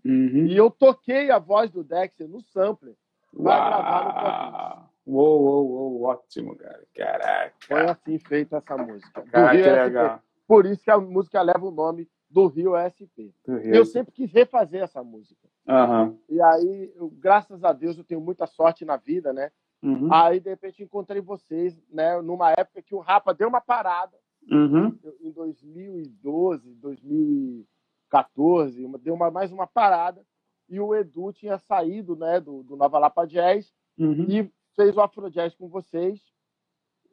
Uhum. 0.05 0.45
E 0.45 0.55
eu 0.55 0.69
toquei 0.69 1.31
a 1.31 1.39
voz 1.39 1.71
do 1.71 1.83
Dexter 1.83 2.27
no 2.27 2.39
sampler 2.39 2.95
para 3.35 3.69
gravar 3.69 4.05
no 4.05 4.13
podcast. 4.13 4.95
Uou, 5.07 5.41
uou, 5.41 5.71
uou, 5.71 6.03
ótimo, 6.03 6.55
cara. 6.55 6.83
Caraca. 6.95 7.53
Foi 7.67 7.81
assim 7.89 8.19
feita 8.19 8.57
essa 8.57 8.77
música. 8.77 9.23
Caraca, 9.23 9.57
que 9.57 9.69
legal. 9.69 10.21
Por 10.47 10.65
isso 10.67 10.83
que 10.83 10.91
a 10.91 10.99
música 10.99 11.41
leva 11.41 11.65
o 11.65 11.71
nome 11.71 12.07
do 12.29 12.45
Rio 12.45 12.73
SP. 12.77 13.33
Do 13.45 13.57
Rio. 13.57 13.73
Eu 13.73 13.85
sempre 13.85 14.13
quis 14.13 14.31
refazer 14.31 14.83
essa 14.83 15.03
música. 15.03 15.47
Uhum. 15.67 16.19
E 16.29 16.39
aí, 16.39 16.93
eu, 16.95 17.09
graças 17.09 17.63
a 17.63 17.73
Deus, 17.73 17.97
eu 17.97 18.03
tenho 18.03 18.21
muita 18.21 18.45
sorte 18.45 18.85
na 18.85 18.97
vida, 18.97 19.33
né? 19.33 19.51
Uhum. 19.81 20.13
Aí, 20.13 20.39
de 20.39 20.51
repente, 20.51 20.83
encontrei 20.83 21.19
vocês, 21.19 21.79
né? 21.91 22.21
Numa 22.21 22.51
época 22.51 22.81
que 22.83 22.93
o 22.93 22.99
Rapa 22.99 23.33
deu 23.33 23.47
uma 23.47 23.61
parada. 23.61 24.15
Uhum. 24.49 24.97
Em 25.21 25.31
2012, 25.31 26.75
2000 26.75 27.65
14, 28.09 28.85
uma, 28.85 28.97
deu 28.97 29.13
uma, 29.13 29.29
mais 29.29 29.51
uma 29.51 29.67
parada, 29.67 30.25
e 30.69 30.79
o 30.79 30.95
Edu 30.95 31.33
tinha 31.33 31.57
saído 31.59 32.15
né, 32.15 32.39
do, 32.39 32.63
do 32.63 32.75
Nova 32.75 32.97
Lapa 32.97 33.25
Jazz 33.25 33.73
uhum. 33.97 34.25
e 34.29 34.51
fez 34.75 34.95
o 34.95 35.01
Afro 35.01 35.29
Jazz 35.29 35.53
com 35.55 35.67
vocês. 35.67 36.21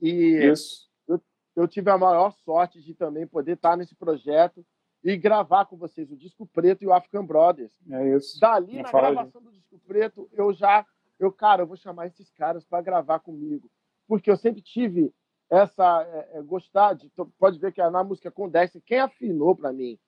E 0.00 0.50
Isso. 0.50 0.88
Eu, 1.06 1.20
eu 1.56 1.68
tive 1.68 1.90
a 1.90 1.98
maior 1.98 2.32
sorte 2.44 2.80
de 2.80 2.94
também 2.94 3.26
poder 3.26 3.54
estar 3.54 3.76
nesse 3.76 3.94
projeto 3.94 4.64
e 5.04 5.16
gravar 5.16 5.66
com 5.66 5.76
vocês 5.76 6.10
o 6.10 6.16
Disco 6.16 6.46
Preto 6.46 6.82
e 6.82 6.86
o 6.86 6.92
African 6.92 7.26
Brothers. 7.26 7.76
É 7.90 8.16
isso. 8.16 8.38
Dali, 8.40 8.76
Não 8.76 8.82
na 8.82 8.90
gravação 8.90 9.42
do 9.42 9.50
Disco 9.50 9.78
Preto, 9.80 10.30
eu 10.32 10.52
já, 10.52 10.86
eu, 11.18 11.32
cara, 11.32 11.62
eu 11.62 11.66
vou 11.66 11.76
chamar 11.76 12.06
esses 12.06 12.30
caras 12.30 12.64
para 12.64 12.82
gravar 12.82 13.18
comigo. 13.18 13.68
porque 14.06 14.30
eu 14.30 14.36
sempre 14.36 14.62
tive 14.62 15.12
essa 15.52 16.02
é, 16.02 16.38
é, 16.38 16.42
gostar 16.42 16.94
de, 16.94 17.12
pode 17.38 17.58
ver 17.58 17.72
que 17.72 17.90
na 17.90 18.02
música 18.02 18.30
com 18.30 18.48
Dexter, 18.48 18.80
quem 18.86 18.98
afinou 18.98 19.54
para 19.54 19.70
mim 19.70 19.98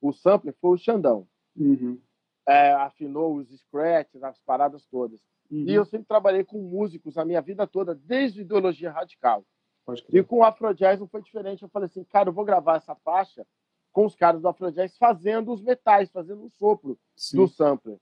o 0.00 0.14
sampler 0.14 0.54
foi 0.58 0.70
o 0.70 0.78
Xandão. 0.78 1.28
Uhum. 1.54 2.00
É, 2.48 2.72
afinou 2.72 3.36
os 3.36 3.50
scratches, 3.50 4.22
as 4.22 4.40
paradas 4.40 4.86
todas. 4.86 5.20
Uhum. 5.50 5.66
E 5.66 5.74
eu 5.74 5.84
sempre 5.84 6.06
trabalhei 6.06 6.42
com 6.42 6.58
músicos 6.58 7.18
a 7.18 7.24
minha 7.24 7.42
vida 7.42 7.66
toda, 7.66 7.94
desde 7.94 8.40
ideologia 8.40 8.90
radical. 8.90 9.44
E 10.10 10.22
com 10.22 10.38
o 10.38 10.42
Afrojazz 10.42 10.98
não 10.98 11.06
foi 11.06 11.20
diferente. 11.20 11.62
Eu 11.62 11.68
falei 11.68 11.86
assim, 11.86 12.02
cara, 12.04 12.30
eu 12.30 12.32
vou 12.32 12.44
gravar 12.44 12.76
essa 12.76 12.94
faixa 12.94 13.46
com 13.92 14.06
os 14.06 14.14
caras 14.14 14.40
do 14.40 14.48
Afrojazz 14.48 14.96
fazendo 14.96 15.52
os 15.52 15.60
metais, 15.60 16.10
fazendo 16.10 16.40
o 16.40 16.46
um 16.46 16.50
sopro 16.50 16.98
Sim. 17.14 17.36
do 17.36 17.46
sampler. 17.46 17.98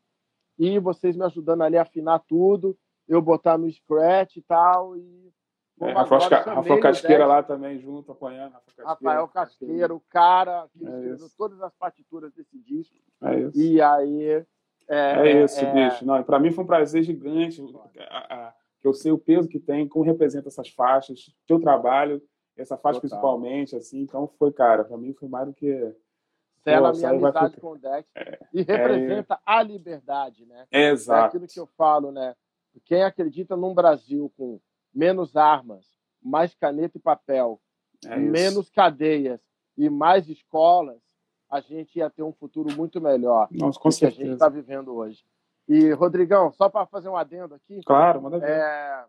E 0.57 0.79
vocês 0.79 1.17
me 1.17 1.25
ajudando 1.25 1.63
ali 1.63 1.77
a 1.77 1.83
afinar 1.83 2.21
tudo, 2.21 2.79
eu 3.09 3.21
botar 3.21 3.59
no 3.59 3.69
scratch 3.69 4.37
e 4.37 4.43
tal. 4.43 4.97
E 4.97 5.33
é, 5.81 5.93
Rafael, 5.93 6.20
Rafael 6.20 6.81
Casqueira 6.81 7.27
lá 7.27 7.43
também 7.43 7.79
junto, 7.79 8.12
apoiando. 8.12 8.55
Rafael, 8.55 8.87
Rafael 8.87 9.29
Casqueira, 9.29 9.95
o 9.95 10.01
cara 10.01 10.68
que 10.73 10.87
é 10.87 11.16
todas 11.37 11.61
as 11.61 11.75
partituras 11.75 12.33
desse 12.33 12.59
disco. 12.59 12.95
É 13.23 13.41
isso. 13.41 13.59
E 13.59 13.81
aí. 13.81 14.45
É, 14.89 15.29
é 15.29 15.45
isso, 15.45 15.61
é... 15.61 15.73
bicho. 15.73 16.05
Para 16.25 16.39
mim 16.39 16.51
foi 16.51 16.64
um 16.64 16.66
prazer 16.66 17.03
gigante. 17.03 17.62
A, 18.11 18.49
a, 18.49 18.55
que 18.81 18.87
eu 18.87 18.93
sei 18.93 19.12
o 19.12 19.18
peso 19.18 19.49
que 19.49 19.61
tem, 19.61 19.89
como 19.89 20.05
representa 20.05 20.49
essas 20.49 20.68
faixas, 20.68 21.33
teu 21.47 21.61
trabalho, 21.61 22.20
essa 22.57 22.77
faixa 22.77 23.01
Total. 23.01 23.11
principalmente, 23.11 23.77
assim. 23.77 24.01
Então 24.01 24.27
foi, 24.39 24.53
cara, 24.53 24.85
para 24.85 24.97
mim 24.97 25.12
foi 25.14 25.29
mais 25.29 25.47
do 25.47 25.55
que. 25.55 25.95
Sela 26.62 26.91
a 26.91 26.93
minha 26.93 27.11
amizade 27.11 27.61
com 27.61 27.73
o 27.73 27.79
Dex. 27.79 28.09
É, 28.14 28.39
e 28.53 28.62
representa 28.62 29.41
a 29.45 29.61
liberdade, 29.62 30.47
né? 30.47 30.64
Exato. 30.70 31.23
É 31.23 31.27
aquilo 31.27 31.47
que 31.49 31.59
eu 31.59 31.66
falo, 31.66 32.12
né? 32.12 32.37
Quem 32.85 33.03
acredita 33.03 33.57
num 33.57 33.75
Brasil 33.75 34.33
com 34.37 34.61
menos 34.95 35.36
armas, 35.36 35.86
mais 36.22 36.55
caneta 36.55 36.99
e 36.99 37.01
papel, 37.01 37.61
é 38.05 38.16
menos 38.16 38.68
cadeias 38.70 39.40
e 39.76 39.88
mais 39.88 40.28
escolas, 40.28 41.01
a 41.51 41.61
gente 41.61 41.99
ia 41.99 42.11
ter 42.11 42.22
um 42.22 42.32
futuro 42.32 42.74
muito 42.74 43.01
melhor 43.01 43.49
Nossa, 43.51 43.78
do 43.78 43.97
que 43.97 44.07
a 44.07 44.11
gente 44.11 44.30
está 44.32 44.49
vivendo 44.49 44.95
hoje. 44.95 45.22
E, 45.68 45.93
Rodrigão, 45.93 46.51
só 46.53 46.68
para 46.68 46.86
fazer 46.86 47.09
um 47.09 47.16
adendo 47.16 47.55
aqui. 47.55 47.80
Claro, 47.84 48.22
manda 48.22 48.38
ver. 48.38 48.51
É, 48.51 49.05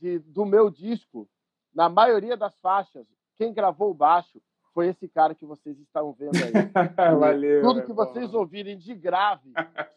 de, 0.00 0.18
do 0.20 0.44
meu 0.44 0.70
disco, 0.70 1.28
na 1.74 1.88
maioria 1.88 2.36
das 2.36 2.58
faixas, 2.60 3.06
quem 3.36 3.52
gravou 3.52 3.90
o 3.90 3.94
baixo 3.94 4.40
foi 4.72 4.88
esse 4.88 5.08
cara 5.08 5.34
que 5.34 5.44
vocês 5.44 5.78
estão 5.78 6.12
vendo 6.12 6.36
aí. 6.36 6.52
Valeu. 7.18 7.62
Tudo 7.62 7.84
que 7.84 7.92
vocês 7.92 8.32
ouvirem 8.34 8.76
de 8.76 8.94
grave, 8.94 9.52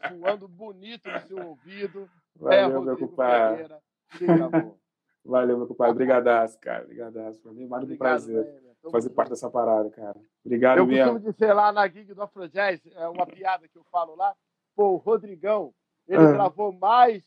suando 0.08 0.48
bonito 0.48 1.10
no 1.10 1.20
seu 1.28 1.48
ouvido, 1.48 2.10
Valeu, 2.36 2.58
é 2.58 2.66
Rodrigo 2.66 3.16
Pereira 3.16 3.82
que 4.18 4.26
gravou. 4.26 4.80
Valeu, 5.26 5.58
meu 5.58 5.68
compadre. 5.68 5.92
Obrigadaço, 5.94 6.60
cara. 6.60 6.84
Obrigadaço. 6.84 7.42
Mim, 7.54 7.68
mais 7.68 7.90
um 7.90 7.98
prazer 7.98 8.48
fazer 8.92 9.10
parte 9.10 9.30
dessa 9.30 9.50
parada, 9.52 9.90
cara. 9.90 10.16
Obrigado 10.46 10.78
eu 10.78 10.88
mesmo. 10.88 11.04
Eu 11.04 11.12
costumo 11.14 11.34
dizer 11.34 11.54
lá 11.54 11.72
na 11.72 11.88
gig 11.88 12.14
do 12.14 12.22
Afrojazz, 12.24 12.82
é 12.96 13.08
uma 13.10 13.26
piada 13.26 13.68
que 13.68 13.78
eu 13.78 13.84
falo 13.92 14.16
lá, 14.16 14.34
pô, 14.76 14.94
o 14.94 14.98
Rodrigão, 14.98 15.74
ele 16.08 16.24
Ah. 16.24 16.32
gravou 16.32 16.72
mais 16.72 17.22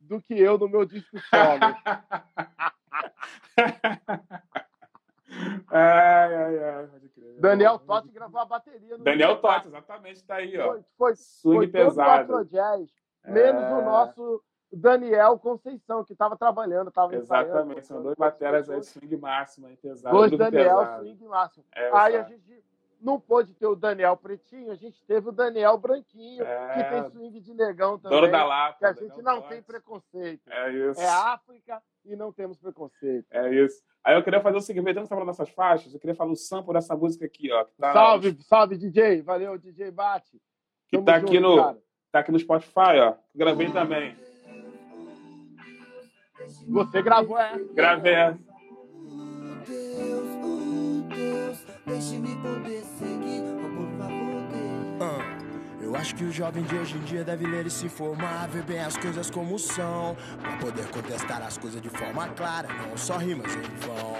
do 0.00 0.20
que 0.20 0.34
eu 0.38 0.58
no 0.58 0.68
meu 0.68 0.84
disco 0.84 1.16
solo. 1.20 1.28
ai, 5.70 6.34
ai, 6.34 6.58
ai. 6.64 6.88
Daniel 7.40 7.78
Totti 7.78 8.10
gravou 8.10 8.40
a 8.40 8.44
bateria. 8.44 8.98
Daniel. 8.98 9.40
Totti, 9.40 9.68
exatamente, 9.68 10.24
tá 10.24 10.36
aí, 10.36 10.58
ó. 10.58 10.72
Foi, 10.72 10.82
foi, 10.96 11.16
Swing 11.16 11.56
foi 11.58 11.68
pesado. 11.68 12.26
todo 12.26 12.36
o 12.36 12.40
Afrojazz, 12.40 12.90
menos 13.24 13.62
É. 13.62 13.74
o 13.74 13.82
nosso 13.82 14.42
Daniel 14.70 15.38
Conceição, 15.38 16.04
que 16.04 16.12
estava 16.12 16.36
trabalhando, 16.36 16.88
estava 16.88 17.14
Exatamente, 17.14 17.86
são 17.86 18.02
dois 18.02 18.16
bateras 18.16 18.68
aí, 18.68 18.82
swing 18.82 19.16
máximo 19.16 19.66
aí, 19.66 19.76
pesado. 19.76 20.14
Dois 20.16 20.30
Daniel 20.36 20.78
pesado. 20.78 20.98
swing 21.04 21.24
máximo. 21.26 21.64
É, 21.74 21.90
Aí 21.96 22.16
a 22.16 22.22
gente 22.24 22.64
não 23.00 23.18
pôde 23.18 23.54
ter 23.54 23.66
o 23.66 23.74
Daniel 23.76 24.16
Pretinho, 24.16 24.70
a 24.70 24.74
gente 24.74 25.02
teve 25.04 25.28
o 25.28 25.32
Daniel 25.32 25.78
Branquinho, 25.78 26.44
É. 26.44 26.74
que 26.74 26.90
tem 26.90 27.10
swing 27.10 27.40
de 27.40 27.54
negão 27.54 27.98
também. 27.98 28.20
Dono 28.20 28.30
da 28.32 28.44
lata. 28.44 28.78
que 28.78 28.84
a 28.84 28.92
gente 28.92 29.22
não 29.22 29.40
tem 29.42 29.62
preconceito. 29.62 30.42
É 30.50 30.70
isso. 30.72 31.00
É 31.00 31.08
África 31.08 31.80
e 32.04 32.14
não 32.16 32.32
temos 32.32 32.58
preconceito. 32.58 33.26
É 33.30 33.54
isso. 33.54 33.82
Aí 34.04 34.14
eu 34.16 34.22
queria 34.22 34.40
fazer 34.40 34.56
o 34.56 34.60
seguinte, 34.60 34.94
tá 34.94 35.06
falando 35.06 35.26
dessas 35.26 35.48
faixas, 35.50 35.92
eu 35.94 36.00
queria 36.00 36.14
falar 36.14 36.32
o 36.32 36.36
sample 36.36 36.72
dessa 36.72 36.96
música 36.96 37.24
aqui, 37.26 37.50
ó. 37.52 37.64
Tá, 37.78 37.92
salve, 37.92 38.36
salve, 38.42 38.76
DJ. 38.76 39.22
Valeu, 39.22 39.56
DJ 39.58 39.90
Bate. 39.90 40.40
Que 40.88 40.96
Tamo 40.96 41.04
tá 41.06 41.16
aqui 41.16 41.36
junto, 41.36 41.40
no- 41.48 41.56
cara. 41.56 41.78
Tá 42.10 42.18
aqui 42.20 42.32
no 42.32 42.38
Spotify, 42.38 42.98
ó. 43.02 43.14
Gravei 43.34 43.70
também. 43.70 44.16
Você 46.68 47.02
gravou, 47.02 47.38
é? 47.38 47.58
Gravei 47.74 48.12
essa. 48.14 48.38
Deus, 49.66 50.28
oh 50.44 51.14
Deus, 51.14 51.58
deixe-me 51.86 52.34
poder 52.36 52.82
seguir, 52.98 53.42
oh, 53.42 53.76
por 53.76 53.88
favor, 53.98 54.42
Deus. 54.52 55.00
Ah, 55.00 55.38
Eu 55.82 55.96
acho 55.96 56.14
que 56.14 56.24
o 56.24 56.30
jovem 56.32 56.62
de 56.64 56.76
hoje 56.76 56.96
em 56.96 57.00
dia 57.00 57.24
deve 57.24 57.46
ler 57.46 57.66
e 57.66 57.70
se 57.70 57.86
informar, 57.86 58.46
ver 58.48 58.62
bem 58.64 58.80
as 58.80 58.96
coisas 58.96 59.30
como 59.30 59.58
são, 59.58 60.14
pra 60.42 60.56
poder 60.58 60.86
contestar 60.90 61.42
as 61.42 61.56
coisas 61.56 61.80
de 61.80 61.88
forma 61.88 62.28
clara, 62.28 62.68
não 62.88 62.96
só 62.96 63.16
rimas 63.16 63.54
em 63.54 63.62
vão. 63.86 64.16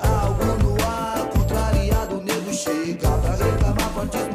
Algo 0.00 0.44
no 0.62 0.84
ar, 0.86 1.28
contrariado, 1.30 2.18
o 2.18 2.22
nego 2.22 2.52
chega 2.52 3.08
pra 3.18 3.34
reclamar 3.34 3.90
fortes 3.92 4.28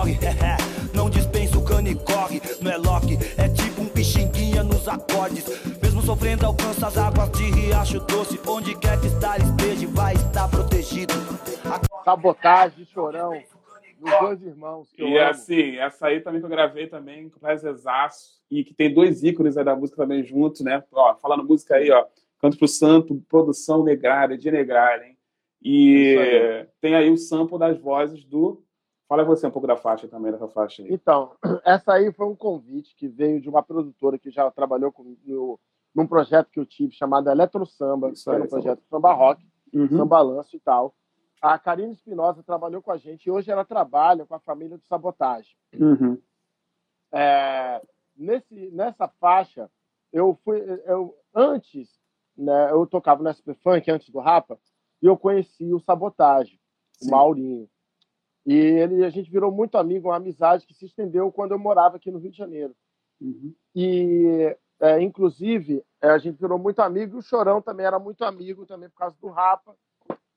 socorre, 0.00 0.18
não 0.94 1.10
dispensa 1.10 1.58
o 1.58 1.64
cano 1.64 1.88
e 1.88 1.94
corre, 1.94 2.40
não 2.62 2.70
é 2.70 2.76
Loki, 2.76 3.18
é 3.36 3.48
tipo 3.48 3.82
um 3.82 3.88
pixinguinha 3.88 4.62
nos 4.62 4.88
acordes. 4.88 5.44
Mesmo 5.82 6.02
sofrendo, 6.02 6.46
alcança 6.46 6.86
as 6.86 6.96
águas 6.96 7.30
de 7.32 7.44
riacho 7.44 8.00
doce, 8.00 8.40
onde 8.46 8.76
quer 8.78 9.00
que 9.00 9.06
estar 9.06 9.38
esteja, 9.38 9.86
vai 9.88 10.14
estar 10.14 10.48
protegido. 10.48 11.14
Sabotagem, 12.04 12.84
chorão. 12.86 13.40
Dos 14.00 14.18
dois 14.18 14.42
irmãos 14.42 14.90
que 14.90 15.02
eu 15.02 15.08
E 15.08 15.18
amo. 15.18 15.28
assim, 15.30 15.76
essa 15.76 16.06
aí 16.06 16.20
também 16.20 16.40
que 16.40 16.46
eu 16.46 16.50
gravei 16.50 16.86
também, 16.86 17.28
com 17.28 17.38
prazerzaço, 17.38 18.40
e 18.50 18.64
que 18.64 18.72
tem 18.72 18.92
dois 18.92 19.22
ícones 19.22 19.58
aí 19.58 19.64
da 19.64 19.76
música 19.76 19.98
também 20.00 20.24
juntos, 20.24 20.62
né? 20.62 20.82
Ó, 20.90 21.14
falando 21.16 21.44
música 21.44 21.74
aí, 21.74 21.90
ó, 21.90 22.06
Canto 22.40 22.56
pro 22.56 22.66
Santo, 22.66 23.22
produção 23.28 23.84
Negralha, 23.84 24.38
de 24.38 24.50
Negralha, 24.50 25.04
hein? 25.04 25.18
E 25.62 26.16
aí. 26.18 26.66
tem 26.80 26.94
aí 26.94 27.10
o 27.10 27.18
sample 27.18 27.58
das 27.58 27.78
vozes 27.78 28.24
do... 28.24 28.64
Fala 29.10 29.24
você 29.24 29.44
um 29.44 29.50
pouco 29.50 29.66
da 29.66 29.76
faixa 29.76 30.06
também, 30.06 30.30
dessa 30.30 30.46
faixa 30.46 30.84
aí. 30.84 30.88
Então, 30.88 31.32
essa 31.66 31.94
aí 31.94 32.12
foi 32.12 32.26
um 32.26 32.36
convite 32.36 32.94
que 32.94 33.08
veio 33.08 33.40
de 33.40 33.48
uma 33.48 33.60
produtora 33.60 34.16
que 34.16 34.30
já 34.30 34.48
trabalhou 34.52 34.92
comigo 34.92 35.58
num 35.92 36.06
projeto 36.06 36.48
que 36.48 36.60
eu 36.60 36.64
tive 36.64 36.92
chamado 36.92 37.28
Eletro 37.28 37.66
Samba, 37.66 38.10
Isso 38.10 38.22
que 38.22 38.30
era 38.30 38.38
aí, 38.38 38.44
um 38.44 38.48
projeto 38.48 38.84
Samba 38.88 39.12
Rock, 39.12 39.44
Uhum. 39.74 39.88
Samba 39.88 40.20
Lanço 40.20 40.54
e 40.54 40.60
tal. 40.60 40.94
A 41.42 41.58
Karine 41.58 41.92
Espinosa 41.92 42.44
trabalhou 42.44 42.80
com 42.80 42.92
a 42.92 42.96
gente 42.98 43.26
e 43.26 43.30
hoje 43.32 43.50
ela 43.50 43.64
trabalha 43.64 44.24
com 44.24 44.34
a 44.36 44.38
família 44.38 44.78
do 44.78 44.86
Sabotagem. 44.86 45.56
Uhum. 45.74 46.16
É, 47.12 47.82
nesse, 48.16 48.70
nessa 48.70 49.08
faixa, 49.18 49.68
eu 50.12 50.38
fui. 50.44 50.60
Eu, 50.84 51.16
antes, 51.34 51.88
né, 52.36 52.70
eu 52.70 52.86
tocava 52.86 53.24
no 53.24 53.28
SP 53.34 53.54
Funk, 53.54 53.90
antes 53.90 54.08
do 54.10 54.20
Rapa, 54.20 54.56
e 55.02 55.06
eu 55.06 55.16
conheci 55.16 55.74
o 55.74 55.80
Sabotagem, 55.80 56.60
Sim. 56.92 57.08
o 57.08 57.10
Maurinho. 57.10 57.68
E 58.46 58.54
ele, 58.54 59.04
a 59.04 59.10
gente 59.10 59.30
virou 59.30 59.52
muito 59.52 59.76
amigo, 59.76 60.08
uma 60.08 60.16
amizade 60.16 60.66
que 60.66 60.74
se 60.74 60.86
estendeu 60.86 61.30
quando 61.30 61.52
eu 61.52 61.58
morava 61.58 61.96
aqui 61.96 62.10
no 62.10 62.18
Rio 62.18 62.30
de 62.30 62.38
Janeiro. 62.38 62.74
Uhum. 63.20 63.54
E, 63.74 64.56
é, 64.80 65.00
inclusive, 65.02 65.84
é, 66.00 66.08
a 66.08 66.18
gente 66.18 66.40
virou 66.40 66.58
muito 66.58 66.80
amigo, 66.80 67.16
e 67.16 67.18
o 67.18 67.22
Chorão 67.22 67.60
também 67.60 67.84
era 67.86 67.98
muito 67.98 68.24
amigo, 68.24 68.64
também 68.64 68.88
por 68.88 68.96
causa 68.96 69.16
do 69.20 69.28
Rapa, 69.28 69.76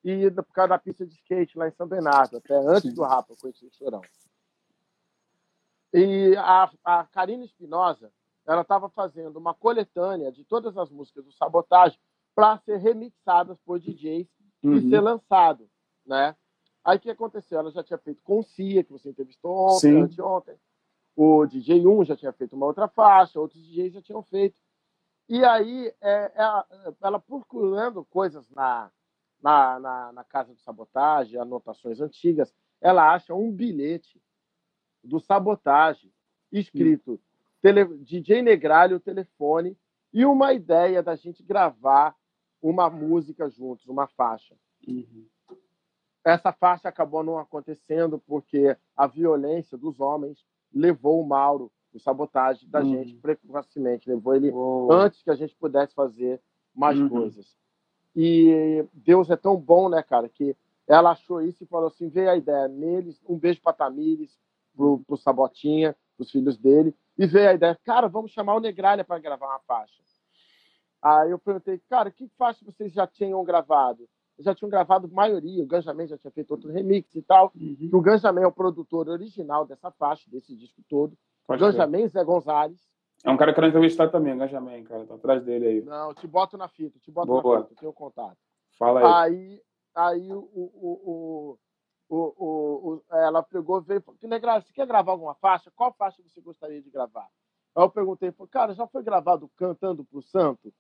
e 0.04 0.30
por 0.32 0.54
causa 0.54 0.70
da 0.70 0.78
pista 0.78 1.06
de 1.06 1.16
skate 1.16 1.58
lá 1.58 1.68
em 1.68 1.72
São 1.72 1.88
Bernardo, 1.88 2.38
até 2.38 2.56
antes 2.56 2.90
Sim. 2.90 2.94
do 2.94 3.04
Rapa 3.04 3.32
eu 3.32 3.38
conheci 3.38 3.66
o 3.66 3.72
Chorão. 3.72 4.02
E 5.94 6.36
a, 6.38 6.70
a 6.84 7.06
Karina 7.06 7.46
Espinosa, 7.46 8.12
ela 8.46 8.62
estava 8.64 8.90
fazendo 8.90 9.38
uma 9.38 9.54
coletânea 9.54 10.32
de 10.32 10.44
todas 10.44 10.76
as 10.78 10.90
músicas 10.90 11.24
do 11.24 11.32
Sabotagem 11.32 11.98
para 12.36 12.58
ser 12.60 12.78
remixadas 12.78 13.58
por 13.66 13.80
DJs 13.80 14.28
e 14.64 14.68
Uhum. 14.68 14.90
ser 14.90 15.02
lançado, 15.02 15.70
né? 16.06 16.36
Aí 16.84 16.98
o 16.98 17.00
que 17.00 17.10
aconteceu? 17.10 17.60
Ela 17.60 17.72
já 17.72 17.84
tinha 17.84 17.98
feito 17.98 18.22
com 18.24 18.40
o 18.40 18.44
Cia, 18.44 18.84
que 18.84 18.92
você 18.92 19.10
entrevistou 19.10 19.56
ontem, 19.56 20.02
anteontem. 20.02 20.56
O 21.16 21.46
DJ 21.46 21.86
1 21.88 22.04
já 22.06 22.16
tinha 22.16 22.34
feito 22.34 22.56
uma 22.56 22.66
outra 22.66 22.88
faixa, 22.88 23.40
outros 23.40 23.62
DJs 23.64 23.94
já 23.94 24.02
tinham 24.02 24.24
feito. 24.24 24.58
E 25.30 25.44
aí, 25.46 25.94
é, 26.02 26.32
ela, 26.36 26.68
ela 27.02 27.20
procurando 27.20 28.04
coisas 28.04 28.50
na, 28.50 28.92
na, 29.42 29.80
na, 29.80 30.12
na 30.12 30.24
casa 30.24 30.54
do 30.54 30.60
sabotagem, 30.60 31.40
anotações 31.40 32.02
antigas, 32.02 32.54
ela 32.82 33.14
acha 33.14 33.34
um 33.34 33.52
bilhete 33.52 34.22
do 35.04 35.20
sabotagem 35.20 36.12
escrito 36.52 37.20
tele, 37.62 37.86
DJ 38.00 38.42
Negralho, 38.42 39.00
telefone, 39.00 39.78
e 40.12 40.26
uma 40.26 40.54
ideia 40.54 41.02
da 41.02 41.16
gente 41.16 41.42
gravar 41.42 42.16
uma 42.62 42.90
música 42.90 43.50
juntos, 43.50 43.88
uma 43.88 44.06
faixa. 44.06 44.56
Uhum. 44.86 45.26
Essa 46.24 46.52
faixa 46.54 46.88
acabou 46.90 47.24
não 47.24 47.38
acontecendo 47.38 48.18
porque 48.20 48.76
a 48.96 49.08
violência 49.08 49.78
dos 49.78 50.00
homens 50.00 50.46
levou 50.74 51.22
o 51.22 51.28
Mauro, 51.28 51.72
o 51.94 52.00
sabotagem 52.00 52.68
da 52.70 52.80
Uhum. 52.80 52.86
gente 52.90 53.16
precocemente, 53.16 54.10
levou 54.10 54.34
ele 54.36 54.52
antes 54.90 55.22
que 55.22 55.30
a 55.30 55.36
gente 55.36 55.56
pudesse 55.56 55.94
fazer 55.94 56.42
mais 56.74 56.98
Uhum. 57.00 57.10
coisas. 57.10 57.56
E 58.16 58.86
Deus 58.94 59.30
é 59.30 59.36
tão 59.36 59.56
bom, 59.56 59.90
né, 59.90 60.02
cara, 60.02 60.30
que 60.30 60.56
ela 60.88 61.12
achou 61.12 61.42
isso 61.42 61.64
e 61.64 61.68
falou 61.68 61.88
assim: 61.88 62.10
veio 62.10 62.30
a 62.30 62.36
ideia 62.36 62.68
neles, 62.68 63.22
um 63.28 63.38
beijo 63.38 63.62
para 63.62 63.74
Tamires, 63.74 64.38
pro, 64.76 65.00
pro 65.06 65.18
Sabotinha, 65.18 65.96
pros 66.18 66.32
filhos 66.32 66.58
dele, 66.58 66.96
e 67.18 67.26
veio 67.26 67.50
a 67.50 67.54
ideia, 67.54 67.80
cara, 67.84 68.08
vamos 68.08 68.32
chamar 68.32 68.56
o 68.56 68.60
Negralha 68.60 69.04
para 69.04 69.20
gravar 69.20 69.48
uma 69.48 69.60
faixa. 69.60 70.02
Aí 71.02 71.32
eu 71.32 71.38
perguntei, 71.40 71.80
cara, 71.90 72.10
que 72.10 72.28
faixa 72.38 72.64
vocês 72.64 72.94
já 72.94 73.06
tinham 73.06 73.44
gravado? 73.44 74.08
Já 74.40 74.56
tinham 74.56 74.70
gravado 74.70 75.08
maioria, 75.10 75.64
o 75.64 75.68
Ganjamin 75.68 76.08
já 76.08 76.18
tinha 76.18 76.32
feito 76.32 76.52
outro 76.52 76.72
remix 76.72 77.14
e 77.16 77.22
tal. 77.22 77.52
Uhum. 77.56 77.90
O 77.94 78.02
Ganjamin 78.02 78.42
é 78.42 78.48
o 78.48 78.52
produtor 78.52 79.08
original 79.08 79.66
dessa 79.66 79.92
faixa, 79.92 80.30
desse 80.30 80.56
disco 80.56 80.82
todo. 80.90 81.16
Pode 81.46 81.60
crer. 81.60 81.72
Ganjamin 81.72 82.08
Zé 82.08 82.24
Gonzalez. 82.24 82.80
É 83.24 83.30
um 83.30 83.38
cara 83.38 83.54
que 83.54 83.60
eu 83.60 83.62
quero 83.62 83.68
entrevistar 83.68 84.10
também, 84.10 84.34
Engajamento, 84.34 84.90
cara. 84.90 85.06
Tô 85.06 85.14
atrás 85.14 85.44
dele 85.44 85.68
aí. 85.68 85.82
Não, 85.82 86.14
te 86.14 86.28
boto 86.28 86.58
na 86.58 86.68
fita, 86.68 87.00
te 87.00 87.12
boto 87.12 87.28
Boa. 87.28 87.60
na 87.60 87.64
fita, 87.66 87.80
tenho 87.80 87.94
contato. 87.94 88.38
Fala 88.78 89.24
aí. 89.26 89.62
Aí, 89.96 90.22
aí 90.24 90.34
o, 90.34 90.40
o, 90.40 90.72
o, 90.84 91.60
o, 92.10 92.18
o, 92.18 92.94
o- 92.96 93.04
ela 93.16 93.44
pegou 93.44 93.82
veio 93.82 94.00
e 94.00 94.02
falou: 94.02 94.18
você 94.20 94.74
quer 94.74 94.88
gravar 94.88 95.12
alguma 95.12 95.36
faixa? 95.36 95.72
Qual 95.76 95.94
faixa 95.94 96.22
você 96.24 96.42
gostaria 96.42 96.82
de 96.82 96.90
gravar? 96.90 97.30
Aí 97.76 97.84
eu 97.84 97.90
perguntei, 97.90 98.32
falei, 98.32 98.50
cara, 98.50 98.74
já 98.74 98.86
foi 98.88 99.04
gravado 99.04 99.50
Cantando 99.56 100.04
pro 100.04 100.22
Santo? 100.22 100.74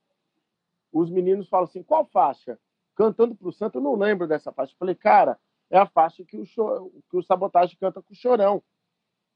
Os 0.91 1.09
meninos 1.09 1.47
falam 1.47 1.65
assim: 1.65 1.83
qual 1.83 2.05
faixa? 2.05 2.59
Cantando 2.95 3.35
pro 3.35 3.51
Santo, 3.51 3.77
eu 3.77 3.81
não 3.81 3.95
lembro 3.95 4.27
dessa 4.27 4.51
faixa. 4.51 4.73
Eu 4.73 4.77
falei, 4.77 4.95
cara, 4.95 5.39
é 5.69 5.77
a 5.77 5.85
faixa 5.85 6.23
que 6.23 6.37
o, 6.37 6.45
que 7.09 7.17
o 7.17 7.23
Sabotagem 7.23 7.77
canta 7.79 8.01
com 8.01 8.13
o 8.13 8.15
Chorão. 8.15 8.61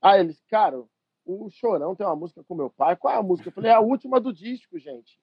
Aí 0.01 0.20
eles, 0.20 0.41
cara, 0.49 0.80
o 1.26 1.49
Chorão 1.49 1.95
tem 1.95 2.05
uma 2.05 2.16
música 2.16 2.43
com 2.43 2.55
meu 2.55 2.70
pai. 2.70 2.95
Qual 2.95 3.14
é 3.14 3.18
a 3.18 3.24
música? 3.24 3.49
Eu 3.49 3.53
falei, 3.53 3.72
é 3.72 3.74
a 3.74 3.80
última 3.80 4.20
do 4.20 4.32
disco, 4.32 4.78
gente. 4.78 5.20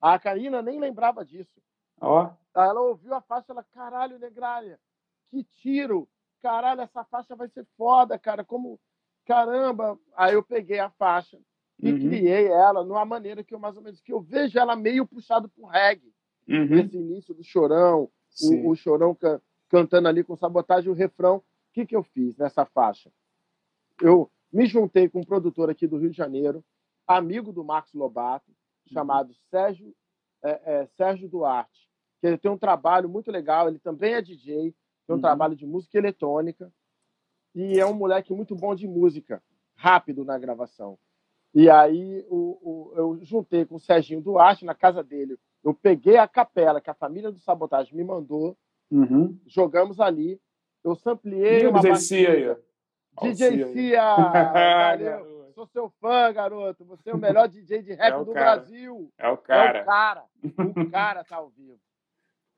A 0.00 0.18
Karina 0.18 0.60
nem 0.62 0.78
lembrava 0.78 1.24
disso. 1.24 1.60
Ó, 2.00 2.30
Aí 2.54 2.68
ela 2.68 2.80
ouviu 2.80 3.14
a 3.14 3.20
faixa, 3.20 3.52
ela, 3.52 3.62
caralho, 3.64 4.18
Negralha, 4.18 4.78
que 5.26 5.42
tiro! 5.44 6.08
Caralho, 6.42 6.80
essa 6.82 7.02
faixa 7.04 7.34
vai 7.34 7.48
ser 7.48 7.66
foda, 7.76 8.16
cara. 8.18 8.44
Como. 8.44 8.78
Caramba! 9.26 9.98
Aí 10.14 10.34
eu 10.34 10.42
peguei 10.42 10.78
a 10.78 10.90
faixa 10.90 11.38
e 11.80 11.90
Uhum. 11.92 11.98
criei 11.98 12.46
ela 12.48 12.84
numa 12.84 13.04
maneira 13.04 13.42
que 13.44 13.54
eu 13.54 13.58
mais 13.58 13.76
ou 13.76 13.82
menos 13.82 14.00
que 14.00 14.12
eu 14.12 14.20
vejo 14.20 14.58
ela 14.58 14.74
meio 14.76 15.06
puxado 15.06 15.48
pro 15.48 15.66
reggae. 15.66 16.12
Uhum. 16.48 16.78
Esse 16.80 16.96
início 16.96 17.34
do 17.34 17.42
chorão, 17.44 18.10
o, 18.42 18.70
o 18.70 18.74
chorão 18.76 19.14
can- 19.14 19.40
cantando 19.68 20.08
ali 20.08 20.24
com 20.24 20.36
sabotagem, 20.36 20.90
o 20.90 20.94
refrão. 20.94 21.36
O 21.38 21.42
que, 21.72 21.86
que 21.86 21.94
eu 21.96 22.02
fiz 22.02 22.36
nessa 22.36 22.64
faixa? 22.64 23.10
Eu 24.00 24.30
me 24.52 24.66
juntei 24.66 25.08
com 25.08 25.20
um 25.20 25.24
produtor 25.24 25.68
aqui 25.70 25.86
do 25.86 25.98
Rio 25.98 26.10
de 26.10 26.16
Janeiro, 26.16 26.64
amigo 27.06 27.52
do 27.52 27.62
Marcos 27.64 27.92
Lobato, 27.94 28.50
chamado 28.86 29.34
Sérgio, 29.50 29.94
é, 30.42 30.50
é, 30.82 30.86
Sérgio 30.96 31.28
Duarte, 31.28 31.88
que 32.20 32.26
ele 32.26 32.38
tem 32.38 32.50
um 32.50 32.58
trabalho 32.58 33.08
muito 33.08 33.30
legal, 33.30 33.68
ele 33.68 33.78
também 33.78 34.14
é 34.14 34.22
DJ, 34.22 34.72
tem 34.72 34.74
um 35.10 35.14
Uhum. 35.14 35.20
trabalho 35.20 35.54
de 35.56 35.66
música 35.66 35.98
eletrônica, 35.98 36.72
e 37.54 37.78
é 37.78 37.84
um 37.86 37.94
moleque 37.94 38.32
muito 38.32 38.54
bom 38.54 38.74
de 38.74 38.86
música, 38.86 39.42
rápido 39.74 40.24
na 40.24 40.38
gravação. 40.38 40.98
E 41.54 41.68
aí 41.70 42.24
o, 42.28 42.58
o- 42.62 42.92
eu 42.96 43.18
juntei 43.24 43.64
com 43.64 43.76
o 43.76 43.80
Serginho 43.80 44.20
Duarte 44.20 44.64
na 44.64 44.74
casa 44.74 45.02
dele. 45.02 45.38
Eu 45.64 45.74
peguei 45.74 46.16
a 46.16 46.26
capela 46.28 46.80
que 46.80 46.90
a 46.90 46.94
família 46.94 47.30
do 47.32 47.38
Sabotagem 47.38 47.94
me 47.96 48.04
mandou, 48.04 48.56
Uhum. 48.90 49.38
jogamos 49.46 50.00
ali. 50.00 50.40
Eu 50.82 50.94
sampliei 50.94 51.58
Diga 51.58 51.70
uma 51.70 51.80
aí, 51.80 51.90
batida. 51.90 52.60
DJ 53.20 53.64
Cia! 53.72 54.16
Valeu! 54.16 55.04
Garoto. 55.10 55.38
Sou 55.54 55.66
seu 55.66 55.90
fã, 56.00 56.32
garoto. 56.32 56.84
Você 56.84 57.10
é 57.10 57.14
o 57.14 57.18
melhor 57.18 57.48
DJ 57.48 57.82
de 57.82 57.92
rap 57.92 58.12
É 58.12 58.16
o 58.16 58.24
do 58.24 58.32
cara. 58.32 58.56
Brasil. 58.56 59.12
É 59.18 59.28
o 59.28 59.34
É 59.34 59.36
cara. 59.38 59.82
o 59.82 59.84
cara. 59.84 60.24
O 60.76 60.90
cara 60.90 61.24
tá 61.24 61.36
ao 61.36 61.48
vivo. 61.50 61.78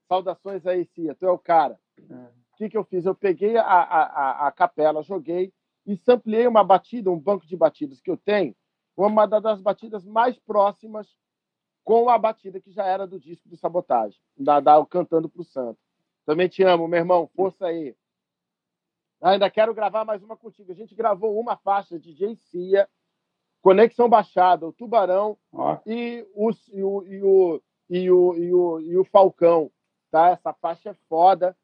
Saudações 0.09 0.67
aí, 0.67 0.85
Cia. 0.85 1.15
Tu 1.15 1.25
é 1.27 1.31
o 1.31 1.39
cara. 1.39 1.79
É. 1.99 2.15
O 2.15 2.57
que, 2.57 2.69
que 2.69 2.77
eu 2.77 2.85
fiz? 2.85 3.07
Eu 3.07 3.15
peguei 3.15 3.57
a, 3.57 3.63
a, 3.63 4.03
a, 4.03 4.47
a 4.49 4.53
capela, 4.53 5.03
joguei 5.03 5.51
e 5.87 5.97
sampliei 5.97 6.47
uma 6.47 6.63
batida, 6.63 7.11
um 7.11 7.19
banco 7.19 7.47
de 7.47 7.57
batidas 7.57 8.01
que 8.03 8.11
eu 8.11 8.19
tenho, 8.19 8.55
uma 8.95 9.27
da- 9.27 9.41
das 9.41 9.63
batidas 9.63 10.05
mais 10.05 10.39
próximas 10.39 11.09
com 11.85 12.09
a 12.09 12.19
batida 12.19 12.61
que 12.61 12.71
já 12.71 12.85
era 12.85 13.07
do 13.07 13.19
disco 13.19 13.49
do 13.49 13.57
Sabotagem, 13.57 14.21
da, 14.37 14.61
da 14.61 14.85
Cantando 14.87 15.29
pro 15.29 15.45
Santo. 15.45 15.79
Também 16.25 16.49
te 16.49 16.63
amo, 16.63 16.87
meu 16.87 16.99
irmão. 16.99 17.29
Força 17.35 17.67
aí. 17.67 17.97
Ainda 19.21 19.51
quero 19.51 19.75
gravar 19.75 20.05
mais 20.05 20.23
uma 20.23 20.37
contigo. 20.37 20.73
A 20.73 20.75
gente 20.75 20.95
gravou 20.95 21.39
uma 21.39 21.57
faixa 21.57 21.99
de 21.99 22.37
Cia, 22.37 22.89
Conexão 23.61 24.09
Baixada, 24.09 24.67
o 24.67 24.73
Tubarão 24.73 25.37
Ó, 25.53 25.79
e 25.87 26.27
o, 26.35 26.51
e 26.73 26.83
o, 26.83 27.03
e 27.03 27.23
o, 27.23 27.63
e 27.91 28.11
o, 28.11 28.35
e 28.37 28.55
o, 28.55 28.81
e 28.81 28.97
o 28.97 29.05
Falcão. 29.05 29.71
Tá? 30.11 30.31
Essa 30.31 30.53
faixa 30.55 30.91
é 30.91 30.95
foda. 31.09 31.57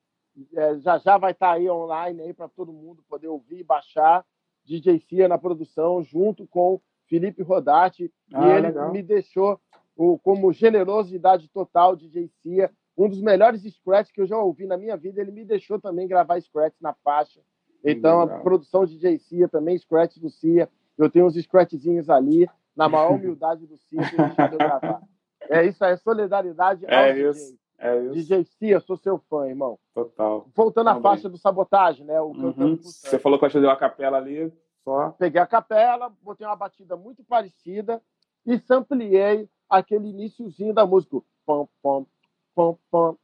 É, 0.54 0.78
já 0.80 0.98
já 0.98 1.16
vai 1.16 1.32
estar 1.32 1.52
aí 1.52 1.70
online 1.70 2.20
aí 2.20 2.34
para 2.34 2.48
todo 2.48 2.72
mundo 2.72 3.02
poder 3.08 3.28
ouvir 3.28 3.60
e 3.60 3.64
baixar. 3.64 4.24
DJ 4.64 4.98
Cia 4.98 5.28
na 5.28 5.38
produção, 5.38 6.02
junto 6.02 6.46
com 6.46 6.80
Felipe 7.06 7.42
Rodati. 7.42 8.12
Ah, 8.34 8.46
e 8.46 8.50
ele 8.50 8.66
legal. 8.66 8.92
me 8.92 9.02
deixou 9.02 9.58
o, 9.96 10.18
como 10.18 10.52
generosidade 10.52 11.48
total 11.48 11.96
DJ 11.96 12.28
Cia. 12.42 12.70
Um 12.96 13.08
dos 13.08 13.20
melhores 13.20 13.62
scratch 13.62 14.10
que 14.12 14.20
eu 14.20 14.26
já 14.26 14.38
ouvi 14.38 14.66
na 14.66 14.76
minha 14.76 14.96
vida. 14.96 15.20
Ele 15.20 15.30
me 15.30 15.44
deixou 15.44 15.80
também 15.80 16.06
gravar 16.08 16.40
scratch 16.40 16.74
na 16.80 16.94
faixa. 16.94 17.40
Então, 17.84 18.20
Legal. 18.22 18.38
a 18.38 18.40
produção 18.40 18.84
de 18.86 18.94
DJ 18.94 19.18
Cia 19.18 19.48
também, 19.48 19.76
scratch 19.78 20.16
do 20.18 20.30
Cia. 20.30 20.68
Eu 20.96 21.10
tenho 21.10 21.26
uns 21.26 21.34
scratchzinhos 21.34 22.08
ali, 22.08 22.48
na 22.74 22.88
maior 22.88 23.12
humildade 23.16 23.66
do 23.66 23.76
Cia, 23.76 24.00
que 24.08 24.16
ele 24.20 24.56
gravar. 24.56 25.02
É 25.48 25.64
isso 25.64 25.84
aí, 25.84 25.96
solidariedade 25.98 26.84
ao 26.86 26.90
É 26.92 27.12
DJ. 27.12 27.30
isso. 27.30 27.58
É 27.78 28.00
isso. 28.04 28.14
DJ 28.14 28.44
Cia, 28.44 28.80
sou 28.80 28.96
seu 28.96 29.18
fã, 29.28 29.46
irmão. 29.46 29.78
Total. 29.94 30.46
Voltando 30.54 30.88
à 30.88 30.94
Também. 30.94 31.02
faixa 31.02 31.28
do 31.28 31.36
sabotagem, 31.36 32.06
né? 32.06 32.18
O 32.20 32.28
Uhum. 32.28 32.76
Você 32.76 33.18
falou 33.18 33.38
que 33.38 33.44
eu 33.44 33.60
deu 33.60 33.68
a 33.70 33.76
capela 33.76 34.16
ali, 34.16 34.50
só. 34.82 35.10
Peguei 35.10 35.40
a 35.40 35.46
capela, 35.46 36.10
botei 36.22 36.46
uma 36.46 36.56
batida 36.56 36.96
muito 36.96 37.22
parecida 37.22 38.00
e 38.46 38.58
sampliei 38.58 39.46
aquele 39.68 40.08
iniciozinho 40.08 40.72
da 40.72 40.86
música. 40.86 41.20
Pom, 41.44 41.68
pom, 41.82 42.06
pom, 42.54 42.78
pom, 42.90 43.16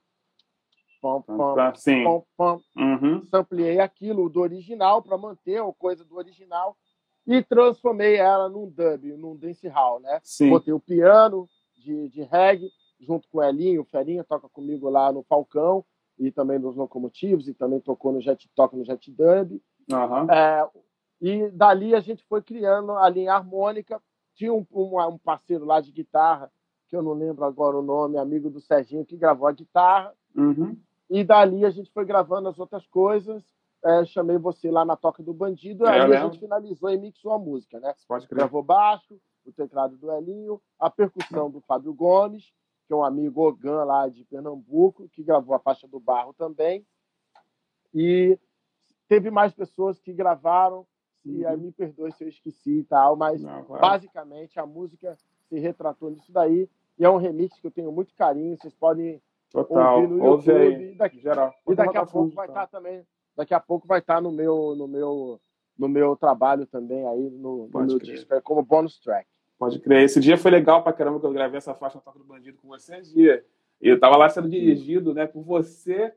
pom, 1.01 1.23
pom, 1.23 1.75
Sim. 1.75 2.05
pom, 2.05 2.25
pom. 2.37 2.61
Uhum. 2.77 3.27
Sampliei 3.27 3.81
aquilo 3.81 4.29
do 4.29 4.41
original 4.41 5.03
para 5.03 5.19
manter 5.19 5.61
a 5.61 5.73
coisa 5.73 6.05
do 6.05 6.17
original 6.17 6.77
e 7.27 7.43
transformei 7.43 8.17
ela 8.17 8.49
num 8.49 8.69
dub, 8.69 9.05
num 9.17 9.37
dancehall, 9.37 10.01
né? 10.01 10.21
Sim. 10.23 10.51
Botei 10.51 10.73
o 10.73 10.81
piano 10.81 11.49
de, 11.77 12.09
de 12.09 12.23
reggae, 12.23 12.71
junto 13.01 13.29
com 13.29 13.39
o 13.39 13.43
Elinho, 13.43 13.83
o 13.83 13.85
Ferinha 13.85 14.25
toca 14.25 14.49
comigo 14.49 14.89
lá 14.89 15.13
no 15.13 15.23
Falcão 15.25 15.85
e 16.19 16.31
também 16.31 16.59
nos 16.59 16.77
Locomotivos, 16.77 17.49
e 17.49 17.55
também 17.55 17.81
tocou 17.81 18.13
no 18.13 18.21
Jet, 18.21 18.49
toca 18.55 18.77
no 18.77 18.85
Jet 18.85 19.11
Dub. 19.11 19.61
Aham. 19.91 20.27
É, 20.31 20.69
e 21.21 21.49
dali 21.51 21.95
a 21.95 22.01
gente 22.01 22.25
foi 22.25 22.43
criando 22.43 22.93
a 22.93 23.09
linha 23.09 23.35
harmônica. 23.35 24.01
Tinha 24.35 24.53
um, 24.53 24.67
um, 24.73 25.01
um 25.01 25.19
parceiro 25.19 25.65
lá 25.65 25.81
de 25.81 25.93
guitarra, 25.93 26.51
que 26.89 26.97
eu 26.97 27.03
não 27.03 27.13
lembro 27.13 27.45
agora 27.45 27.77
o 27.79 27.83
nome, 27.83 28.19
amigo 28.19 28.51
do 28.51 28.61
Serginho, 28.61 29.05
que 29.05 29.17
gravou 29.17 29.47
a 29.47 29.53
guitarra. 29.53 30.15
Uhum. 30.35 30.77
E 31.09 31.23
dali 31.25 31.65
a 31.65 31.71
gente 31.71 31.91
foi 31.91 32.05
gravando 32.05 32.49
as 32.49 32.59
outras 32.59 32.87
coisas. 32.87 33.43
É, 33.85 34.05
chamei 34.05 34.39
você 34.39 34.71
lá 34.71 34.85
na 34.85 34.97
Toca 34.97 35.23
do 35.23 35.35
Bandido, 35.35 35.85
É, 35.87 36.01
aí 36.01 36.17
a 36.17 36.25
gente 36.25 36.39
finalizou 36.39 36.89
e 36.91 36.99
mixou 36.99 37.33
a 37.33 37.39
música, 37.39 37.81
né? 37.81 37.93
Pode 38.07 38.29
crer. 38.29 38.39
Gravou 38.39 38.63
baixo, 38.63 39.21
o 39.45 39.53
teclado 39.53 39.97
do 39.97 40.13
Elinho, 40.13 40.61
a 40.79 40.89
percussão 40.89 41.51
do 41.51 41.61
Fábio 41.63 41.93
Gomes, 41.93 42.53
que 42.87 42.93
é 42.93 42.97
um 42.97 43.03
amigo 43.03 43.47
Ogan 43.47 43.85
lá 43.85 44.09
de 44.09 44.25
Pernambuco, 44.25 45.09
que 45.09 45.23
gravou 45.23 45.55
a 45.55 45.59
faixa 45.59 45.89
do 45.89 45.99
Barro 45.99 46.33
também. 46.33 46.87
E 47.93 48.39
teve 49.09 49.31
mais 49.31 49.53
pessoas 49.53 49.99
que 49.99 50.13
gravaram, 50.13 50.87
e 51.25 51.47
aí 51.47 51.57
me 51.57 51.71
perdoe 51.73 52.13
se 52.13 52.25
eu 52.25 52.29
esqueci 52.29 52.79
e 52.81 52.85
tal, 52.85 53.17
mas 53.17 53.43
Não, 53.43 53.65
claro. 53.65 53.81
basicamente 53.81 54.59
a 54.59 54.67
música 54.67 55.17
se 55.49 55.59
retratou 55.59 56.11
nisso 56.11 56.33
daí. 56.33 56.69
E 56.99 57.05
é 57.05 57.11
um 57.11 57.17
remix 57.17 57.59
que 57.61 57.67
eu 57.67 57.71
tenho 57.71 57.91
muito 57.93 58.15
carinho, 58.15 58.57
vocês 58.57 58.75
podem 58.75 59.21
Total. 59.51 59.97
ouvir 60.03 60.09
no 60.09 60.25
Ouve 60.25 60.51
YouTube. 60.51 60.67
aí. 60.77 60.93
E 60.93 60.95
daqui, 60.95 61.21
Geral. 61.21 61.55
e 61.69 61.75
daqui 61.75 61.97
a 61.97 62.07
pouco 62.07 62.35
vai 62.35 62.47
tá? 62.47 62.53
estar 62.53 62.67
também, 62.67 63.07
daqui 63.37 63.55
a 63.55 63.61
pouco 63.61 63.87
vai 63.87 64.01
estar 64.01 64.21
no 64.21 64.33
meu, 64.33 64.75
no 64.77 64.87
meu, 64.89 65.41
no 65.79 65.89
meu 65.89 66.17
trabalho 66.17 66.67
também 66.67 67.07
aí 67.07 67.31
no, 67.31 67.69
no 67.69 67.81
meu 67.85 67.99
crer. 67.99 68.15
disco, 68.17 68.35
é 68.35 68.41
como 68.41 68.63
bonus 68.63 68.99
track. 68.99 69.29
Pode 69.59 69.79
crer. 69.79 70.03
Esse 70.03 70.19
dia 70.21 70.37
foi 70.37 70.51
legal 70.51 70.83
pra 70.83 70.93
caramba 70.93 71.21
que 71.21 71.27
eu 71.27 71.33
gravei 71.33 71.59
essa 71.59 71.75
faixa 71.75 72.01
Toca 72.01 72.19
do 72.19 72.25
Bandido 72.25 72.59
com 72.59 72.69
você 72.69 72.97
esse 72.97 73.15
dia. 73.15 73.45
E 73.81 73.89
eu 73.89 73.99
tava 73.99 74.17
lá 74.17 74.29
sendo 74.29 74.49
dirigido, 74.49 75.15
né, 75.15 75.27
por 75.27 75.43
você 75.43 76.13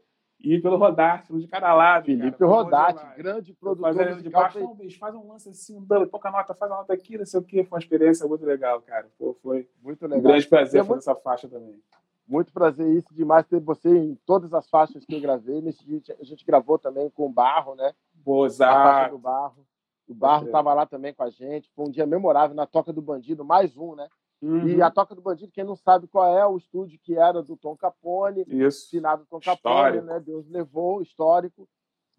e 0.45 0.61
pelo 0.61 0.77
Rodarte, 0.77 1.33
um 1.33 1.39
de 1.39 1.47
cada 1.47 1.73
lado. 1.73 2.05
Felipe 2.05 2.37
cara. 2.37 2.63
Demais. 2.63 3.17
grande 3.17 3.53
produtor 3.53 3.93
Fazendo 3.95 4.21
de 4.21 4.29
baixo, 4.29 4.59
não, 4.59 4.75
bicho, 4.75 4.99
faz 4.99 5.15
um 5.15 5.27
lance 5.27 5.49
assim, 5.49 5.77
um 5.77 5.83
double, 5.83 6.07
pouca 6.07 6.29
nota, 6.29 6.53
faz 6.53 6.71
uma 6.71 6.77
nota 6.79 6.93
aqui, 6.93 7.17
não 7.17 7.25
sei 7.25 7.39
o 7.39 7.43
quê. 7.43 7.63
Foi 7.63 7.77
uma 7.77 7.81
experiência 7.81 8.27
muito 8.27 8.45
legal, 8.45 8.81
cara. 8.81 9.07
Pô, 9.17 9.35
foi 9.41 9.67
Muito 9.81 10.05
um 10.05 10.09
legal. 10.09 10.23
grande 10.23 10.47
prazer 10.47 10.79
fazer 10.81 10.87
muito- 10.89 10.99
essa 11.01 11.15
faixa 11.15 11.47
também. 11.47 11.79
Muito 12.27 12.51
prazer, 12.51 12.87
isso 12.95 13.13
demais 13.13 13.45
ter 13.45 13.59
você 13.59 13.89
em 13.89 14.15
todas 14.25 14.51
as 14.53 14.67
faixas 14.69 15.05
que 15.05 15.13
eu 15.15 15.21
gravei. 15.21 15.61
Nesse 15.61 15.85
dia 15.85 16.01
a 16.19 16.23
gente 16.23 16.43
gravou 16.45 16.79
também 16.79 17.09
com 17.11 17.25
o 17.27 17.29
Barro, 17.29 17.75
né? 17.75 17.93
Boa, 18.13 18.47
A 18.47 18.49
faixa 18.49 18.63
exato. 18.63 19.11
do 19.11 19.17
Barro. 19.19 19.65
O 20.07 20.13
Barro 20.13 20.45
estava 20.45 20.73
lá 20.73 20.85
também 20.85 21.13
com 21.13 21.23
a 21.23 21.29
gente. 21.29 21.69
Foi 21.75 21.85
um 21.85 21.91
dia 21.91 22.05
memorável 22.05 22.55
na 22.55 22.65
Toca 22.65 22.91
do 22.93 23.01
Bandido, 23.01 23.43
mais 23.45 23.75
um, 23.77 23.95
né? 23.95 24.07
Uhum. 24.45 24.67
E 24.67 24.81
a 24.81 24.91
Toca 24.91 25.15
do 25.15 25.21
Bandido, 25.21 25.51
quem 25.51 25.63
não 25.63 25.75
sabe 25.75 26.07
qual 26.07 26.37
é, 26.37 26.45
o 26.45 26.57
estúdio 26.57 26.99
que 27.01 27.15
era 27.17 27.41
do 27.41 27.57
Tom 27.57 27.75
Capone, 27.75 28.45
finado 28.89 29.25
Tom 29.29 29.39
Capone, 29.39 30.01
né? 30.01 30.19
Deus 30.19 30.47
levou, 30.47 31.01
histórico. 31.01 31.67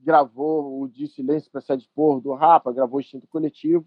Gravou 0.00 0.80
o 0.82 0.88
De 0.88 1.06
Silêncio 1.06 1.50
para 1.50 1.60
Sede 1.60 1.88
Porro 1.94 2.20
do 2.20 2.32
Rapa, 2.34 2.72
gravou 2.72 2.98
o 2.98 3.00
Instinto 3.00 3.26
Coletivo. 3.28 3.86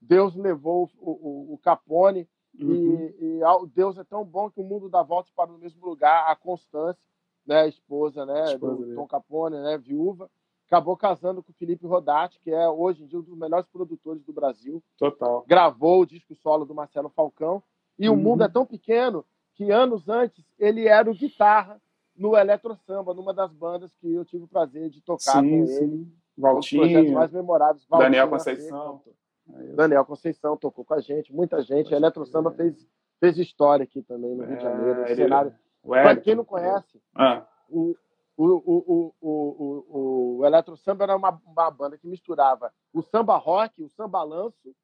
Deus 0.00 0.34
levou 0.36 0.88
o, 0.98 1.10
o, 1.10 1.54
o 1.54 1.58
Capone 1.58 2.28
Uhum. 2.56 2.70
e, 2.70 3.16
e 3.38 3.42
ao- 3.42 3.66
Deus 3.66 3.98
é 3.98 4.04
tão 4.04 4.24
bom 4.24 4.48
que 4.48 4.60
o 4.60 4.64
mundo 4.64 4.88
dá 4.88 5.02
voltas 5.02 5.32
para 5.32 5.50
o 5.52 5.58
mesmo 5.58 5.84
lugar. 5.84 6.30
A 6.30 6.36
Constância, 6.36 7.02
né, 7.44 7.62
a 7.62 7.66
esposa, 7.66 8.24
né, 8.24 8.44
Esposa 8.52 8.76
do 8.76 8.82
dele. 8.84 8.94
Tom 8.94 9.06
Capone, 9.08 9.56
né, 9.60 9.76
viúva, 9.76 10.30
acabou 10.74 10.96
casando 10.96 11.40
com 11.42 11.52
o 11.52 11.54
Felipe 11.54 11.86
Rodati, 11.86 12.40
que 12.40 12.50
é 12.50 12.68
hoje 12.68 13.04
em 13.04 13.06
dia 13.06 13.18
um 13.18 13.22
dos 13.22 13.36
melhores 13.38 13.66
produtores 13.68 14.22
do 14.24 14.32
Brasil. 14.32 14.82
Total. 14.98 15.44
Gravou 15.46 16.00
o 16.00 16.06
disco 16.06 16.34
solo 16.34 16.64
do 16.64 16.74
Marcelo 16.74 17.08
Falcão. 17.08 17.62
E 17.96 18.08
o 18.08 18.12
Uhum. 18.12 18.18
mundo 18.18 18.42
é 18.42 18.48
tão 18.48 18.66
pequeno 18.66 19.24
que 19.54 19.70
anos 19.70 20.08
antes 20.08 20.44
ele 20.58 20.88
era 20.88 21.08
o 21.08 21.14
guitarra 21.14 21.80
no 22.16 22.36
Eletro 22.36 22.74
Samba, 22.86 23.14
numa 23.14 23.32
das 23.32 23.52
bandas 23.52 23.92
que 24.00 24.12
eu 24.12 24.24
tive 24.24 24.44
o 24.44 24.48
prazer 24.48 24.90
de 24.90 25.00
tocar 25.00 25.40
Sim, 25.40 25.48
com 25.50 25.56
ele. 25.64 25.66
sim. 25.68 26.12
Um 26.36 26.42
projetos 26.42 26.70
Valtinho, 26.82 27.14
mais 27.14 27.30
memoráveis. 27.30 27.86
Daniel 27.88 28.28
Valtinho 28.28 28.30
Conceição. 28.30 29.02
Seca, 29.04 29.76
Daniel 29.76 30.04
Conceição 30.04 30.56
tocou 30.56 30.84
com 30.84 30.94
a 30.94 31.00
gente, 31.00 31.32
muita 31.32 31.62
gente. 31.62 31.84
Pode 31.84 31.94
Eletro 31.94 32.26
Samba 32.26 32.50
crer. 32.50 32.72
fez, 32.72 32.88
fez 33.20 33.38
história 33.38 33.84
aqui 33.84 34.02
também 34.02 34.34
no 34.34 34.44
Rio 34.44 34.56
de 34.56 34.62
Janeiro. 34.64 35.00
É, 35.00 35.02
um 35.04 35.06
ele- 35.06 35.14
cenário. 35.14 35.54
o 35.84 35.90
Para 35.90 36.16
quem 36.16 36.34
não 36.34 36.44
conhece, 36.44 37.00
Ah, 37.14 37.46
o, 37.70 37.94
o, 38.36 38.46
o, 38.46 38.84
o, 38.86 39.14
o, 39.20 40.38
o, 40.38 40.46
Eletro 40.46 40.76
Samba 40.76 41.04
era 41.04 41.16
uma, 41.16 41.40
uma 41.46 41.70
banda 41.70 41.96
que 41.96 42.06
misturava 42.06 42.72
o 42.92 43.02
samba 43.02 43.36
rock, 43.36 43.82
o 43.82 43.88
samba 43.88 44.22
lanço, 44.22 44.74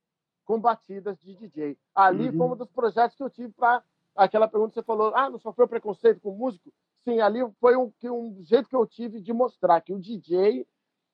com 0.44 0.60
batidas 0.60 1.18
de 1.20 1.34
DJ. 1.34 1.76
Ali 1.94 2.28
Uhum. 2.28 2.36
foi 2.36 2.46
um 2.48 2.56
dos 2.56 2.70
projetos 2.70 3.16
que 3.16 3.22
eu 3.22 3.30
tive 3.30 3.52
para 3.52 3.82
aquela 4.14 4.48
pergunta 4.48 4.70
que 4.70 4.74
você 4.74 4.82
falou, 4.82 5.12
ah, 5.14 5.30
não 5.30 5.38
sofreu 5.38 5.66
preconceito 5.66 6.20
com 6.20 6.32
músico? 6.32 6.72
Sim, 7.04 7.20
ali 7.20 7.40
foi 7.60 7.76
um, 7.76 7.92
um 8.04 8.42
jeito 8.42 8.68
que 8.68 8.76
eu 8.76 8.86
tive 8.86 9.20
de 9.20 9.32
mostrar 9.32 9.80
que 9.80 9.92
o 9.92 9.98
DJ 9.98 10.66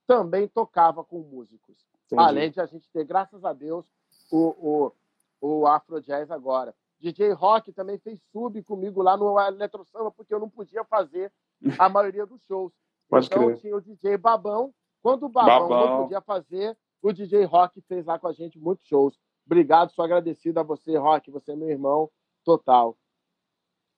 também 0.06 0.48
tocava 0.48 1.04
com 1.04 1.20
músicos. 1.20 1.76
entendi. 2.06 2.22
Além 2.22 2.50
de 2.50 2.60
a 2.60 2.66
gente 2.66 2.90
ter, 2.90 3.04
graças 3.04 3.44
a 3.44 3.52
Deus, 3.52 3.86
o, 4.30 4.92
o, 5.40 5.58
o 5.60 5.66
Afro 5.66 6.00
Jazz 6.00 6.30
agora. 6.30 6.74
DJ 6.98 7.32
Rock 7.32 7.72
também 7.72 7.98
fez 7.98 8.20
sub 8.32 8.62
comigo 8.62 9.02
lá 9.02 9.16
no 9.16 9.38
Eletro 9.38 9.84
Samba, 9.84 10.10
porque 10.10 10.32
eu 10.32 10.40
não 10.40 10.48
podia 10.48 10.82
fazer 10.84 11.30
a 11.78 11.88
maioria 11.88 12.26
dos 12.26 12.42
shows. 12.44 12.72
Pode 13.08 13.26
então 13.26 13.46
crer. 13.46 13.58
tinha 13.58 13.76
o 13.76 13.80
DJ 13.80 14.16
Babão. 14.16 14.72
Quando 15.02 15.26
o 15.26 15.28
Babão, 15.28 15.68
Babão. 15.68 15.88
não 15.88 16.02
podia 16.02 16.20
fazer, 16.20 16.76
o 17.00 17.12
DJ 17.12 17.44
Rock 17.44 17.80
fez 17.82 18.04
lá 18.06 18.18
com 18.18 18.26
a 18.26 18.32
gente 18.32 18.58
muitos 18.58 18.86
shows. 18.86 19.18
Obrigado, 19.44 19.92
sou 19.92 20.04
agradecido 20.04 20.58
a 20.58 20.62
você, 20.64 20.96
Rock. 20.96 21.30
Você 21.30 21.52
é 21.52 21.56
meu 21.56 21.68
irmão 21.70 22.10
total. 22.44 22.98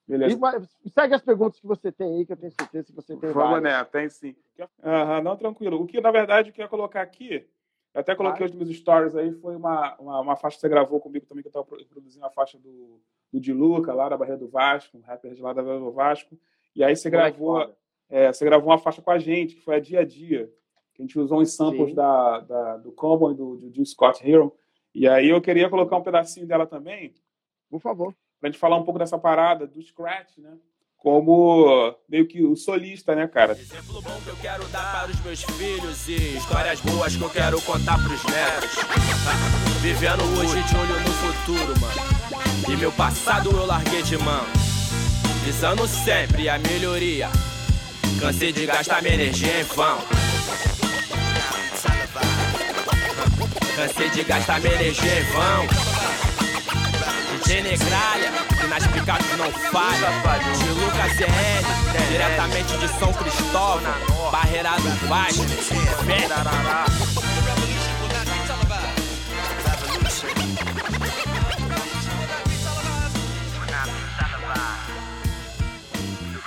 Beleza. 0.07 0.39
E, 0.83 0.89
segue 0.89 1.13
as 1.13 1.21
perguntas 1.21 1.59
que 1.59 1.67
você 1.67 1.91
tem 1.91 2.17
aí, 2.17 2.25
que 2.25 2.33
eu 2.33 2.37
tenho 2.37 2.51
certeza 2.51 2.87
que 2.87 2.93
você 2.95 3.15
tem 3.15 3.31
Vamos 3.31 3.51
várias. 3.51 3.63
nessa, 3.63 3.85
tem 3.85 4.09
sim. 4.09 4.35
Aham, 4.83 5.21
não, 5.21 5.37
tranquilo. 5.37 5.81
O 5.81 5.85
que, 5.85 6.01
na 6.01 6.11
verdade, 6.11 6.49
eu 6.49 6.53
queria 6.53 6.67
colocar 6.67 7.01
aqui, 7.01 7.47
eu 7.93 8.01
até 8.01 8.15
coloquei 8.15 8.47
Claro. 8.47 8.51
os 8.53 8.57
meus 8.57 8.75
stories 8.77 9.15
aí, 9.15 9.31
foi 9.33 9.55
uma, 9.55 9.95
uma, 9.99 10.19
uma 10.21 10.35
faixa 10.35 10.57
que 10.57 10.61
você 10.61 10.69
gravou 10.69 10.99
comigo 10.99 11.27
também, 11.27 11.43
que 11.43 11.47
eu 11.47 11.61
estava 11.61 11.85
produzindo 11.87 12.25
a 12.25 12.29
faixa 12.31 12.57
do, 12.57 12.99
do 13.31 13.39
Di 13.39 13.53
Luca, 13.53 13.93
lá 13.93 14.09
da 14.09 14.17
Barreira 14.17 14.39
do 14.39 14.49
Vasco, 14.49 14.97
um 14.97 15.01
rapper 15.01 15.33
de 15.33 15.41
lá 15.43 15.53
da 15.53 15.61
Barreira 15.61 15.85
do 15.85 15.91
Vasco. 15.91 16.35
E 16.75 16.83
aí 16.83 16.95
você 16.95 17.09
gravou, 17.09 17.75
é, 18.09 18.31
você 18.31 18.45
gravou 18.45 18.69
uma 18.69 18.77
faixa 18.77 19.01
com 19.01 19.11
a 19.11 19.19
gente, 19.19 19.55
que 19.55 19.61
foi 19.61 19.75
a 19.75 19.79
Dia 19.79 20.01
a 20.01 20.05
Dia, 20.05 20.51
que 20.93 21.01
a 21.01 21.05
gente 21.05 21.19
usou 21.19 21.41
uns 21.41 21.55
samples 21.55 21.93
da, 21.93 22.39
da, 22.39 22.77
do 22.77 22.91
Common 22.91 23.31
e 23.31 23.35
do, 23.35 23.55
do, 23.57 23.69
do 23.69 23.85
Scott 23.85 24.27
Hero. 24.27 24.53
E 24.93 25.07
aí 25.07 25.29
eu 25.29 25.41
queria 25.41 25.69
colocar 25.69 25.97
um 25.97 26.03
pedacinho 26.03 26.47
dela 26.47 26.65
também, 26.65 27.13
Por 27.69 27.79
favor. 27.79 28.15
pra 28.39 28.49
gente 28.49 28.59
falar 28.59 28.77
um 28.77 28.83
pouco 28.83 28.99
dessa 28.99 29.17
parada 29.17 29.67
do 29.67 29.81
Scratch, 29.81 30.37
né? 30.39 30.57
Como 30.97 31.95
meio 32.09 32.27
que 32.27 32.43
o 32.43 32.57
solista, 32.57 33.15
né, 33.15 33.25
cara? 33.25 33.53
Exemplo 33.53 34.01
bom 34.01 34.19
que 34.21 34.27
eu 34.27 34.35
quero 34.35 34.67
dar 34.67 35.03
para 35.03 35.11
os 35.11 35.23
meus 35.23 35.43
filhos 35.43 36.09
e 36.09 36.37
histórias 36.37 36.81
boas 36.81 37.15
que 37.15 37.23
eu 37.23 37.29
quero 37.29 37.61
contar 37.61 37.95
pros 38.03 38.21
netos. 38.25 38.75
Vivendo 39.81 40.23
hoje 40.37 40.61
de 40.61 40.75
olho 40.75 40.99
no 40.99 41.13
futuro, 41.13 41.79
mano. 41.79 42.69
E 42.69 42.75
meu 42.75 42.91
passado 42.91 43.49
eu 43.49 43.65
larguei 43.65 44.03
de 44.03 44.17
mão. 44.17 44.68
Visando 45.43 45.87
sempre 45.87 46.49
a 46.49 46.59
melhoria. 46.59 47.29
Cansei 48.19 48.51
de 48.51 48.65
gastar 48.65 49.01
minha 49.01 49.13
energia 49.15 49.61
em 49.61 49.63
vão. 49.63 49.99
Cansei 53.75 54.09
de 54.09 54.23
gastar 54.23 54.59
minha 54.59 54.73
energia 54.73 55.19
em 55.19 55.23
vão. 55.31 55.67
DJ 57.37 57.61
Negralha, 57.61 58.31
que 58.59 58.67
nas 58.67 58.87
picadas 58.87 59.37
não 59.37 59.51
falha. 59.71 60.09
De 60.57 60.69
Lucas 60.69 61.13
ZN, 61.13 62.09
diretamente 62.09 62.77
de 62.77 62.87
São 62.99 63.13
Cristóvão. 63.13 64.31
Barreira 64.31 64.75
do 64.77 65.07
Vasco. 65.07 65.45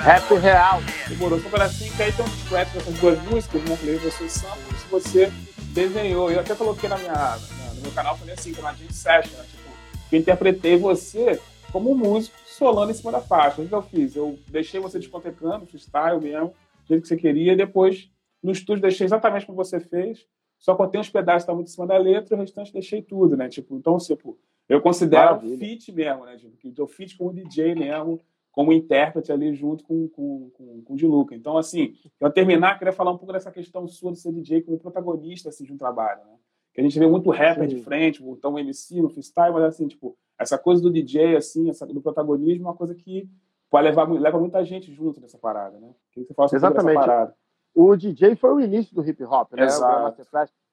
Rap 0.03 0.35
real. 0.41 0.81
Demorou 1.09 1.39
só 1.39 1.47
um 1.49 1.51
pedacinho, 1.51 1.93
que 1.95 2.03
aí 2.03 2.13
tem 2.13 2.25
um 2.25 2.29
scratch 2.29 2.73
dessas 2.75 2.99
duas 2.99 3.23
músicas, 3.25 3.63
né? 3.65 3.77
Falei, 3.77 3.97
você 3.99 4.29
samples, 4.29 4.83
você 4.91 5.31
desenhou. 5.73 6.31
Eu 6.31 6.41
até 6.41 6.55
coloquei 6.55 6.89
na 6.89 6.99
minha, 6.99 7.13
na- 7.13 7.39
no 7.77 7.83
meu 7.83 7.93
canal, 7.93 8.17
falei 8.17 8.35
assim, 8.35 8.53
é 8.57 8.59
uma 8.61 8.73
jam 8.75 8.91
session, 8.91 9.37
né? 9.39 9.45
Tipo, 9.45 9.63
eu 10.11 10.19
interpretei 10.19 10.77
você 10.77 11.41
como 11.71 11.93
um 11.93 11.97
músico 11.97 12.37
solando 12.47 12.91
em 12.91 12.95
cima 12.95 13.13
da 13.13 13.21
faixa. 13.21 13.63
O 13.63 13.69
que 13.69 13.73
eu 13.75 13.83
fiz? 13.83 14.17
Eu 14.17 14.39
deixei 14.49 14.81
você 14.81 14.99
descontecando, 14.99 15.67
freestyle 15.67 16.21
mesmo, 16.21 16.49
do 16.49 16.89
jeito 16.89 17.03
que 17.03 17.09
você 17.09 17.17
queria, 17.17 17.53
e 17.53 17.57
depois, 17.57 18.11
no 18.43 18.51
estúdio, 18.51 18.83
deixei 18.83 19.07
exatamente 19.07 19.47
como 19.47 19.57
você 19.57 19.79
fez, 19.79 20.27
só 20.59 20.75
contei 20.75 21.01
uns 21.01 21.09
pedaços 21.11 21.43
que 21.43 21.45
estavam 21.45 21.63
em 21.63 21.67
cima 21.67 21.87
da 21.87 21.97
letra, 21.97 22.35
e 22.35 22.37
o 22.37 22.41
restante 22.41 22.73
deixei 22.73 23.01
tudo, 23.03 23.37
né? 23.37 23.49
Tipo, 23.49 23.77
então, 23.77 23.97
tipo, 23.99 24.37
eu 24.69 24.81
considero 24.81 25.37
Maravilha. 25.37 25.59
feat 25.59 25.93
mesmo, 25.93 26.25
né? 26.25 26.37
Tipo, 26.37 26.57
eu 26.77 26.87
feat 26.89 27.17
como 27.17 27.33
DJ 27.33 27.75
mesmo, 27.77 28.21
como 28.53 28.73
intérprete 28.73 29.33
ali 29.33 29.55
junto 29.55 29.83
com, 29.83 30.07
com, 30.09 30.51
com, 30.51 30.83
com 30.83 30.93
o 30.93 30.97
Di 30.97 31.07
Luca. 31.07 31.35
Então, 31.35 31.57
assim, 31.57 31.95
para 32.19 32.31
terminar, 32.31 32.79
queria 32.79 32.93
falar 32.93 33.11
um 33.11 33.17
pouco 33.19 33.33
dessa 33.33 33.51
questão 33.51 33.89
sua 33.89 34.13
de 34.13 34.21
ser 34.21 34.31
DJ 34.31 34.63
como 34.63 34.79
protagonista 34.79 35.49
assim, 35.49 35.65
de 35.65 35.73
um 35.73 35.79
trabalho, 35.79 36.21
né? 36.27 36.37
Que 36.75 36.81
a 36.81 36.85
gente 36.85 36.99
vê 36.99 37.07
muito 37.07 37.31
rapper 37.31 37.69
Sim. 37.69 37.77
de 37.77 37.83
frente, 37.83 38.23
então 38.23 38.59
MC 38.59 39.01
no 39.01 39.09
freestyle, 39.09 39.53
mas 39.53 39.65
assim, 39.65 39.89
tipo, 39.89 40.17
essa 40.39 40.59
coisa 40.59 40.83
do 40.83 40.91
DJ, 40.91 41.37
assim, 41.37 41.69
essa, 41.71 41.87
do 41.87 42.01
protagonismo 42.01 42.67
é 42.67 42.71
uma 42.71 42.77
coisa 42.77 42.95
que 42.95 43.29
pode 43.71 43.85
levar, 43.85 44.11
leva 44.11 44.39
muita 44.39 44.63
gente 44.65 44.93
junto 44.93 45.21
nessa 45.21 45.39
parada, 45.39 45.79
né? 45.79 45.91
Que 46.13 46.21
você 46.23 46.35
dessa 46.35 46.57
Exatamente. 46.57 46.95
parada. 46.95 47.35
O 47.75 47.97
DJ 47.97 48.37
foi 48.37 48.53
o 48.53 48.61
início 48.61 48.95
do 48.95 49.03
hip 49.07 49.25
hop, 49.25 49.53
né? 49.55 49.65
Exato. 49.65 50.23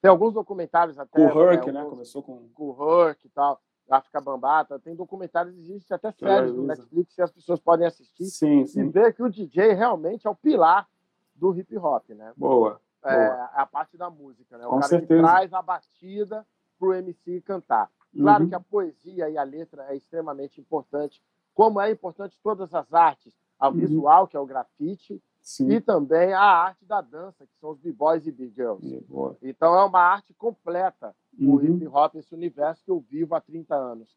Tem 0.01 0.11
alguns 0.11 0.33
documentários 0.33 0.99
até. 0.99 1.17
O 1.17 1.49
Herc, 1.49 1.71
né? 1.71 1.79
alguns- 1.79 1.93
Começou 1.93 2.21
com... 2.21 2.49
com 2.53 2.71
o 2.71 3.07
Herc 3.07 3.25
e 3.25 3.29
tal, 3.29 3.59
África 3.89 4.21
Bambata. 4.21 4.79
Tem 4.79 4.95
documentários, 4.95 5.57
existe 5.57 5.93
até 5.93 6.11
séries 6.11 6.53
no. 6.53 6.63
Netflix 6.63 7.15
que 7.15 7.21
as 7.21 7.31
pessoas 7.31 7.59
podem 7.59 7.87
assistir 7.87 8.25
Sim, 8.25 8.61
e 8.61 8.67
sim. 8.67 8.89
ver 8.89 9.13
que 9.13 9.23
o 9.23 9.29
DJ 9.29 9.73
realmente 9.73 10.27
é 10.27 10.29
o 10.29 10.35
pilar 10.35 10.87
do 11.35 11.55
hip 11.57 11.75
hop, 11.77 12.09
né? 12.09 12.33
Boa. 12.35 12.79
É 13.03 13.15
Boa. 13.15 13.45
a 13.53 13.65
parte 13.65 13.97
da 13.97 14.09
música, 14.09 14.57
né? 14.57 14.65
O 14.67 14.71
Com 14.71 14.79
cara 14.79 14.89
certeza. 14.89 15.21
que 15.23 15.27
traz 15.29 15.53
a 15.53 15.61
batida 15.61 16.45
pro 16.77 16.93
MC 16.93 17.41
cantar. 17.41 17.89
Claro 18.17 18.43
Uhum. 18.43 18.49
que 18.49 18.55
a 18.55 18.59
poesia 18.59 19.29
e 19.29 19.37
a 19.37 19.43
letra 19.43 19.85
é 19.89 19.95
extremamente 19.95 20.59
importante, 20.59 21.23
como 21.53 21.79
é 21.79 21.91
importante 21.91 22.37
todas 22.43 22.73
as 22.73 22.91
artes, 22.93 23.33
a 23.59 23.67
Uhum. 23.69 23.75
visual, 23.75 24.27
que 24.27 24.35
é 24.35 24.39
o 24.39 24.45
grafite, 24.45 25.21
Sim. 25.49 25.71
e 25.71 25.81
também 25.81 26.31
a 26.31 26.41
arte 26.43 26.85
da 26.85 27.01
dança, 27.01 27.43
que 27.47 27.57
são 27.59 27.71
os 27.71 27.79
b-boys 27.79 28.27
e 28.27 28.31
b-girls. 28.31 29.03
Então 29.41 29.73
é 29.75 29.83
uma 29.83 29.99
arte 29.99 30.31
completa 30.35 31.15
o 31.39 31.55
Uhum. 31.55 31.63
hip 31.77 31.87
hop, 31.87 32.15
esse 32.15 32.35
universo 32.35 32.83
que 32.85 32.91
eu 32.91 32.99
vivo 32.99 33.33
há 33.33 33.41
30 33.41 33.75
anos. 33.75 34.15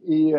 E 0.00 0.34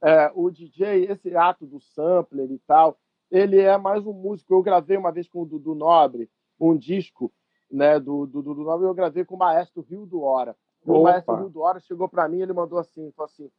é, 0.00 0.30
o 0.32 0.48
DJ, 0.48 1.06
esse 1.10 1.34
ato 1.34 1.66
do 1.66 1.80
sampler 1.80 2.48
e 2.52 2.58
tal, 2.60 2.96
ele 3.30 3.58
é 3.58 3.76
mais 3.76 4.06
um 4.06 4.12
músico. 4.12 4.54
Eu 4.54 4.62
gravei 4.62 4.96
uma 4.96 5.10
vez 5.10 5.28
com 5.28 5.42
o 5.42 5.46
Dudu 5.46 5.74
Nobre 5.74 6.30
um 6.60 6.76
disco 6.76 7.32
né, 7.68 7.98
do, 7.98 8.26
do 8.26 8.40
Dudu 8.42 8.62
Nobre, 8.62 8.86
eu 8.86 8.94
gravei 8.94 9.24
com 9.24 9.34
o 9.34 9.38
maestro 9.38 9.82
Rio 9.82 10.06
do 10.06 10.22
Hora. 10.22 10.56
O 10.86 10.92
Opa. 10.92 11.10
maestro 11.10 11.34
Rio 11.34 11.48
do 11.50 11.60
Hora 11.60 11.80
chegou 11.80 12.08
para 12.08 12.28
mim 12.28 12.40
ele 12.40 12.52
mandou 12.52 12.78
assim, 12.78 13.10
falou 13.10 13.26
assim, 13.26 13.50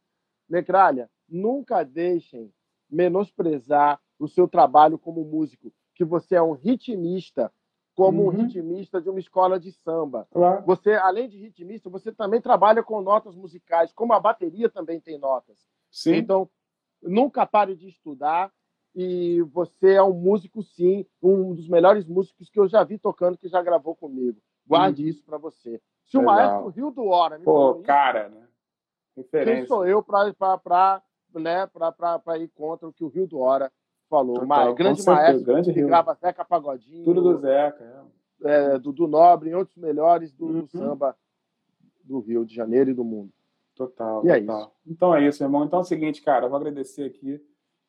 Negralha, 0.48 1.10
nunca 1.28 1.82
deixem 1.84 2.50
menosprezar 2.90 4.00
o 4.18 4.26
seu 4.26 4.48
trabalho 4.48 4.98
como 4.98 5.24
músico, 5.24 5.70
que 6.00 6.04
você 6.06 6.34
é 6.36 6.40
um 6.42 6.52
ritmista, 6.52 7.52
como 7.94 8.22
um 8.22 8.28
Uhum. 8.28 8.30
ritmista 8.30 9.02
de 9.02 9.10
uma 9.10 9.18
escola 9.20 9.60
de 9.60 9.70
samba. 9.70 10.26
Claro. 10.30 10.64
Você, 10.64 10.94
além 10.94 11.28
de 11.28 11.36
ritmista, 11.36 11.90
você 11.90 12.10
também 12.10 12.40
trabalha 12.40 12.82
com 12.82 13.02
notas 13.02 13.36
musicais, 13.36 13.92
como 13.92 14.14
a 14.14 14.18
bateria 14.20 14.70
também 14.70 14.98
tem 14.98 15.18
notas. 15.18 15.58
Sim. 15.90 16.14
Então, 16.14 16.48
nunca 17.02 17.44
pare 17.44 17.76
de 17.76 17.86
estudar 17.88 18.50
e 18.94 19.42
você 19.52 19.92
é 19.92 20.02
um 20.02 20.14
músico, 20.14 20.62
sim, 20.62 21.04
um 21.22 21.54
dos 21.54 21.68
melhores 21.68 22.06
músicos 22.06 22.48
que 22.48 22.58
eu 22.58 22.66
já 22.66 22.82
vi 22.82 22.96
tocando, 22.96 23.36
que 23.36 23.46
já 23.46 23.60
gravou 23.60 23.94
comigo. 23.94 24.40
Guarde 24.66 25.06
isso 25.06 25.22
para 25.22 25.36
você. 25.36 25.82
Se 26.06 26.16
o 26.16 26.20
Legal. 26.20 26.34
maestro 26.34 26.68
Rio 26.68 26.90
do 26.90 27.04
Hora 27.08 27.38
me 27.38 27.44
Pô, 27.44 27.72
isso, 27.74 27.82
cara, 27.82 28.30
né? 28.30 28.48
Referência. 29.14 29.54
quem 29.54 29.66
sou 29.66 29.86
eu 29.86 30.02
para 30.02 31.02
né, 31.34 31.66
pra, 31.66 31.92
pra, 31.92 32.18
pra 32.18 32.38
ir 32.38 32.48
contra 32.48 32.88
o 32.88 32.92
que 32.92 33.04
o 33.04 33.08
Rio 33.08 33.26
do 33.26 33.38
Hora 33.38 33.70
falou? 34.10 34.34
Total, 34.34 34.46
Ma- 34.48 34.66
com 34.66 34.74
grande 34.74 35.02
certeza, 35.02 35.22
maestro 35.26 35.44
grande 35.46 35.72
que 35.72 35.82
grava 35.82 36.14
Zeca 36.14 36.44
Pagodinho, 36.44 37.04
Tudo 37.04 37.22
do 37.22 37.38
Zeca. 37.38 38.04
é. 38.44 38.74
é, 38.74 38.78
Dudu 38.78 39.06
Nobre, 39.06 39.50
e 39.50 39.54
outros 39.54 39.76
melhores 39.76 40.32
do, 40.32 40.46
do 40.48 40.58
Uhum. 40.58 40.66
samba 40.68 41.16
do 42.04 42.18
Rio 42.20 42.44
de 42.44 42.54
Janeiro 42.54 42.90
e 42.90 42.94
do 42.94 43.04
mundo. 43.04 43.30
Total. 43.74 44.26
E 44.26 44.30
é 44.30 44.40
total. 44.40 44.60
isso. 44.60 44.70
Então 44.86 45.14
é 45.14 45.26
isso, 45.26 45.42
irmão. 45.42 45.64
Então 45.64 45.78
é 45.78 45.82
o 45.82 45.84
seguinte, 45.84 46.20
cara, 46.22 46.44
eu 46.46 46.50
vou 46.50 46.58
agradecer 46.58 47.04
aqui 47.04 47.40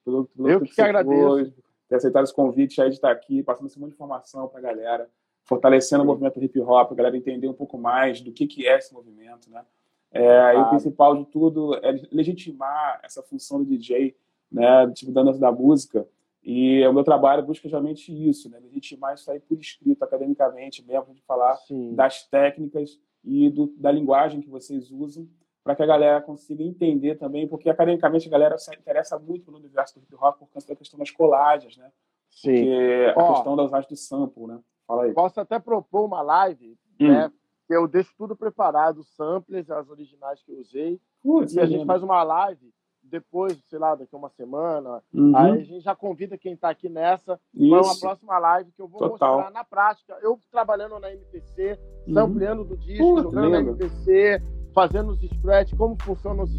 pelo, 0.05 0.25
pelo 0.27 0.49
Eu 0.49 0.61
que 0.61 0.73
você 0.73 0.81
agradeço. 0.83 1.27
foi, 1.27 1.53
ter 1.89 1.95
aceitado 1.95 2.23
esse 2.23 2.33
convite 2.33 2.81
aí 2.81 2.89
de 2.89 2.95
estar 2.95 3.11
aqui, 3.11 3.43
passando 3.43 3.67
esse 3.67 3.77
monte 3.79 3.89
de 3.89 3.95
informação 3.95 4.47
pra 4.47 4.61
galera, 4.61 5.09
fortalecendo 5.43 6.03
o 6.03 6.05
movimento 6.05 6.41
hip 6.41 6.59
hop, 6.61 6.91
a 6.91 6.95
galera 6.95 7.17
entender 7.17 7.47
um 7.49 7.53
pouco 7.53 7.77
mais 7.77 8.21
do 8.21 8.31
que, 8.31 8.47
que 8.47 8.65
é 8.67 8.77
esse 8.77 8.93
movimento, 8.93 9.49
né? 9.49 9.65
É, 10.13 10.21
E 10.21 10.51
o 10.51 10.53
Claro. 10.53 10.69
principal 10.69 11.15
de 11.17 11.25
tudo 11.25 11.73
é 11.75 11.91
legitimar 12.11 12.99
essa 13.03 13.21
função 13.23 13.59
do 13.59 13.65
DJ, 13.65 14.15
né? 14.51 14.89
Tipo, 14.93 15.11
da 15.11 15.23
dança 15.23 15.39
da 15.39 15.51
música. 15.51 16.07
E 16.43 16.85
o 16.87 16.93
meu 16.93 17.03
trabalho 17.03 17.43
busca 17.43 17.69
justamente 17.69 18.11
isso, 18.29 18.49
né? 18.49 18.59
Legitimar 18.59 19.13
isso 19.13 19.29
aí 19.31 19.39
por 19.39 19.57
escrito, 19.59 20.01
academicamente 20.03 20.83
mesmo, 20.85 21.13
de 21.13 21.21
falar 21.21 21.55
Sim. 21.57 21.93
das 21.93 22.23
técnicas 22.27 22.99
e 23.23 23.49
do, 23.51 23.67
da 23.77 23.91
linguagem 23.91 24.41
que 24.41 24.49
vocês 24.49 24.89
usam 24.91 25.27
para 25.63 25.75
que 25.75 25.83
a 25.83 25.85
galera 25.85 26.19
consiga 26.19 26.63
entender 26.63 27.15
também, 27.19 27.47
porque 27.47 27.69
academicamente 27.69 28.27
a 28.27 28.31
galera 28.31 28.57
se 28.57 28.73
interessa 28.75 29.19
muito 29.19 29.45
pelo 29.45 29.57
universo 29.57 29.93
do 29.99 30.01
hip 30.03 30.15
hop 30.15 30.39
por 30.39 30.47
conta 30.49 30.67
da 30.69 30.75
questão 30.75 30.97
das 30.97 31.11
colagens, 31.11 31.77
né? 31.77 31.91
Sim. 32.31 32.47
Porque 32.55 33.13
a 33.15 33.21
Ó. 33.23 33.33
questão 33.33 33.55
da 33.55 33.63
usagem 33.63 33.89
do 33.89 33.95
sample, 33.95 34.47
né? 34.47 34.59
Fala 34.87 35.03
aí. 35.03 35.13
Posso 35.13 35.39
até 35.39 35.59
propor 35.59 36.05
uma 36.05 36.23
live, 36.23 36.75
Hum. 36.99 37.07
né? 37.09 37.31
Eu 37.69 37.87
deixo 37.87 38.11
tudo 38.17 38.35
preparado, 38.35 38.97
os 39.01 39.15
samplers, 39.15 39.69
as 39.69 39.87
originais 39.89 40.41
que 40.41 40.51
eu 40.51 40.57
usei, 40.59 40.99
Putz, 41.21 41.53
e 41.53 41.59
a 41.59 41.65
gente 41.65 41.75
lindo. 41.77 41.85
faz 41.87 42.01
uma 42.01 42.23
live 42.23 42.73
depois, 43.11 43.57
sei 43.69 43.77
lá, 43.77 43.93
daqui 43.93 44.15
a 44.15 44.17
uma 44.17 44.29
semana. 44.29 45.01
Uhum. 45.13 45.35
Aí 45.35 45.51
a 45.51 45.57
gente 45.57 45.81
já 45.81 45.93
convida 45.95 46.37
quem 46.37 46.53
está 46.53 46.69
aqui 46.69 46.87
nessa 46.89 47.37
para 47.55 47.81
uma 47.81 47.99
próxima 47.99 48.39
live 48.39 48.71
que 48.71 48.81
eu 48.81 48.87
vou 48.87 48.99
Total. 48.99 49.33
mostrar 49.35 49.51
na 49.51 49.63
prática. 49.63 50.17
Eu 50.21 50.39
trabalhando 50.51 50.97
na 50.99 51.11
MPC, 51.11 51.77
Uhum. 52.07 52.13
sampleando 52.13 52.63
do 52.63 52.77
disco, 52.77 53.03
Puta, 53.03 53.21
jogando 53.23 53.51
na. 53.51 53.59
MPC, 53.59 54.41
fazendo 54.73 55.11
os 55.11 55.19
scratch, 55.21 55.73
como 55.75 55.95
funcionam 56.01 56.45
os 56.45 56.51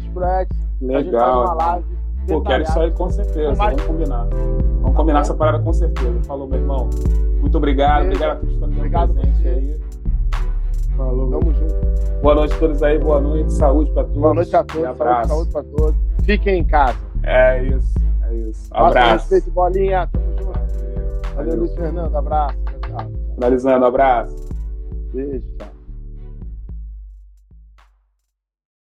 gente 0.79 0.93
faz 0.93 1.05
Legal. 1.05 1.41
uma 1.43 1.53
live. 1.55 1.97
Pô, 2.27 2.41
quero 2.41 2.63
isso 2.63 2.79
aí 2.79 2.91
com 2.91 3.09
certeza. 3.09 3.55
Mais- 3.55 3.75
Vamos 3.75 3.85
combinar. 3.91 4.27
Vamos 4.81 4.95
combinar 4.95 5.19
essa 5.21 5.33
parada 5.33 5.61
com 5.61 5.73
certeza. 5.73 6.23
Falou, 6.23 6.47
meu 6.47 6.59
irmão. 6.59 6.89
Muito 7.41 7.57
obrigado. 7.57 8.03
Beleza. 8.03 8.15
Obrigado 8.15 8.31
a 8.31 8.35
todos 8.35 8.49
que 8.49 8.53
estão 8.55 8.69
Obrigado 8.77 9.13
presente 9.13 9.47
aí. 9.47 9.92
Falou. 10.97 11.29
Tamo 11.29 11.53
junto. 11.53 12.21
Boa 12.21 12.35
noite 12.35 12.53
a 12.53 12.59
todos 12.59 12.83
aí. 12.83 12.99
Boa 12.99 13.19
noite. 13.21 13.53
Saúde 13.53 13.91
pra 13.91 14.03
todos. 14.03 14.17
Boa 14.21 14.33
noite 14.33 14.55
a 14.55 14.63
todos. 14.63 14.73
Saúde, 14.83 15.01
abraço. 15.01 15.29
saúde 15.29 15.51
para 15.51 15.63
todos. 15.63 15.95
Fiquem 16.23 16.59
em 16.59 16.63
casa. 16.63 16.97
É 17.23 17.63
isso. 17.63 17.93
É 18.29 18.33
isso. 18.35 18.69
Façam 18.69 18.87
Abraço. 18.87 19.13
respeito, 19.29 19.51
bolinha. 19.51 20.07
Tamo 20.11 20.25
junto. 20.37 20.43
Valeu. 20.43 20.63
Valeu, 20.65 21.35
Valeu. 21.35 21.55
Luiz 21.57 21.73
Fernando. 21.75 22.15
Abraço. 22.15 22.57
Tchau, 22.65 22.79
tchau. 22.97 23.11
Finalizando, 23.35 23.85
abraço. 23.85 24.35
Beijo. 25.13 25.45
Tchau. 25.57 25.67